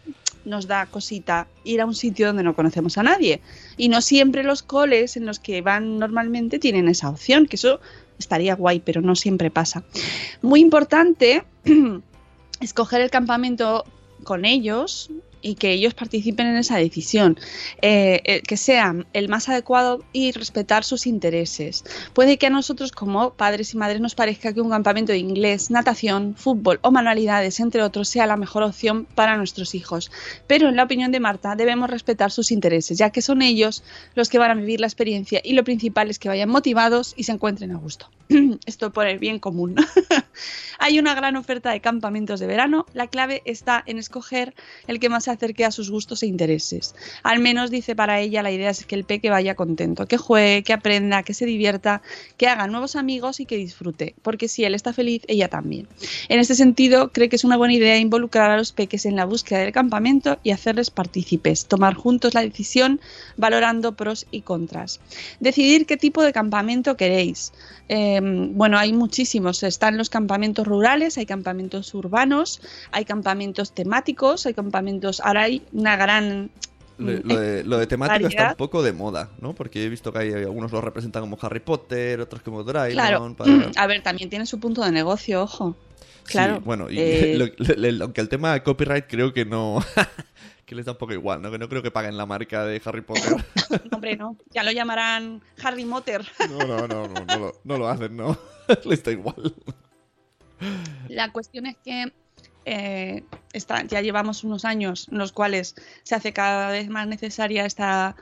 nos 0.48 0.66
da 0.66 0.86
cosita 0.86 1.46
ir 1.64 1.80
a 1.80 1.86
un 1.86 1.94
sitio 1.94 2.26
donde 2.26 2.42
no 2.42 2.54
conocemos 2.54 2.98
a 2.98 3.02
nadie. 3.02 3.40
Y 3.76 3.88
no 3.88 4.00
siempre 4.00 4.42
los 4.42 4.62
coles 4.62 5.16
en 5.16 5.26
los 5.26 5.38
que 5.38 5.62
van 5.62 5.98
normalmente 5.98 6.58
tienen 6.58 6.88
esa 6.88 7.08
opción, 7.08 7.46
que 7.46 7.56
eso 7.56 7.80
estaría 8.18 8.54
guay, 8.54 8.80
pero 8.80 9.00
no 9.00 9.14
siempre 9.14 9.50
pasa. 9.50 9.84
Muy 10.42 10.60
importante 10.60 11.44
escoger 12.60 13.00
el 13.00 13.10
campamento 13.10 13.84
con 14.24 14.44
ellos, 14.44 15.10
y 15.42 15.54
que 15.54 15.72
ellos 15.72 15.94
participen 15.94 16.46
en 16.46 16.56
esa 16.56 16.76
decisión, 16.76 17.38
eh, 17.82 18.20
eh, 18.24 18.42
que 18.42 18.56
sea 18.56 18.94
el 19.12 19.28
más 19.28 19.48
adecuado 19.48 20.04
y 20.12 20.32
respetar 20.32 20.84
sus 20.84 21.06
intereses. 21.06 21.84
Puede 22.12 22.38
que 22.38 22.46
a 22.46 22.50
nosotros 22.50 22.92
como 22.92 23.34
padres 23.34 23.74
y 23.74 23.76
madres 23.76 24.00
nos 24.00 24.14
parezca 24.14 24.52
que 24.52 24.60
un 24.60 24.70
campamento 24.70 25.12
de 25.12 25.18
inglés, 25.18 25.70
natación, 25.70 26.34
fútbol 26.36 26.78
o 26.82 26.90
manualidades, 26.90 27.60
entre 27.60 27.82
otros, 27.82 28.08
sea 28.08 28.26
la 28.26 28.36
mejor 28.36 28.62
opción 28.62 29.06
para 29.14 29.36
nuestros 29.36 29.74
hijos, 29.74 30.10
pero 30.46 30.68
en 30.68 30.76
la 30.76 30.84
opinión 30.84 31.12
de 31.12 31.20
Marta 31.20 31.54
debemos 31.56 31.90
respetar 31.90 32.30
sus 32.30 32.52
intereses, 32.52 32.98
ya 32.98 33.10
que 33.10 33.22
son 33.22 33.42
ellos 33.42 33.82
los 34.14 34.28
que 34.28 34.38
van 34.38 34.50
a 34.50 34.54
vivir 34.54 34.80
la 34.80 34.86
experiencia 34.86 35.40
y 35.44 35.52
lo 35.52 35.64
principal 35.64 36.10
es 36.10 36.18
que 36.18 36.28
vayan 36.28 36.48
motivados 36.48 37.14
y 37.16 37.24
se 37.24 37.32
encuentren 37.32 37.72
a 37.72 37.76
gusto. 37.76 38.10
Esto 38.66 38.92
por 38.92 39.06
el 39.06 39.18
bien 39.18 39.38
común. 39.38 39.76
Hay 40.78 40.98
una 40.98 41.14
gran 41.14 41.36
oferta 41.36 41.70
de 41.70 41.80
campamentos 41.80 42.40
de 42.40 42.46
verano. 42.46 42.86
La 42.92 43.06
clave 43.06 43.42
está 43.44 43.82
en 43.86 43.98
escoger 43.98 44.54
el 44.86 45.00
que 45.00 45.08
más 45.08 45.27
se 45.28 45.32
acerque 45.34 45.66
a 45.66 45.70
sus 45.70 45.90
gustos 45.90 46.22
e 46.22 46.26
intereses. 46.26 46.94
Al 47.22 47.38
menos 47.38 47.70
dice 47.70 47.94
para 47.94 48.18
ella 48.18 48.42
la 48.42 48.50
idea 48.50 48.70
es 48.70 48.86
que 48.86 48.94
el 48.94 49.04
peque 49.04 49.28
vaya 49.28 49.54
contento, 49.54 50.06
que 50.06 50.16
juegue, 50.16 50.62
que 50.62 50.72
aprenda, 50.72 51.22
que 51.22 51.34
se 51.34 51.44
divierta, 51.44 52.00
que 52.38 52.46
haga 52.46 52.66
nuevos 52.66 52.96
amigos 52.96 53.40
y 53.40 53.44
que 53.44 53.56
disfrute. 53.56 54.14
Porque 54.22 54.48
si 54.48 54.64
él 54.64 54.74
está 54.74 54.94
feliz, 54.94 55.22
ella 55.28 55.48
también. 55.48 55.86
En 56.30 56.40
este 56.40 56.54
sentido, 56.54 57.12
cree 57.12 57.28
que 57.28 57.36
es 57.36 57.44
una 57.44 57.58
buena 57.58 57.74
idea 57.74 57.98
involucrar 57.98 58.50
a 58.50 58.56
los 58.56 58.72
peques 58.72 59.04
en 59.04 59.16
la 59.16 59.26
búsqueda 59.26 59.58
del 59.58 59.72
campamento 59.72 60.38
y 60.42 60.52
hacerles 60.52 60.90
partícipes. 60.90 61.66
Tomar 61.66 61.92
juntos 61.92 62.32
la 62.32 62.40
decisión 62.40 63.00
valorando 63.36 63.92
pros 63.96 64.26
y 64.30 64.40
contras. 64.40 65.00
Decidir 65.40 65.84
qué 65.84 65.98
tipo 65.98 66.22
de 66.22 66.32
campamento 66.32 66.96
queréis. 66.96 67.52
Em, 67.88 68.54
bueno, 68.56 68.78
hay 68.78 68.92
muchísimos. 68.92 69.62
Están 69.62 69.96
los 69.98 70.10
campamentos 70.10 70.66
rurales, 70.66 71.18
hay 71.18 71.26
campamentos 71.26 71.94
urbanos, 71.94 72.60
hay 72.92 73.04
campamentos 73.04 73.72
temáticos, 73.72 74.46
hay 74.46 74.54
campamentos. 74.54 75.17
Ahora 75.20 75.42
hay 75.42 75.62
una 75.72 75.96
gran. 75.96 76.50
Lo, 76.98 77.12
mm, 77.12 77.20
lo 77.24 77.38
de, 77.38 77.64
lo 77.64 77.78
de 77.78 77.86
temática 77.86 78.26
está 78.28 78.48
un 78.50 78.56
poco 78.56 78.82
de 78.82 78.92
moda, 78.92 79.30
¿no? 79.40 79.54
Porque 79.54 79.84
he 79.84 79.88
visto 79.88 80.12
que 80.12 80.18
hay 80.18 80.32
algunos 80.32 80.72
lo 80.72 80.80
representan 80.80 81.22
como 81.22 81.38
Harry 81.40 81.60
Potter, 81.60 82.20
otros 82.20 82.42
como 82.42 82.64
Doraemon. 82.64 82.94
Claro. 82.94 83.34
para- 83.36 83.70
A 83.76 83.86
ver, 83.86 84.02
también 84.02 84.28
tiene 84.30 84.46
su 84.46 84.58
punto 84.58 84.82
de 84.84 84.90
negocio, 84.90 85.42
ojo. 85.42 85.76
Sí, 86.24 86.32
Claro. 86.32 86.60
bueno, 86.60 86.90
y 86.90 86.98
eh, 86.98 87.34
lo- 87.58 87.74
lo- 87.76 87.90
lo- 87.92 88.04
aunque 88.04 88.20
el 88.20 88.28
tema 88.28 88.52
de 88.52 88.62
copyright 88.62 89.06
creo 89.08 89.32
que 89.32 89.44
no. 89.44 89.78
que 90.66 90.74
les 90.74 90.84
da 90.84 90.92
un 90.92 90.98
poco 90.98 91.14
igual, 91.14 91.40
¿no? 91.40 91.50
Que 91.50 91.56
no 91.58 91.68
creo 91.68 91.82
que 91.82 91.90
paguen 91.90 92.16
la 92.18 92.26
marca 92.26 92.64
de 92.66 92.82
Harry 92.84 93.00
Potter. 93.00 93.32
Hombre, 93.92 94.16
no. 94.16 94.36
Ya 94.52 94.62
lo 94.64 94.70
llamarán 94.72 95.40
Harry 95.62 95.84
Potter. 95.86 96.26
No, 96.50 96.58
no, 96.66 96.86
no, 96.88 97.06
no, 97.08 97.24
no, 97.26 97.38
lo, 97.38 97.52
no 97.64 97.78
lo 97.78 97.88
hacen, 97.88 98.16
¿no? 98.16 98.36
les 98.84 99.02
da 99.02 99.12
igual. 99.12 99.54
La 101.08 101.30
cuestión 101.32 101.66
es 101.66 101.76
que 101.84 102.12
eh, 102.70 103.24
está- 103.52 103.84
ya 103.86 104.00
llevamos 104.00 104.44
unos 104.44 104.64
años 104.64 105.08
en 105.10 105.18
los 105.18 105.32
cuales 105.32 105.74
se 106.02 106.14
hace 106.14 106.32
cada 106.32 106.70
vez 106.70 106.88
más 106.88 107.06
necesaria 107.08 107.64
esta, 107.64 108.14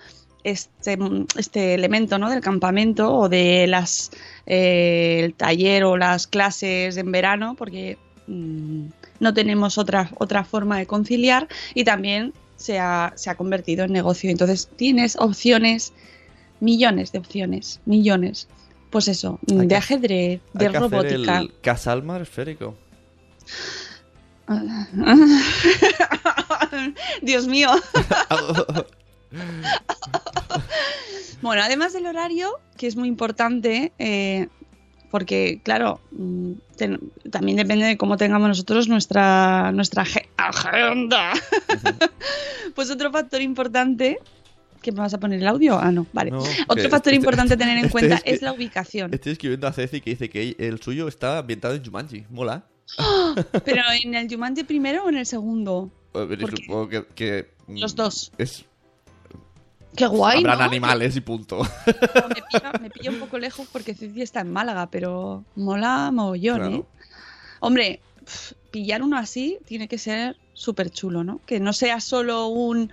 este, 0.44 0.96
este 1.36 1.74
elemento 1.74 2.18
¿no? 2.18 2.30
del 2.30 2.40
campamento 2.40 3.12
o 3.14 3.28
de 3.28 3.66
las 3.66 4.10
eh, 4.46 5.22
el 5.24 5.34
taller 5.34 5.84
o 5.84 5.96
las 5.96 6.26
clases 6.26 6.96
en 6.96 7.10
verano, 7.10 7.54
porque 7.58 7.98
mm, 8.28 8.86
no 9.20 9.34
tenemos 9.34 9.78
otra, 9.78 10.10
otra 10.18 10.44
forma 10.44 10.78
de 10.78 10.86
conciliar 10.86 11.48
y 11.74 11.84
también 11.84 12.32
se 12.56 12.78
ha, 12.78 13.12
se 13.16 13.28
ha 13.30 13.34
convertido 13.34 13.84
en 13.84 13.92
negocio. 13.92 14.30
Entonces 14.30 14.68
tienes 14.76 15.16
opciones, 15.16 15.92
millones 16.60 17.12
de 17.12 17.18
opciones, 17.18 17.80
millones. 17.84 18.48
Pues 18.90 19.08
eso, 19.08 19.40
Hay 19.50 19.56
de 19.56 19.68
que- 19.68 19.76
ajedrez, 19.76 20.40
de 20.54 20.66
Hay 20.66 20.72
que 20.72 20.78
robótica. 20.78 21.32
hacer 21.38 21.50
el 21.50 21.60
casalmar 21.60 22.22
esférico. 22.22 22.76
Dios 27.22 27.46
mío. 27.46 27.70
bueno, 31.42 31.62
además 31.62 31.92
del 31.92 32.06
horario, 32.06 32.50
que 32.76 32.86
es 32.86 32.96
muy 32.96 33.08
importante, 33.08 33.92
eh, 33.98 34.48
porque, 35.10 35.60
claro, 35.62 36.00
mm, 36.12 36.52
ten- 36.76 37.12
también 37.30 37.56
depende 37.56 37.86
de 37.86 37.96
cómo 37.96 38.16
tengamos 38.16 38.48
nosotros 38.48 38.88
nuestra, 38.88 39.72
nuestra 39.72 40.02
age- 40.04 40.28
agenda. 40.36 41.32
pues 42.74 42.90
otro 42.90 43.10
factor 43.10 43.40
importante. 43.42 44.18
¿Que 44.82 44.92
me 44.92 45.00
vas 45.00 45.14
a 45.14 45.18
poner 45.18 45.40
el 45.40 45.48
audio? 45.48 45.78
Ah, 45.80 45.90
no, 45.90 46.06
vale. 46.12 46.30
No, 46.30 46.38
Otro 46.38 46.88
factor 46.90 47.12
este- 47.12 47.16
importante 47.16 47.54
a 47.54 47.56
tener 47.56 47.76
en 47.78 47.86
este 47.86 47.92
cuenta 47.92 48.20
es 48.24 48.40
la 48.40 48.52
ubicación. 48.52 49.12
Estoy 49.12 49.32
escribiendo 49.32 49.66
a 49.66 49.72
Ceci 49.72 50.00
que 50.00 50.10
dice 50.10 50.30
que 50.30 50.54
el 50.60 50.80
suyo 50.80 51.08
está 51.08 51.38
ambientado 51.38 51.74
en 51.74 51.84
Jumanji. 51.84 52.24
Mola. 52.30 52.64
Pero 53.64 53.82
en 54.02 54.14
el 54.14 54.28
Jumanji 54.28 54.64
primero 54.64 55.04
o 55.04 55.08
en 55.08 55.18
el 55.18 55.26
segundo? 55.26 55.90
Supongo 56.12 56.88
que, 56.88 57.06
que, 57.14 57.50
Los 57.68 57.94
dos. 57.94 58.32
Es, 58.38 58.64
Qué 59.96 60.06
guay, 60.06 60.38
habrán 60.38 60.58
¿no? 60.58 60.64
animales 60.64 61.16
y 61.16 61.20
punto. 61.20 61.58
No, 61.58 62.28
me, 62.28 62.34
pilla, 62.34 62.72
me 62.80 62.90
pilla 62.90 63.10
un 63.10 63.18
poco 63.18 63.38
lejos 63.38 63.66
porque 63.72 63.94
Ceci 63.94 64.22
está 64.22 64.40
en 64.40 64.52
Málaga, 64.52 64.90
pero 64.90 65.44
mola 65.56 66.10
mogollón, 66.12 66.56
Claro. 66.58 66.76
¿eh? 66.76 66.84
Hombre, 67.60 68.00
pillar 68.70 69.02
uno 69.02 69.16
así 69.16 69.58
tiene 69.64 69.88
que 69.88 69.98
ser 69.98 70.36
súper 70.52 70.90
chulo, 70.90 71.24
¿no? 71.24 71.40
Que 71.46 71.60
no 71.60 71.72
sea 71.72 72.00
solo 72.00 72.48
un, 72.48 72.92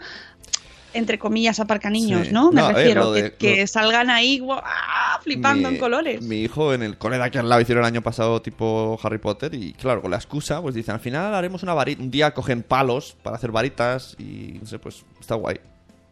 entre 0.93 1.17
comillas, 1.19 1.59
aparca 1.59 1.89
niños, 1.89 2.27
Sí. 2.27 2.33
¿no? 2.33 2.51
Me 2.51 2.61
No, 2.61 2.65
a 2.65 2.67
ver, 2.69 2.77
refiero, 2.77 3.11
de- 3.11 3.31
que, 3.31 3.37
que 3.55 3.61
lo- 3.61 3.67
salgan 3.67 4.09
ahí 4.09 4.41
¡ah! 4.63 5.19
flipando 5.23 5.69
Mi- 5.69 5.75
en 5.75 5.79
colores. 5.79 6.21
Mi 6.21 6.41
hijo 6.41 6.73
en 6.73 6.83
el 6.83 6.97
cole 6.97 7.17
de 7.17 7.23
aquí 7.23 7.37
al 7.37 7.49
lado 7.49 7.61
hicieron 7.61 7.83
el 7.83 7.87
año 7.87 8.01
pasado 8.01 8.41
tipo 8.41 8.99
Harry 9.03 9.17
Potter 9.17 9.53
y 9.53 9.73
claro, 9.73 10.01
con 10.01 10.11
la 10.11 10.17
excusa 10.17 10.61
pues 10.61 10.75
dicen 10.75 10.95
al 10.95 10.99
final 11.01 11.33
haremos 11.33 11.63
una 11.63 11.73
varita, 11.73 12.01
un 12.01 12.11
día 12.11 12.33
cogen 12.33 12.63
palos 12.63 13.15
para 13.23 13.35
hacer 13.37 13.51
varitas 13.51 14.15
y 14.19 14.59
no 14.61 14.65
sé, 14.67 14.79
pues 14.79 15.03
está 15.19 15.35
guay. 15.35 15.59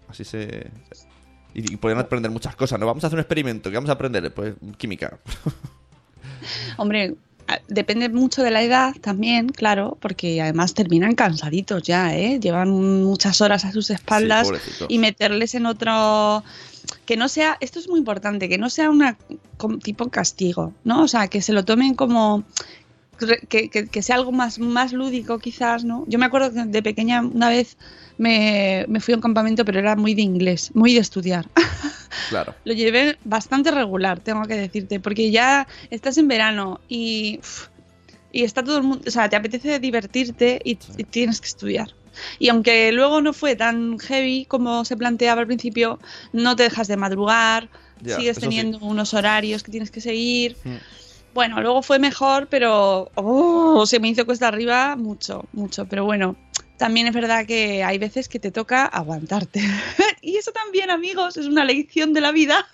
Así 0.09 0.23
se... 0.23 0.69
Y, 1.53 1.73
y 1.73 1.77
pueden 1.77 1.97
aprender 1.99 2.31
muchas 2.31 2.55
cosas, 2.55 2.79
¿no? 2.79 2.85
Vamos 2.85 3.03
a 3.03 3.07
hacer 3.07 3.17
un 3.17 3.21
experimento, 3.21 3.69
¿qué 3.69 3.75
vamos 3.75 3.89
a 3.89 3.93
aprender? 3.93 4.33
Pues 4.33 4.55
química. 4.77 5.19
Hombre, 6.77 7.15
depende 7.67 8.09
mucho 8.09 8.43
de 8.43 8.51
la 8.51 8.61
edad 8.61 8.95
también, 9.01 9.49
claro, 9.49 9.97
porque 10.01 10.41
además 10.41 10.73
terminan 10.73 11.15
cansaditos 11.15 11.83
ya, 11.83 12.15
¿eh? 12.15 12.39
Llevan 12.39 12.69
muchas 13.03 13.41
horas 13.41 13.65
a 13.65 13.71
sus 13.71 13.89
espaldas 13.89 14.47
Sí, 14.47 14.85
y 14.89 14.99
meterles 14.99 15.55
en 15.55 15.65
otro 15.65 16.43
que 17.05 17.15
no 17.15 17.27
sea 17.27 17.57
esto 17.59 17.79
es 17.79 17.87
muy 17.87 17.99
importante 17.99 18.49
que 18.49 18.57
no 18.57 18.69
sea 18.69 18.89
una 18.89 19.15
com- 19.57 19.79
tipo 19.79 20.09
castigo 20.09 20.73
no 20.83 21.03
o 21.03 21.07
sea 21.07 21.27
que 21.27 21.41
se 21.41 21.53
lo 21.53 21.63
tomen 21.63 21.93
como 21.93 22.43
que, 23.49 23.69
que- 23.69 23.87
que 23.87 24.01
sea 24.01 24.15
algo 24.15 24.31
más 24.31 24.59
más 24.59 24.93
lúdico 24.93 25.39
quizás 25.39 25.83
no 25.83 26.03
yo 26.07 26.17
me 26.19 26.25
acuerdo 26.25 26.51
que 26.53 26.63
de 26.65 26.83
pequeña 26.83 27.21
una 27.21 27.49
vez 27.49 27.77
me, 28.17 28.85
me 28.87 28.99
fui 28.99 29.13
a 29.13 29.17
un 29.17 29.21
campamento 29.21 29.63
pero 29.65 29.79
era 29.79 29.95
muy 29.95 30.13
de 30.13 30.21
inglés 30.21 30.71
muy 30.73 30.93
de 30.93 30.99
estudiar 30.99 31.47
Claro. 32.29 32.55
lo 32.65 32.73
llevé 32.73 33.17
bastante 33.25 33.71
regular, 33.71 34.19
tengo 34.19 34.43
que 34.43 34.55
decirte, 34.55 34.99
porque 34.99 35.31
ya 35.31 35.67
estás 35.89 36.17
en 36.17 36.27
verano 36.27 36.79
y, 36.87 37.39
y 38.31 38.43
está 38.43 38.63
todo 38.63 38.77
el 38.77 38.83
mundo, 38.83 39.03
o 39.07 39.11
sea, 39.11 39.27
te 39.29 39.35
apetece 39.35 39.79
divertirte 39.79 40.61
y, 40.63 40.77
y 40.97 41.03
tienes 41.05 41.41
que 41.41 41.47
estudiar. 41.47 41.89
Y 42.39 42.49
aunque 42.49 42.91
luego 42.93 43.21
no 43.21 43.33
fue 43.33 43.55
tan 43.57 43.97
heavy 43.99 44.45
como 44.45 44.85
se 44.85 44.95
planteaba 44.97 45.41
al 45.41 45.47
principio, 45.47 45.99
no 46.31 46.55
te 46.55 46.63
dejas 46.63 46.87
de 46.87 46.95
madrugar, 46.97 47.69
Ya, 48.01 48.15
sigues 48.17 48.35
sí. 48.37 48.41
teniendo 48.41 48.79
unos 48.79 49.13
horarios 49.13 49.63
que 49.63 49.71
tienes 49.71 49.91
que 49.91 49.99
seguir. 50.01 50.55
Mm. 50.63 50.75
Bueno, 51.33 51.61
luego 51.61 51.81
fue 51.81 51.99
mejor, 51.99 52.47
pero 52.47 53.09
oh, 53.15 53.85
se 53.85 53.99
me 53.99 54.09
hizo 54.09 54.25
cuesta 54.25 54.47
arriba 54.47 54.95
mucho, 54.95 55.45
mucho. 55.53 55.85
Pero 55.85 56.03
bueno, 56.03 56.35
también 56.77 57.07
es 57.07 57.13
verdad 57.13 57.45
que 57.45 57.83
hay 57.83 57.97
veces 57.97 58.27
que 58.27 58.39
te 58.39 58.51
toca 58.51 58.85
aguantarte. 58.85 59.61
y 60.21 60.37
eso 60.37 60.51
también, 60.51 60.89
amigos, 60.89 61.37
es 61.37 61.45
una 61.45 61.63
lección 61.63 62.13
de 62.13 62.21
la 62.21 62.31
vida. 62.31 62.67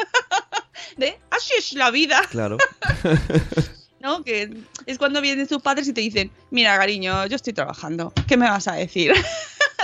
de 0.98 1.20
así 1.30 1.54
es 1.58 1.74
la 1.74 1.92
vida. 1.92 2.22
Claro. 2.30 2.58
¿no? 4.00 4.24
Que 4.24 4.50
es 4.86 4.98
cuando 4.98 5.22
vienen 5.22 5.48
tus 5.48 5.62
padres 5.62 5.88
y 5.88 5.94
te 5.94 6.02
dicen, 6.02 6.32
mira, 6.52 6.78
cariño, 6.78 7.26
yo 7.28 7.36
estoy 7.36 7.54
trabajando, 7.54 8.14
¿qué 8.28 8.38
me 8.38 8.50
vas 8.50 8.68
a 8.68 8.74
decir? 8.74 9.14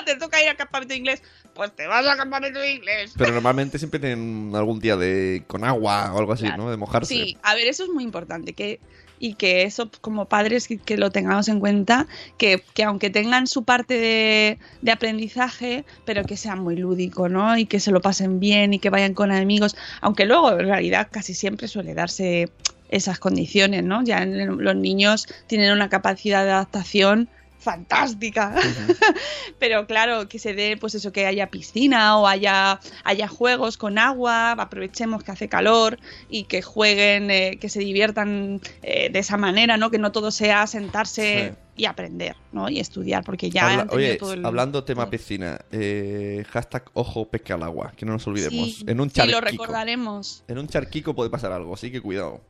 ¿Te 0.06 0.16
toca 0.16 0.42
ir 0.42 0.50
al 0.50 0.58
campamento 0.58 0.94
de 0.94 0.98
inglés? 0.98 1.24
Pues 1.54 1.72
te 1.76 1.86
vas 1.88 2.06
al 2.06 2.18
campamento 2.18 2.60
de 2.60 2.72
inglés. 2.74 3.14
Pero 3.18 3.32
normalmente 3.32 3.78
siempre 3.78 4.00
tienen 4.00 4.52
algún 4.56 4.80
día 4.80 4.98
de 4.98 5.44
con 5.48 5.64
agua 5.64 6.12
o 6.14 6.20
algo 6.20 6.34
así, 6.34 6.46
Claro. 6.46 6.64
¿no? 6.64 6.72
De 6.72 6.78
mojarse. 6.78 7.14
Sí, 7.14 7.38
a 7.44 7.54
ver, 7.56 7.68
eso 7.68 7.84
es 7.84 7.90
muy 7.90 8.04
importante, 8.04 8.54
que 8.54 8.80
y 9.20 9.36
que 9.36 9.62
eso 9.64 9.90
como 10.02 10.26
padres 10.26 10.68
que, 10.68 10.78
que 10.80 10.98
lo 10.98 11.10
tengamos 11.10 11.48
en 11.48 11.62
cuenta, 11.62 12.08
que, 12.38 12.62
que 12.74 12.84
aunque 12.84 13.10
tengan 13.10 13.48
su 13.48 13.64
parte 13.64 13.94
de, 13.94 14.58
de 14.82 14.92
aprendizaje, 14.92 15.86
pero 16.06 16.26
que 16.26 16.36
sea 16.36 16.56
muy 16.58 16.76
lúdico, 16.76 17.30
¿no? 17.30 17.58
Y 17.58 17.66
que 17.66 17.80
se 17.80 17.92
lo 17.92 18.02
pasen 18.02 18.40
bien 18.42 18.74
y 18.74 18.80
que 18.80 18.90
vayan 18.90 19.14
con 19.14 19.32
amigos, 19.32 19.78
aunque 20.02 20.26
luego 20.26 20.52
en 20.52 20.68
realidad 20.68 21.08
casi 21.10 21.34
siempre 21.36 21.70
suele 21.70 21.94
darse 21.94 22.50
esas 22.90 23.18
condiciones, 23.20 23.84
¿no? 23.84 24.04
Ya 24.04 24.24
en- 24.24 24.58
los 24.62 24.76
niños 24.76 25.26
tienen 25.48 25.72
una 25.72 25.88
capacidad 25.90 26.44
de 26.44 26.52
adaptación 26.52 27.30
fantástica. 27.64 28.54
Pero 29.60 29.88
claro, 29.88 30.28
que 30.28 30.40
se 30.40 30.54
dé, 30.54 30.78
pues 30.78 30.96
eso, 30.96 31.12
que 31.12 31.26
haya 31.26 31.50
piscina 31.50 32.18
o 32.18 32.28
haya, 32.28 32.80
haya 33.04 33.28
juegos 33.28 33.78
con 33.78 33.98
agua, 33.98 34.52
aprovechemos 34.52 35.24
que 35.24 35.32
hace 35.32 35.50
calor 35.50 36.00
y 36.30 36.44
que 36.44 36.62
jueguen, 36.62 37.32
eh, 37.32 37.58
que 37.60 37.70
se 37.70 37.80
diviertan 37.80 38.62
eh, 38.82 39.10
de 39.12 39.20
esa 39.20 39.38
manera, 39.38 39.78
¿no? 39.78 39.90
Que 39.90 39.98
no 39.98 40.12
todo 40.12 40.32
sea 40.32 40.68
sentarse 40.68 41.56
y 41.76 41.86
aprender, 41.86 42.36
¿no? 42.52 42.70
Y 42.70 42.80
estudiar, 42.80 43.24
porque 43.24 43.50
ya 43.50 43.68
Habla- 43.82 43.88
oye, 43.94 44.16
todo 44.16 44.34
el- 44.34 44.46
hablando 44.46 44.84
tema 44.84 45.04
todo. 45.04 45.12
piscina, 45.12 45.60
eh, 45.72 46.46
hashtag 46.52 46.84
ojo 46.94 47.28
pesca 47.30 47.56
al 47.56 47.64
agua, 47.64 47.94
que 47.98 48.06
no 48.06 48.12
nos 48.14 48.28
olvidemos. 48.28 48.76
Sí, 48.76 48.86
en 48.88 49.00
un 49.00 49.10
sí, 49.10 49.20
lo 49.22 49.32
charquico. 49.40 49.64
recordaremos. 49.64 50.44
en 50.48 50.58
un 50.60 50.68
charquico 50.68 51.16
puede 51.16 51.30
pasar 51.32 51.52
algo, 51.52 51.74
así 51.74 51.92
que 51.92 52.00
cuidado. 52.02 52.42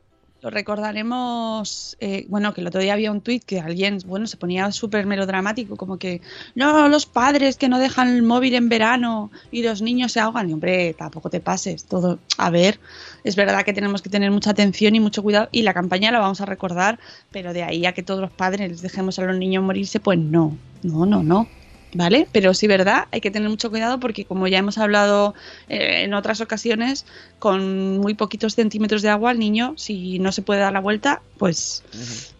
Lo 0.44 0.50
recordaremos, 0.50 1.96
eh, 2.00 2.26
bueno, 2.28 2.52
que 2.52 2.60
el 2.60 2.66
otro 2.66 2.82
día 2.82 2.92
había 2.92 3.10
un 3.10 3.22
tuit 3.22 3.42
que 3.42 3.60
alguien, 3.60 4.00
bueno, 4.04 4.26
se 4.26 4.36
ponía 4.36 4.70
súper 4.72 5.06
melodramático, 5.06 5.74
como 5.74 5.96
que, 5.96 6.20
no, 6.54 6.86
los 6.90 7.06
padres 7.06 7.56
que 7.56 7.70
no 7.70 7.78
dejan 7.78 8.14
el 8.14 8.22
móvil 8.22 8.54
en 8.54 8.68
verano 8.68 9.30
y 9.50 9.62
los 9.62 9.80
niños 9.80 10.12
se 10.12 10.20
ahogan. 10.20 10.50
Y 10.50 10.52
hombre, 10.52 10.92
tampoco 10.98 11.30
te 11.30 11.40
pases, 11.40 11.86
todo. 11.86 12.18
A 12.36 12.50
ver, 12.50 12.78
es 13.24 13.36
verdad 13.36 13.64
que 13.64 13.72
tenemos 13.72 14.02
que 14.02 14.10
tener 14.10 14.30
mucha 14.30 14.50
atención 14.50 14.94
y 14.94 15.00
mucho 15.00 15.22
cuidado 15.22 15.48
y 15.50 15.62
la 15.62 15.72
campaña 15.72 16.12
la 16.12 16.18
vamos 16.18 16.42
a 16.42 16.44
recordar, 16.44 16.98
pero 17.30 17.54
de 17.54 17.62
ahí 17.62 17.86
a 17.86 17.94
que 17.94 18.02
todos 18.02 18.20
los 18.20 18.30
padres 18.30 18.82
dejemos 18.82 19.18
a 19.18 19.22
los 19.22 19.38
niños 19.38 19.64
morirse, 19.64 19.98
pues 19.98 20.18
no, 20.18 20.58
no, 20.82 21.06
no, 21.06 21.22
no. 21.22 21.48
¿Vale? 21.94 22.26
Pero 22.32 22.54
sí, 22.54 22.66
verdad, 22.66 23.06
hay 23.12 23.20
que 23.20 23.30
tener 23.30 23.48
mucho 23.48 23.70
cuidado 23.70 24.00
porque 24.00 24.24
como 24.24 24.48
ya 24.48 24.58
hemos 24.58 24.78
hablado 24.78 25.32
eh, 25.68 26.02
en 26.02 26.12
otras 26.12 26.40
ocasiones, 26.40 27.06
con 27.38 27.98
muy 27.98 28.14
poquitos 28.14 28.56
centímetros 28.56 29.00
de 29.02 29.10
agua, 29.10 29.30
el 29.30 29.38
niño, 29.38 29.74
si 29.76 30.18
no 30.18 30.32
se 30.32 30.42
puede 30.42 30.60
dar 30.60 30.72
la 30.72 30.80
vuelta, 30.80 31.22
pues, 31.38 31.84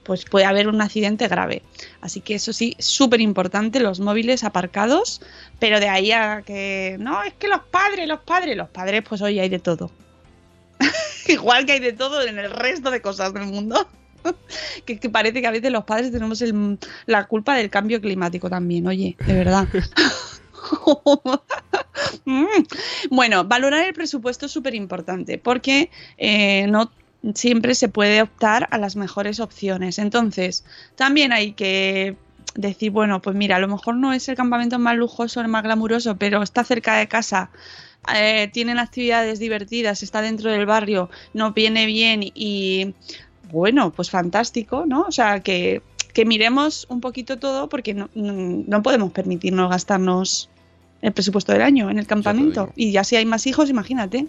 pues 0.02 0.24
puede 0.24 0.44
haber 0.44 0.66
un 0.66 0.82
accidente 0.82 1.28
grave. 1.28 1.62
Así 2.00 2.20
que 2.20 2.34
eso 2.34 2.52
sí, 2.52 2.74
súper 2.80 3.20
importante, 3.20 3.78
los 3.78 4.00
móviles 4.00 4.42
aparcados, 4.42 5.22
pero 5.60 5.78
de 5.78 5.88
ahí 5.88 6.10
a 6.10 6.42
que, 6.44 6.96
no, 6.98 7.22
es 7.22 7.34
que 7.34 7.46
los 7.46 7.60
padres, 7.60 8.08
los 8.08 8.20
padres, 8.20 8.56
los 8.56 8.68
padres, 8.68 9.04
pues 9.08 9.22
hoy 9.22 9.38
hay 9.38 9.48
de 9.48 9.60
todo. 9.60 9.92
Igual 11.28 11.64
que 11.64 11.72
hay 11.72 11.80
de 11.80 11.92
todo 11.92 12.26
en 12.26 12.40
el 12.40 12.50
resto 12.50 12.90
de 12.90 13.00
cosas 13.00 13.32
del 13.32 13.46
mundo. 13.46 13.86
que, 14.86 14.98
que 14.98 15.10
parece 15.10 15.40
que 15.40 15.46
a 15.46 15.50
veces 15.50 15.70
los 15.72 15.84
padres 15.84 16.12
tenemos 16.12 16.40
el- 16.42 16.78
la 17.06 17.24
culpa 17.26 17.56
del 17.56 17.70
cambio 17.70 18.00
climático 18.00 18.48
también, 18.50 18.86
oye, 18.86 19.16
de 19.26 19.34
verdad. 19.34 19.68
Mm. 22.24 22.46
Bueno, 23.10 23.44
valorar 23.44 23.86
el 23.86 23.92
presupuesto 23.94 24.46
es 24.46 24.52
súper 24.52 24.74
importante 24.74 25.38
porque 25.38 25.90
eh, 26.16 26.66
no 26.68 26.90
siempre 27.34 27.74
se 27.74 27.88
puede 27.88 28.22
optar 28.22 28.68
a 28.70 28.78
las 28.78 28.96
mejores 28.96 29.40
opciones. 29.40 29.98
Entonces, 29.98 30.64
también 30.96 31.32
hay 31.32 31.52
que 31.52 32.16
decir, 32.54 32.90
bueno, 32.90 33.20
pues 33.20 33.36
mira, 33.36 33.56
a 33.56 33.58
lo 33.58 33.68
mejor 33.68 33.96
no 33.96 34.12
es 34.12 34.28
el 34.28 34.36
campamento 34.36 34.78
más 34.78 34.96
lujoso, 34.96 35.40
el 35.40 35.48
más 35.48 35.62
glamuroso, 35.62 36.16
pero 36.16 36.42
está 36.42 36.64
cerca 36.64 36.96
de 36.96 37.08
casa. 37.08 37.50
eh, 38.14 38.50
tienen 38.52 38.78
actividades 38.78 39.38
divertidas, 39.38 40.02
está 40.02 40.20
dentro 40.22 40.50
del 40.50 40.66
barrio, 40.66 41.10
nos 41.32 41.54
viene 41.54 41.86
bien 41.86 42.20
y 42.22 42.94
bueno, 43.50 43.90
pues 43.92 44.10
fantástico, 44.10 44.84
¿no? 44.86 45.02
O 45.02 45.12
sea, 45.12 45.40
que, 45.40 45.82
que 46.12 46.24
miremos 46.24 46.86
un 46.88 47.00
poquito 47.00 47.38
todo 47.38 47.68
porque 47.68 47.94
no, 47.94 48.08
no- 48.14 48.82
podemos 48.82 49.12
permitirnos 49.12 49.70
gastarnos 49.70 50.48
el 51.02 51.12
presupuesto 51.12 51.52
del 51.52 51.62
año 51.62 51.90
en 51.90 51.98
el 51.98 52.06
campamento. 52.06 52.72
Y 52.76 52.92
ya 52.92 53.04
si 53.04 53.16
hay 53.16 53.26
más 53.26 53.46
hijos, 53.46 53.68
imagínate. 53.70 54.26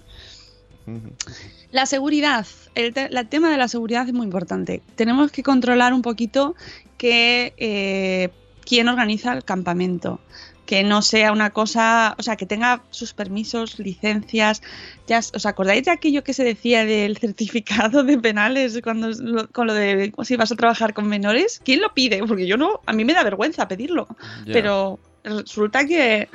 La 1.72 1.86
seguridad. 1.86 2.46
El, 2.76 2.94
te- 2.94 3.10
la 3.10 3.24
tema 3.26 3.50
de 3.50 3.58
la 3.58 3.68
seguridad 3.68 4.08
es 4.08 4.14
muy 4.14 4.26
importante. 4.26 4.82
Tenemos 4.96 5.32
que 5.32 5.42
controlar 5.44 5.94
un 5.94 6.02
poquito 6.02 6.56
que 6.98 7.54
eh, 7.58 8.30
quién 8.66 8.88
organiza 8.88 9.34
el 9.34 9.44
campamento. 9.44 10.20
Que 10.66 10.84
no 10.84 11.02
sea 11.02 11.32
una 11.32 11.52
cosa, 11.52 12.16
o 12.18 12.24
sea, 12.24 12.36
que 12.38 12.46
tenga 12.46 12.82
sus 12.90 13.14
permisos, 13.14 13.78
licencias. 13.80 14.62
Ya, 15.08 15.20
¿Os 15.20 15.46
acordáis 15.46 15.84
de 15.86 15.92
aquello 15.92 16.24
que 16.24 16.34
se 16.34 16.44
decía 16.44 16.86
del 16.86 17.18
certificado 17.18 18.04
de 18.04 18.18
penales 18.18 18.80
cuando 18.84 19.10
lo- 19.10 19.48
con 19.50 19.68
lo 19.68 19.74
de 19.74 20.12
si 20.24 20.36
vas 20.36 20.52
a 20.52 20.56
trabajar 20.56 20.94
con 20.94 21.08
menores? 21.08 21.62
¿Quién 21.64 21.82
lo 21.82 21.94
pide? 21.94 22.24
Porque 22.26 22.48
yo 22.48 22.58
no, 22.58 22.82
a 22.86 22.94
mí 22.94 23.06
me 23.06 23.14
da 23.14 23.24
vergüenza 23.24 23.68
pedirlo 23.68 24.08
pero 24.54 25.00
resulta 25.24 25.86
que 25.86 26.30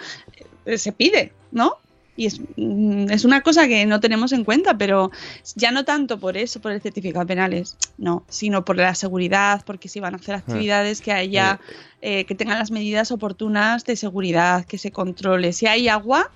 eh, 0.67 0.79
se 0.79 0.93
pide, 0.93 1.33
¿no? 1.53 1.77
Y 2.17 2.27
es, 2.27 2.41
mm, 2.57 3.11
es 3.11 3.25
una 3.25 3.41
cosa 3.41 3.67
que 3.69 3.87
no 3.87 4.01
tenemos 4.01 4.33
en 4.33 4.45
cuenta, 4.45 4.77
pero 4.77 5.11
ya 5.55 5.71
no 5.71 5.85
tanto 5.85 6.19
por 6.19 6.37
eso, 6.37 6.61
por 6.61 6.73
el 6.73 6.81
certificado 6.81 7.25
de 7.25 7.29
penales, 7.29 7.77
no, 7.99 8.25
sino 8.29 8.65
por 8.65 8.77
la 8.77 8.95
seguridad, 8.95 9.63
porque 9.65 9.89
si 9.89 10.01
van 10.01 10.15
a 10.15 10.19
hacer 10.19 10.35
actividades 10.35 11.01
que 11.01 11.13
haya, 11.13 11.61
eh, 12.03 12.25
que 12.25 12.35
tengan 12.35 12.59
las 12.59 12.71
medidas 12.71 13.11
oportunas 13.11 13.85
de 13.85 13.97
seguridad, 13.97 14.65
que 14.65 14.79
se 14.79 14.91
controle. 14.91 15.53
Si 15.53 15.67
hay 15.67 15.89
agua, 15.89 16.31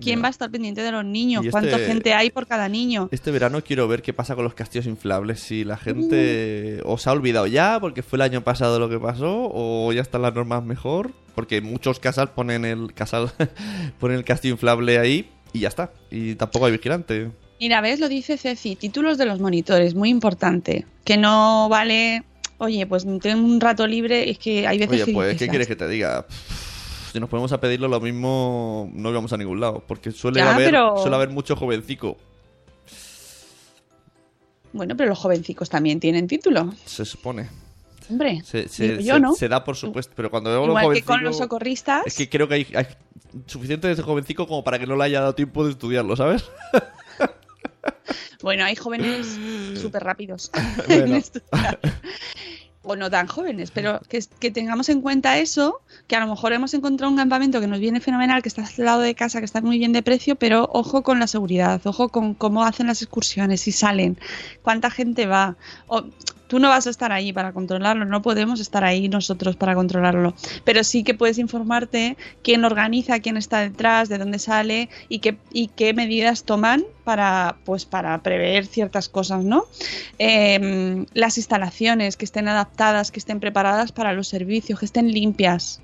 ¿quién 0.00 0.22
va 0.22 0.26
a 0.28 0.30
estar 0.30 0.50
pendiente 0.50 0.82
de 0.82 0.92
los 0.92 1.04
niños? 1.04 1.44
Y 1.44 1.50
¿Cuánta 1.50 1.76
este- 1.76 1.86
gente 1.86 2.14
hay 2.14 2.30
por 2.30 2.46
cada 2.46 2.68
niño? 2.68 3.08
Este 3.10 3.30
verano 3.30 3.62
quiero 3.62 3.86
ver 3.88 4.02
qué 4.02 4.12
pasa 4.12 4.34
con 4.34 4.44
los 4.44 4.54
castillos 4.54 4.86
inflables. 4.86 5.40
Si 5.40 5.64
la 5.64 5.76
gente 5.76 6.80
os 6.84 7.06
ha 7.06 7.12
olvidado 7.12 7.46
ya 7.46 7.78
porque 7.80 8.02
fue 8.02 8.16
el 8.16 8.22
año 8.22 8.42
pasado 8.42 8.78
lo 8.78 8.88
que 8.88 8.98
pasó 8.98 9.50
o 9.52 9.92
ya 9.92 10.02
están 10.02 10.22
las 10.22 10.34
normas 10.34 10.64
mejor. 10.64 11.12
Porque 11.34 11.60
muchos 11.60 12.00
casas 12.00 12.30
ponen 12.30 12.64
el 12.64 12.92
casal 12.94 13.30
ponen 14.00 14.18
el 14.18 14.24
castillo 14.24 14.54
inflable 14.54 14.98
ahí 14.98 15.30
y 15.52 15.60
ya 15.60 15.68
está. 15.68 15.92
Y 16.10 16.34
tampoco 16.34 16.66
hay 16.66 16.72
vigilante. 16.72 17.30
Mira, 17.60 17.80
ves, 17.80 18.00
lo 18.00 18.08
dice 18.08 18.36
Ceci, 18.38 18.76
títulos 18.76 19.18
de 19.18 19.24
los 19.26 19.40
monitores, 19.40 19.94
muy 19.94 20.10
importante, 20.10 20.86
que 21.04 21.16
no 21.16 21.68
vale... 21.68 22.22
Oye, 22.60 22.86
pues 22.88 23.04
tengo 23.20 23.44
un 23.44 23.60
rato 23.60 23.86
libre, 23.86 24.30
es 24.30 24.38
que 24.38 24.66
hay 24.66 24.78
veces 24.78 24.94
Oye, 24.94 25.04
que 25.04 25.12
pues, 25.12 25.28
dices, 25.28 25.38
¿qué 25.38 25.46
"Ya 25.46 25.50
quieres 25.50 25.68
que 25.68 25.76
te 25.76 25.86
diga? 25.88 26.26
Si 27.12 27.18
nos 27.20 27.28
ponemos 27.28 27.52
a 27.52 27.60
pedirlo 27.60 27.88
lo 27.88 28.00
mismo, 28.00 28.90
no 28.92 29.12
vamos 29.12 29.32
a 29.32 29.36
ningún 29.36 29.60
lado. 29.60 29.82
Porque 29.86 30.10
suele, 30.12 30.40
Ya, 30.40 30.54
haber, 30.54 30.66
pero- 30.70 30.96
suele 30.98 31.16
haber 31.16 31.30
mucho 31.30 31.56
jovencico. 31.56 32.16
Bueno, 34.72 34.96
pero 34.96 35.08
los 35.10 35.18
jovencicos 35.18 35.68
también 35.70 35.98
tienen 36.00 36.26
título. 36.26 36.74
Se 36.84 37.04
supone. 37.04 37.48
Hombre, 38.10 38.42
Se, 38.44 38.62
yo, 38.64 39.14
se- 39.14 39.20
¿no? 39.20 39.34
se 39.34 39.48
da 39.48 39.64
por 39.64 39.76
supuesto. 39.76 40.12
Pero 40.16 40.30
cuando 40.30 40.50
veo 40.50 40.66
los 40.66 40.68
Igual 40.80 40.94
que 40.96 41.02
con 41.02 41.22
los 41.24 41.38
socorristas. 41.38 42.06
Es 42.06 42.16
que 42.16 42.28
creo 42.28 42.48
que 42.48 42.54
hay, 42.54 42.66
hay 42.74 42.86
suficiente 43.46 43.86
de 43.86 43.94
ese 43.94 44.02
jovencico 44.02 44.46
como 44.46 44.64
para 44.64 44.78
que 44.78 44.86
no 44.86 44.96
le 44.96 45.04
haya 45.04 45.20
dado 45.20 45.34
tiempo 45.34 45.64
de 45.64 45.72
estudiarlo, 45.72 46.16
¿sabes? 46.16 46.44
Bueno, 48.40 48.64
hay 48.64 48.76
jóvenes 48.76 49.36
súper 49.82 50.04
rápidos 50.04 50.52
Bueno. 50.86 51.06
en 51.06 51.14
estudiar. 51.16 51.80
O 52.90 52.96
no 52.96 53.10
tan 53.10 53.26
jóvenes, 53.26 53.70
pero 53.70 54.00
que, 54.08 54.50
tengamos 54.50 54.88
en 54.88 55.02
cuenta 55.02 55.36
eso, 55.36 55.82
que 56.06 56.16
a 56.16 56.20
lo 56.20 56.26
mejor 56.26 56.54
hemos 56.54 56.72
encontrado 56.72 57.10
un 57.10 57.18
campamento 57.18 57.60
que 57.60 57.66
nos 57.66 57.80
viene 57.80 58.00
fenomenal, 58.00 58.40
que 58.40 58.48
está 58.48 58.62
al 58.62 58.82
lado 58.82 59.02
de 59.02 59.14
casa, 59.14 59.40
que 59.40 59.44
está 59.44 59.60
muy 59.60 59.76
bien 59.76 59.92
de 59.92 60.02
precio, 60.02 60.36
pero 60.36 60.70
ojo 60.72 61.02
con 61.02 61.20
la 61.20 61.26
seguridad, 61.26 61.82
ojo 61.84 62.08
con 62.08 62.32
cómo 62.32 62.64
hacen 62.64 62.86
las 62.86 63.02
excursiones, 63.02 63.60
si 63.60 63.72
salen, 63.72 64.16
cuánta 64.62 64.88
gente 64.88 65.26
va. 65.26 65.58
Tú 66.48 66.58
no 66.58 66.68
vas 66.68 66.86
a 66.86 66.90
estar 66.90 67.12
ahí 67.12 67.32
para 67.32 67.52
controlarlo, 67.52 68.04
no 68.04 68.22
podemos 68.22 68.58
estar 68.58 68.82
ahí 68.82 69.08
nosotros 69.08 69.54
para 69.54 69.74
controlarlo, 69.74 70.34
pero 70.64 70.82
sí 70.82 71.04
que 71.04 71.14
puedes 71.14 71.38
informarte 71.38 72.16
quién 72.42 72.64
organiza, 72.64 73.20
quién 73.20 73.36
está 73.36 73.60
detrás, 73.60 74.08
de 74.08 74.18
dónde 74.18 74.40
sale 74.40 74.88
y 75.08 75.20
qué, 75.20 75.38
y 75.52 75.68
qué 75.68 75.94
medidas 75.94 76.42
toman 76.44 76.84
para, 77.04 77.58
pues, 77.64 77.84
para 77.84 78.20
prever 78.22 78.66
ciertas 78.66 79.08
cosas, 79.08 79.44
¿no? 79.44 79.64
Em, 80.18 81.06
las 81.14 81.38
instalaciones 81.38 82.16
que 82.16 82.24
estén 82.24 82.48
adaptadas, 82.48 83.10
que 83.10 83.20
estén 83.20 83.40
preparadas 83.40 83.92
para 83.92 84.12
los 84.12 84.28
servicios, 84.28 84.78
que 84.80 84.86
estén 84.86 85.12
limpias 85.12 85.80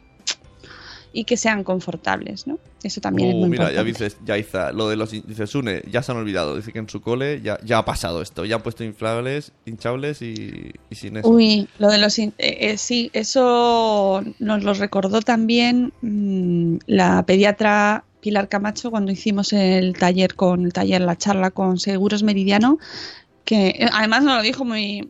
y 1.17 1.25
que 1.25 1.37
sean 1.37 1.62
confortables, 1.65 2.47
¿no? 2.47 2.59
Eso 2.83 3.01
también 3.01 3.29
es 3.31 3.35
Uh, 3.37 3.39
muy 3.39 3.49
mira, 3.49 3.73
ya 3.73 3.85
dices, 3.85 4.19
ya 4.27 4.37
Iza, 4.37 4.73
lo 4.73 4.89
de 4.89 4.97
los 4.97 5.15
in- 5.15 5.23
dice 5.27 5.47
Sune, 5.47 5.83
ya 5.91 6.03
se 6.03 6.11
han 6.12 6.19
olvidado. 6.19 6.57
Dice 6.57 6.73
que 6.73 6.81
en 6.81 6.89
su 6.89 7.01
cole 7.01 7.41
ya, 7.41 7.59
ya 7.65 7.79
ha 7.79 7.85
pasado 7.85 8.21
esto. 8.21 8.45
Ya 8.45 8.57
han 8.57 8.62
puesto 8.62 8.83
inflables, 8.85 9.53
hinchables 9.65 10.21
y, 10.21 10.73
y 10.91 10.95
sin 10.97 11.17
eso. 11.17 11.29
Uy, 11.29 11.69
lo 11.79 11.89
de 11.89 11.99
los... 11.99 12.19
eh, 12.19 12.33
eh, 12.39 12.77
sí, 12.77 13.11
eso 13.15 14.23
nos 14.41 14.65
lo 14.65 14.75
recordó 14.75 15.23
también 15.23 15.93
mm, 16.03 16.79
la 16.87 17.23
pediatra 17.25 18.05
Pilar 18.21 18.49
Camacho 18.49 18.91
cuando 18.91 19.12
hicimos 19.12 19.53
el 19.53 19.97
taller 19.97 20.35
con 20.35 20.65
el 20.65 20.73
taller, 20.73 21.01
la 21.03 21.17
charla 21.17 21.51
con 21.53 21.79
Seguros 21.79 22.23
Meridiano, 22.23 22.79
que 23.45 23.69
eh, 23.69 23.89
además 23.93 24.25
nos 24.25 24.37
lo 24.39 24.43
dijo 24.43 24.65
muy, 24.65 25.09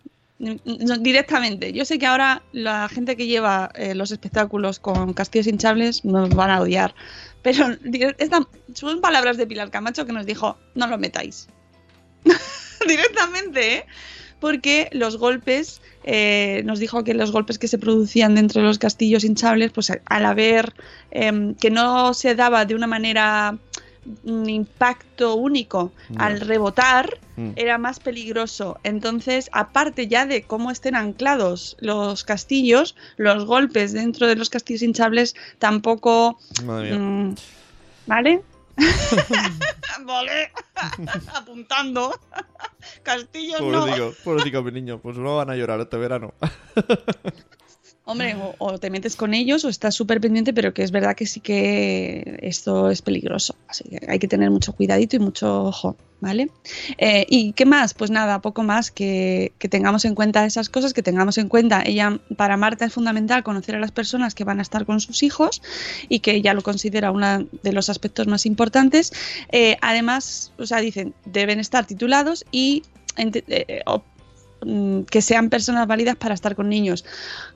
directamente. 1.00 1.72
Yo 1.72 1.84
sé 1.84 1.98
que 1.98 2.06
ahora 2.06 2.42
la 2.52 2.88
gente 2.88 3.16
que 3.16 3.26
lleva 3.26 3.70
eh, 3.74 3.94
los 3.94 4.10
espectáculos 4.10 4.78
con 4.78 5.12
castillos 5.14 5.46
hinchables 5.46 6.04
nos 6.04 6.30
van 6.30 6.50
a 6.50 6.60
odiar. 6.60 6.94
Pero 7.42 7.66
son 8.74 9.00
palabras 9.00 9.36
de 9.36 9.46
Pilar 9.46 9.70
Camacho 9.70 10.06
que 10.06 10.12
nos 10.12 10.26
dijo, 10.26 10.58
no 10.74 10.86
lo 10.86 10.98
metáis. 10.98 11.48
directamente, 12.86 13.76
¿eh? 13.76 13.86
Porque 14.40 14.88
los 14.92 15.16
golpes, 15.16 15.80
eh, 16.02 16.62
nos 16.66 16.78
dijo 16.78 17.02
que 17.02 17.14
los 17.14 17.32
golpes 17.32 17.58
que 17.58 17.68
se 17.68 17.78
producían 17.78 18.34
dentro 18.34 18.60
de 18.60 18.68
los 18.68 18.78
castillos 18.78 19.24
hinchables, 19.24 19.72
pues 19.72 19.90
al 20.04 20.26
haber 20.26 20.74
em, 21.10 21.54
que 21.54 21.70
no 21.70 22.12
se 22.12 22.34
daba 22.34 22.66
de 22.66 22.74
una 22.74 22.86
manera 22.86 23.58
un 24.24 24.48
impacto 24.48 25.34
único 25.34 25.92
al 26.16 26.40
rebotar, 26.40 27.18
Mm. 27.36 27.50
era 27.56 27.78
más 27.78 27.98
peligroso. 27.98 28.78
Entonces, 28.84 29.50
aparte 29.52 30.06
ya 30.06 30.24
de 30.24 30.44
cómo 30.44 30.70
estén 30.70 30.94
anclados 30.94 31.76
los 31.80 32.22
castillos, 32.22 32.94
los 33.16 33.44
golpes 33.44 33.92
dentro 33.92 34.28
de 34.28 34.36
los 34.36 34.50
castillos 34.50 34.82
hinchables 34.82 35.34
tampoco... 35.58 36.38
Madre 36.64 36.90
mía. 36.90 36.98
mm, 37.00 37.34
¿Vale? 38.06 38.42
vale. 40.04 40.52
Apuntando. 41.34 42.14
Castillos 43.02 43.60
no. 43.60 43.80
Pobrecito, 43.80 44.14
pobrecito 44.22 44.62
mi 44.62 44.70
niño, 44.72 44.98
pues 45.00 45.16
no 45.16 45.36
van 45.36 45.50
a 45.50 45.56
llorar 45.56 45.80
este 45.80 45.96
verano. 45.96 46.34
Hombre, 48.06 48.36
o, 48.58 48.78
te 48.78 48.90
metes 48.90 49.16
con 49.16 49.32
ellos 49.32 49.64
o 49.64 49.70
estás 49.70 49.94
súper 49.94 50.20
pendiente, 50.20 50.52
pero 50.52 50.74
que 50.74 50.82
es 50.82 50.90
verdad 50.90 51.16
que 51.16 51.24
sí 51.24 51.40
que 51.40 52.38
esto 52.42 52.90
es 52.90 53.00
peligroso. 53.00 53.56
Así 53.66 53.84
que 53.84 53.98
hay 54.06 54.18
que 54.18 54.28
tener 54.28 54.50
mucho 54.50 54.74
cuidadito 54.74 55.16
y 55.16 55.20
mucho 55.20 55.64
ojo, 55.64 55.96
¿vale? 56.20 56.50
Eh, 56.98 57.24
¿Y 57.30 57.54
qué 57.54 57.64
más? 57.64 57.94
Pues 57.94 58.10
nada, 58.10 58.42
poco 58.42 58.62
más 58.62 58.90
que, 58.90 59.54
tengamos 59.70 60.04
en 60.04 60.14
cuenta 60.14 60.44
esas 60.44 60.68
cosas, 60.68 60.92
que 60.92 61.02
tengamos 61.02 61.38
en 61.38 61.48
cuenta. 61.48 61.82
Ella, 61.82 62.20
para 62.36 62.58
Marta 62.58 62.84
es 62.84 62.92
fundamental 62.92 63.42
conocer 63.42 63.74
a 63.76 63.80
las 63.80 63.90
personas 63.90 64.34
que 64.34 64.44
van 64.44 64.58
a 64.58 64.62
estar 64.62 64.84
con 64.84 65.00
sus 65.00 65.22
hijos 65.22 65.62
y 66.10 66.18
que 66.18 66.32
ella 66.32 66.52
lo 66.52 66.60
considera 66.60 67.10
uno 67.10 67.48
de 67.62 67.72
los 67.72 67.88
aspectos 67.88 68.26
más 68.26 68.44
importantes. 68.44 69.14
Eh, 69.50 69.78
además, 69.80 70.52
o 70.58 70.66
sea, 70.66 70.80
dicen, 70.80 71.14
deben 71.24 71.58
estar 71.58 71.86
titulados 71.86 72.44
y 72.52 72.82
que 75.10 75.22
sean 75.22 75.50
personas 75.50 75.86
válidas 75.86 76.16
para 76.16 76.34
estar 76.34 76.54
con 76.54 76.68
niños. 76.68 77.04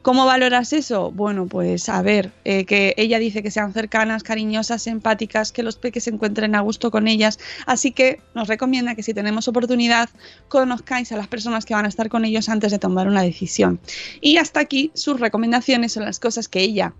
¿Cómo 0.02 0.26
valoras 0.26 0.72
eso? 0.72 1.10
Bueno, 1.10 1.46
pues 1.46 1.88
a 1.88 2.02
ver, 2.02 2.32
eh, 2.44 2.64
que 2.64 2.94
ella 2.96 3.18
dice 3.18 3.42
que 3.42 3.50
sean 3.50 3.72
cercanas, 3.72 4.22
cariñosas, 4.22 4.86
empáticas, 4.86 5.52
que 5.52 5.62
los 5.62 5.76
peques 5.76 6.04
se 6.04 6.10
encuentren 6.10 6.54
a 6.54 6.60
gusto 6.60 6.90
con 6.90 7.08
ellas. 7.08 7.38
Así 7.66 7.92
que 7.92 8.20
nos 8.34 8.48
recomienda 8.48 8.94
que 8.94 9.02
si 9.02 9.14
tenemos 9.14 9.48
oportunidad, 9.48 10.08
conozcáis 10.48 11.12
a 11.12 11.16
las 11.16 11.28
personas 11.28 11.64
que 11.64 11.74
van 11.74 11.84
a 11.84 11.88
estar 11.88 12.08
con 12.08 12.24
ellos 12.24 12.48
antes 12.48 12.72
de 12.72 12.78
tomar 12.78 13.08
una 13.08 13.22
decisión. 13.22 13.80
Y 14.20 14.36
hasta 14.36 14.60
aquí 14.60 14.90
sus 14.94 15.20
recomendaciones 15.20 15.92
son 15.92 16.04
las 16.04 16.20
cosas 16.20 16.48
que 16.48 16.60
ella 16.60 16.94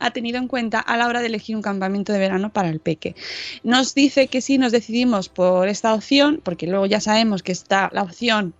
ha 0.00 0.10
tenido 0.10 0.38
en 0.38 0.48
cuenta 0.48 0.80
a 0.80 0.96
la 0.96 1.06
hora 1.06 1.20
de 1.20 1.26
elegir 1.26 1.56
un 1.56 1.62
campamento 1.62 2.12
de 2.12 2.18
verano 2.18 2.52
para 2.52 2.68
el 2.68 2.80
peque. 2.80 3.14
Nos 3.62 3.94
dice 3.94 4.26
que 4.26 4.40
si 4.40 4.58
nos 4.58 4.72
decidimos 4.72 5.28
por 5.28 5.68
esta 5.68 5.94
opción, 5.94 6.40
porque 6.42 6.66
luego 6.66 6.86
ya 6.86 7.00
sabemos 7.00 7.42
que 7.42 7.52
está 7.52 7.90
la 7.92 8.02
opción 8.02 8.54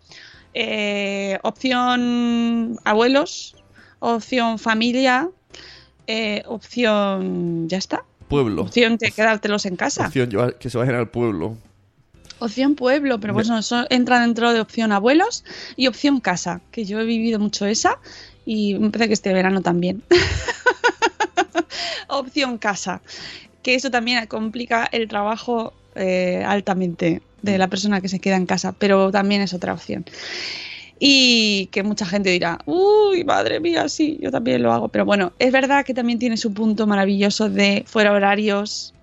eh, 0.54 1.38
opción 1.42 2.78
abuelos, 2.84 3.56
opción 3.98 4.58
familia, 4.58 5.28
eh, 6.06 6.42
opción 6.46 7.68
ya 7.68 7.78
está, 7.78 8.04
Pueblo. 8.28 8.62
opción 8.62 8.96
de 8.96 9.10
quedártelos 9.10 9.66
en 9.66 9.76
casa, 9.76 10.06
Opción 10.06 10.30
que 10.58 10.70
se 10.70 10.78
vayan 10.78 10.94
al 10.94 11.10
pueblo. 11.10 11.58
opción 12.38 12.76
pueblo, 12.76 13.20
pero 13.20 13.34
bueno, 13.34 13.58
eso 13.58 13.84
entra 13.90 14.20
dentro 14.20 14.52
de 14.52 14.60
opción 14.60 14.92
abuelos 14.92 15.44
y 15.76 15.88
opción 15.88 16.20
casa, 16.20 16.60
que 16.70 16.84
yo 16.84 17.00
he 17.00 17.04
vivido 17.04 17.38
mucho 17.38 17.66
esa 17.66 17.98
y 18.46 18.78
me 18.78 18.90
parece 18.90 19.08
que 19.08 19.14
este 19.14 19.32
verano 19.32 19.60
también. 19.60 20.02
opción 22.08 22.58
casa, 22.58 23.00
que 23.62 23.74
eso 23.74 23.90
también 23.90 24.26
complica 24.26 24.88
el 24.92 25.08
trabajo 25.08 25.72
eh, 25.94 26.44
altamente 26.46 27.22
de 27.44 27.58
la 27.58 27.68
persona 27.68 28.00
que 28.00 28.08
se 28.08 28.18
queda 28.18 28.36
en 28.36 28.46
casa, 28.46 28.72
pero 28.78 29.10
también 29.10 29.42
es 29.42 29.52
otra 29.54 29.72
opción. 29.72 30.04
Y 30.98 31.66
que 31.66 31.82
mucha 31.82 32.06
gente 32.06 32.30
dirá, 32.30 32.58
uy, 32.66 33.24
madre 33.24 33.60
mía, 33.60 33.88
sí, 33.88 34.18
yo 34.20 34.30
también 34.30 34.62
lo 34.62 34.72
hago. 34.72 34.88
Pero 34.88 35.04
bueno, 35.04 35.32
es 35.38 35.52
verdad 35.52 35.84
que 35.84 35.92
también 35.92 36.18
tiene 36.18 36.36
su 36.36 36.54
punto 36.54 36.86
maravilloso 36.86 37.50
de 37.50 37.84
fuera 37.86 38.12
horarios, 38.12 38.94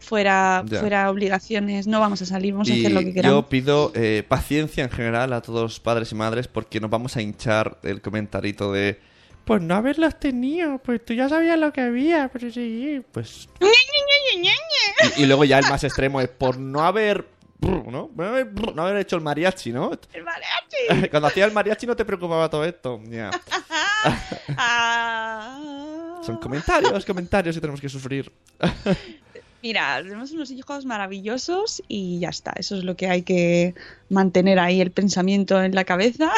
fuera, 0.00 0.64
Ya. 0.66 0.80
fuera 0.80 1.10
obligaciones, 1.10 1.86
no 1.86 2.00
vamos 2.00 2.20
a 2.22 2.26
salir, 2.26 2.52
vamos 2.52 2.68
a 2.70 2.74
hacer 2.74 2.92
lo 2.92 3.00
que 3.00 3.12
queramos. 3.14 3.42
yo 3.44 3.48
pido 3.48 3.92
eh, 3.94 4.22
paciencia 4.28 4.84
en 4.84 4.90
general 4.90 5.32
a 5.32 5.40
todos 5.40 5.62
los 5.62 5.80
padres 5.80 6.12
y 6.12 6.14
madres 6.14 6.48
porque 6.48 6.80
nos 6.80 6.90
vamos 6.90 7.16
a 7.16 7.22
hinchar 7.22 7.78
el 7.82 8.00
comentarito 8.02 8.72
de 8.72 8.98
pues 9.44 9.62
no 9.62 9.76
haberlos 9.76 10.18
tenido, 10.18 10.78
pues 10.78 11.04
tú 11.04 11.14
ya 11.14 11.28
sabías 11.28 11.56
lo 11.56 11.72
que 11.72 11.80
había, 11.80 12.28
pero 12.32 12.50
sí, 12.50 13.00
pues... 13.12 13.48
y, 15.16 15.22
y 15.22 15.26
luego 15.26 15.44
ya 15.44 15.60
el 15.60 15.66
más 15.68 15.84
extremo 15.84 16.20
es 16.20 16.28
por 16.28 16.58
no 16.58 16.80
haber... 16.84 17.26
¿no? 17.60 18.10
No 18.14 18.82
haber, 18.82 18.96
hecho 18.96 19.16
el 19.16 19.22
mariachi, 19.22 19.72
¿no? 19.72 19.90
El 20.12 20.24
mariachi. 20.24 21.08
Cuando 21.10 21.28
hacía 21.28 21.44
el 21.46 21.52
mariachi 21.52 21.86
no 21.86 21.96
te 21.96 22.04
preocupaba 22.04 22.48
todo 22.48 22.64
esto. 22.64 23.00
Ah. 24.56 26.20
Son 26.22 26.36
comentarios, 26.36 27.04
comentarios 27.04 27.56
que 27.56 27.60
tenemos 27.60 27.80
que 27.80 27.88
sufrir. 27.88 28.30
Mira, 29.62 30.00
tenemos 30.00 30.30
unos 30.30 30.52
hijos 30.52 30.84
maravillosos 30.84 31.82
y 31.88 32.20
ya 32.20 32.28
está. 32.28 32.52
Eso 32.56 32.76
es 32.76 32.84
lo 32.84 32.96
que 32.96 33.08
hay 33.08 33.22
que 33.22 33.74
mantener 34.08 34.60
ahí 34.60 34.80
el 34.80 34.92
pensamiento 34.92 35.60
en 35.60 35.74
la 35.74 35.84
cabeza. 35.84 36.30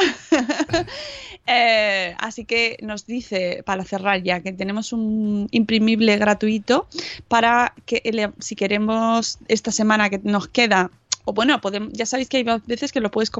Eh, 1.50 2.14
así 2.18 2.44
que 2.44 2.76
nos 2.82 3.06
dice, 3.06 3.62
para 3.64 3.82
cerrar 3.82 4.22
ya, 4.22 4.40
que 4.40 4.52
tenemos 4.52 4.92
un 4.92 5.48
imprimible 5.50 6.18
gratuito 6.18 6.86
para 7.26 7.72
que 7.86 8.30
si 8.38 8.54
queremos 8.54 9.38
esta 9.48 9.72
semana 9.72 10.10
que 10.10 10.20
nos 10.22 10.48
queda, 10.48 10.90
o 11.28 11.34
bueno, 11.34 11.60
ya 11.92 12.06
sabéis 12.06 12.30
que 12.30 12.38
hay 12.38 12.46
veces 12.66 12.90
que 12.90 13.00
lo 13.00 13.10
puedes 13.10 13.30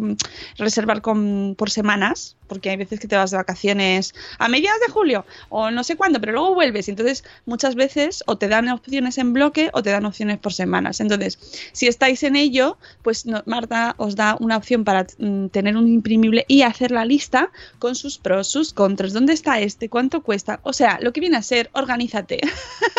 reservar 0.58 1.00
por 1.00 1.70
semanas, 1.70 2.36
porque 2.46 2.68
hay 2.68 2.76
veces 2.76 3.00
que 3.00 3.08
te 3.08 3.16
vas 3.16 3.30
de 3.30 3.38
vacaciones 3.38 4.14
a 4.38 4.48
mediados 4.48 4.78
de 4.86 4.92
julio 4.92 5.24
o 5.48 5.70
no 5.70 5.82
sé 5.84 5.96
cuándo, 5.96 6.20
pero 6.20 6.32
luego 6.32 6.54
vuelves. 6.54 6.90
Entonces, 6.90 7.24
muchas 7.46 7.76
veces 7.76 8.22
o 8.26 8.36
te 8.36 8.48
dan 8.48 8.68
opciones 8.68 9.16
en 9.16 9.32
bloque 9.32 9.70
o 9.72 9.82
te 9.82 9.88
dan 9.88 10.04
opciones 10.04 10.36
por 10.36 10.52
semanas. 10.52 11.00
Entonces, 11.00 11.38
si 11.72 11.86
estáis 11.86 12.22
en 12.24 12.36
ello, 12.36 12.76
pues 13.02 13.24
Marta 13.46 13.94
os 13.96 14.16
da 14.16 14.36
una 14.38 14.58
opción 14.58 14.84
para 14.84 15.06
mm, 15.18 15.46
tener 15.46 15.74
un 15.74 15.88
imprimible 15.88 16.44
y 16.46 16.62
hacer 16.62 16.90
la 16.90 17.06
lista 17.06 17.50
con 17.78 17.94
sus 17.94 18.18
pros, 18.18 18.48
sus 18.48 18.74
contras, 18.74 19.14
dónde 19.14 19.32
está 19.32 19.60
este, 19.60 19.88
cuánto 19.88 20.22
cuesta. 20.22 20.60
O 20.62 20.74
sea, 20.74 20.98
lo 21.00 21.14
que 21.14 21.20
viene 21.20 21.38
a 21.38 21.42
ser, 21.42 21.70
organízate. 21.72 22.40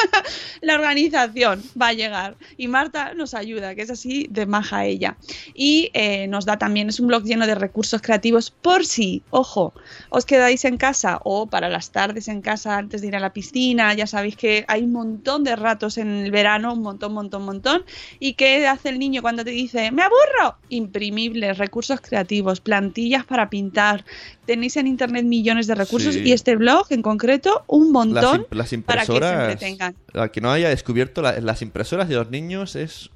la 0.62 0.74
organización 0.74 1.62
va 1.80 1.90
a 1.90 1.94
llegar 1.94 2.38
y 2.58 2.68
Marta 2.68 3.14
nos 3.14 3.36
ayuda, 3.36 3.76
que 3.76 3.84
es 3.84 3.92
así 3.92 4.26
de 4.32 4.48
maja 4.48 4.79
ella. 4.86 5.18
Y 5.54 5.90
eh, 5.94 6.28
nos 6.28 6.46
da 6.46 6.58
también, 6.58 6.90
es 6.90 7.00
un 7.00 7.08
blog 7.08 7.24
lleno 7.24 7.48
de 7.48 7.56
recursos 7.56 8.02
creativos 8.02 8.52
por 8.52 8.86
si, 8.86 9.24
ojo, 9.30 9.74
os 10.10 10.26
quedáis 10.26 10.66
en 10.66 10.78
casa 10.78 11.20
o 11.24 11.48
para 11.48 11.70
las 11.70 11.92
tardes 11.92 12.28
en 12.28 12.42
casa 12.42 12.78
antes 12.78 13.02
de 13.02 13.08
ir 13.08 13.16
a 13.16 13.20
la 13.20 13.34
piscina, 13.34 13.94
ya 13.94 14.08
sabéis 14.08 14.36
que 14.36 14.66
hay 14.68 14.84
un 14.84 14.92
montón 14.92 15.44
de 15.44 15.56
ratos 15.56 15.98
en 15.98 16.10
el 16.10 16.32
verano, 16.32 16.74
un 16.74 16.82
montón, 16.82 17.14
montón, 17.14 17.44
montón. 17.44 17.84
¿Y 18.20 18.34
qué 18.34 18.68
hace 18.68 18.90
el 18.90 19.00
niño 19.00 19.22
cuando 19.22 19.44
te 19.44 19.52
dice, 19.52 19.92
me 19.92 20.02
aburro? 20.04 20.58
Imprimibles, 20.70 21.58
recursos 21.58 22.02
creativos, 22.02 22.62
plantillas 22.62 23.26
para 23.26 23.50
pintar. 23.50 24.06
Tenéis 24.46 24.78
en 24.78 24.88
internet 24.88 25.26
millones 25.26 25.68
de 25.68 25.76
recursos 25.76 26.14
Sí. 26.16 26.22
y 26.26 26.32
este 26.32 26.56
blog 26.56 26.88
en 26.90 27.02
concreto 27.02 27.64
un 27.68 27.92
montón 27.92 28.48
las 28.50 28.50
para 28.50 28.64
que 28.64 28.68
se 28.70 28.76
impresoras. 28.76 29.44
entretengan. 29.54 29.96
la 30.14 30.32
que 30.32 30.42
no 30.42 30.52
haya 30.52 30.70
descubierto 30.70 31.22
la- 31.22 31.40
las 31.40 31.62
impresoras 31.62 32.10
de 32.10 32.16
los 32.16 32.30
niños 32.32 32.76
es. 32.76 33.10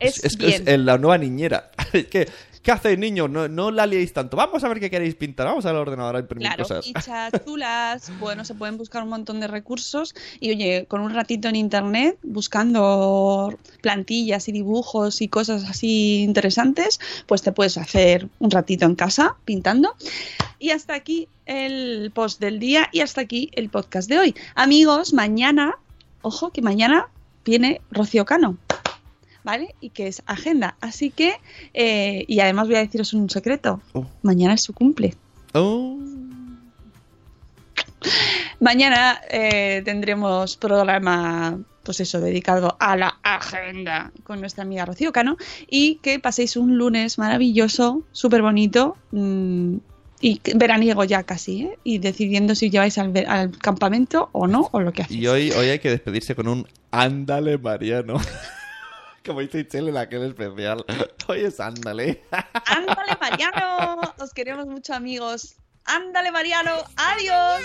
Es 0.00 0.24
es, 0.24 0.36
bien. 0.36 0.66
es 0.66 0.78
la 0.80 0.98
nueva 0.98 1.18
niñera. 1.18 1.70
¿Qué, 1.92 2.28
¿Qué 2.62 2.72
hacéis, 2.72 2.98
niños? 2.98 3.30
No, 3.30 3.48
no 3.48 3.70
la 3.70 3.86
liéis 3.86 4.12
tanto. 4.12 4.36
Vamos 4.36 4.62
a 4.64 4.68
ver 4.68 4.80
qué 4.80 4.90
queréis 4.90 5.14
pintar. 5.14 5.46
Vamos 5.46 5.64
al 5.64 5.76
ordenador 5.76 6.16
a 6.16 6.18
imprimir 6.20 6.48
Claro, 6.48 6.62
cosas. 6.64 6.84
fichas 6.84 7.32
chulas, 7.46 8.12
bueno, 8.18 8.44
se 8.44 8.54
pueden 8.54 8.76
buscar 8.76 9.02
un 9.02 9.08
montón 9.08 9.40
de 9.40 9.46
recursos 9.46 10.14
y 10.40 10.50
oye, 10.50 10.84
con 10.86 11.00
un 11.00 11.14
ratito 11.14 11.48
en 11.48 11.56
internet 11.56 12.18
buscando 12.22 13.58
plantillas 13.80 14.46
y 14.48 14.52
dibujos 14.52 15.22
y 15.22 15.28
cosas 15.28 15.64
así 15.64 16.22
interesantes, 16.22 17.00
pues 17.26 17.40
te 17.40 17.52
puedes 17.52 17.78
hacer 17.78 18.28
un 18.40 18.50
ratito 18.50 18.84
en 18.84 18.94
casa 18.94 19.36
pintando. 19.46 19.94
Y 20.58 20.70
hasta 20.70 20.92
aquí 20.94 21.28
el 21.46 22.10
post 22.14 22.40
del 22.40 22.58
día 22.58 22.90
y 22.92 23.00
hasta 23.00 23.22
aquí 23.22 23.50
el 23.54 23.70
podcast 23.70 24.06
de 24.10 24.18
hoy. 24.18 24.34
Amigos, 24.54 25.14
mañana, 25.14 25.76
ojo 26.20 26.50
que 26.50 26.60
mañana 26.60 27.08
viene 27.42 27.80
Rocío 27.90 28.26
Cano. 28.26 28.58
¿Vale? 29.50 29.74
Y 29.80 29.90
que 29.90 30.06
es 30.06 30.22
agenda. 30.26 30.76
Así 30.80 31.10
que, 31.10 31.34
eh, 31.74 32.24
y 32.28 32.38
además 32.38 32.68
voy 32.68 32.76
a 32.76 32.78
deciros 32.78 33.12
un 33.14 33.28
secreto. 33.28 33.80
Oh. 33.94 34.06
Mañana 34.22 34.54
es 34.54 34.62
su 34.62 34.72
cumple. 34.72 35.16
Oh. 35.54 35.98
Mañana 38.60 39.20
eh, 39.28 39.82
tendremos 39.84 40.56
programa, 40.56 41.58
pues 41.82 41.98
eso, 41.98 42.20
dedicado 42.20 42.76
a 42.78 42.96
la 42.96 43.18
agenda 43.24 44.12
con 44.22 44.38
nuestra 44.40 44.62
amiga 44.62 44.84
Rocío 44.84 45.10
Cano 45.10 45.36
y 45.68 45.96
que 45.96 46.20
paséis 46.20 46.56
un 46.56 46.78
lunes 46.78 47.18
maravilloso, 47.18 48.04
súper 48.12 48.42
bonito. 48.42 48.96
mm, 49.10 49.78
Y 50.22 50.40
veraniego 50.54 51.02
ya 51.04 51.22
casi, 51.24 51.62
¿eh? 51.62 51.78
Y 51.82 51.98
decidiendo 51.98 52.54
si 52.54 52.68
lleváis 52.70 52.98
al, 52.98 53.12
al 53.26 53.50
campamento 53.58 54.28
o 54.32 54.46
no, 54.46 54.68
o 54.70 54.80
lo 54.80 54.92
que 54.92 55.02
hacéis. 55.02 55.20
Y 55.20 55.26
hoy, 55.26 55.50
hoy 55.52 55.70
hay 55.70 55.78
que 55.80 55.90
despedirse 55.90 56.34
con 56.36 56.46
un 56.46 56.68
ándale, 56.92 57.56
Mariano. 57.58 58.20
Como 59.24 59.40
dice 59.40 59.60
Itzel 59.60 59.88
en 59.88 59.96
aquel 59.96 60.22
especial. 60.22 60.84
Hoy 61.28 61.40
es 61.40 61.60
ándale. 61.60 62.22
¡Ándale, 62.66 63.16
Mariano! 63.20 64.00
Os 64.18 64.32
queremos 64.32 64.66
mucho, 64.66 64.94
amigos. 64.94 65.56
¡Ándale, 65.84 66.30
Mariano! 66.30 66.70
¡Adiós! 66.96 67.62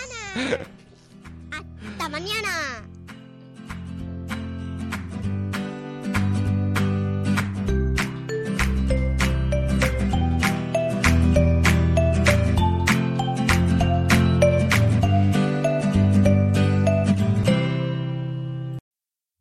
¡Hasta 1.51 2.09
mañana! 2.09 2.87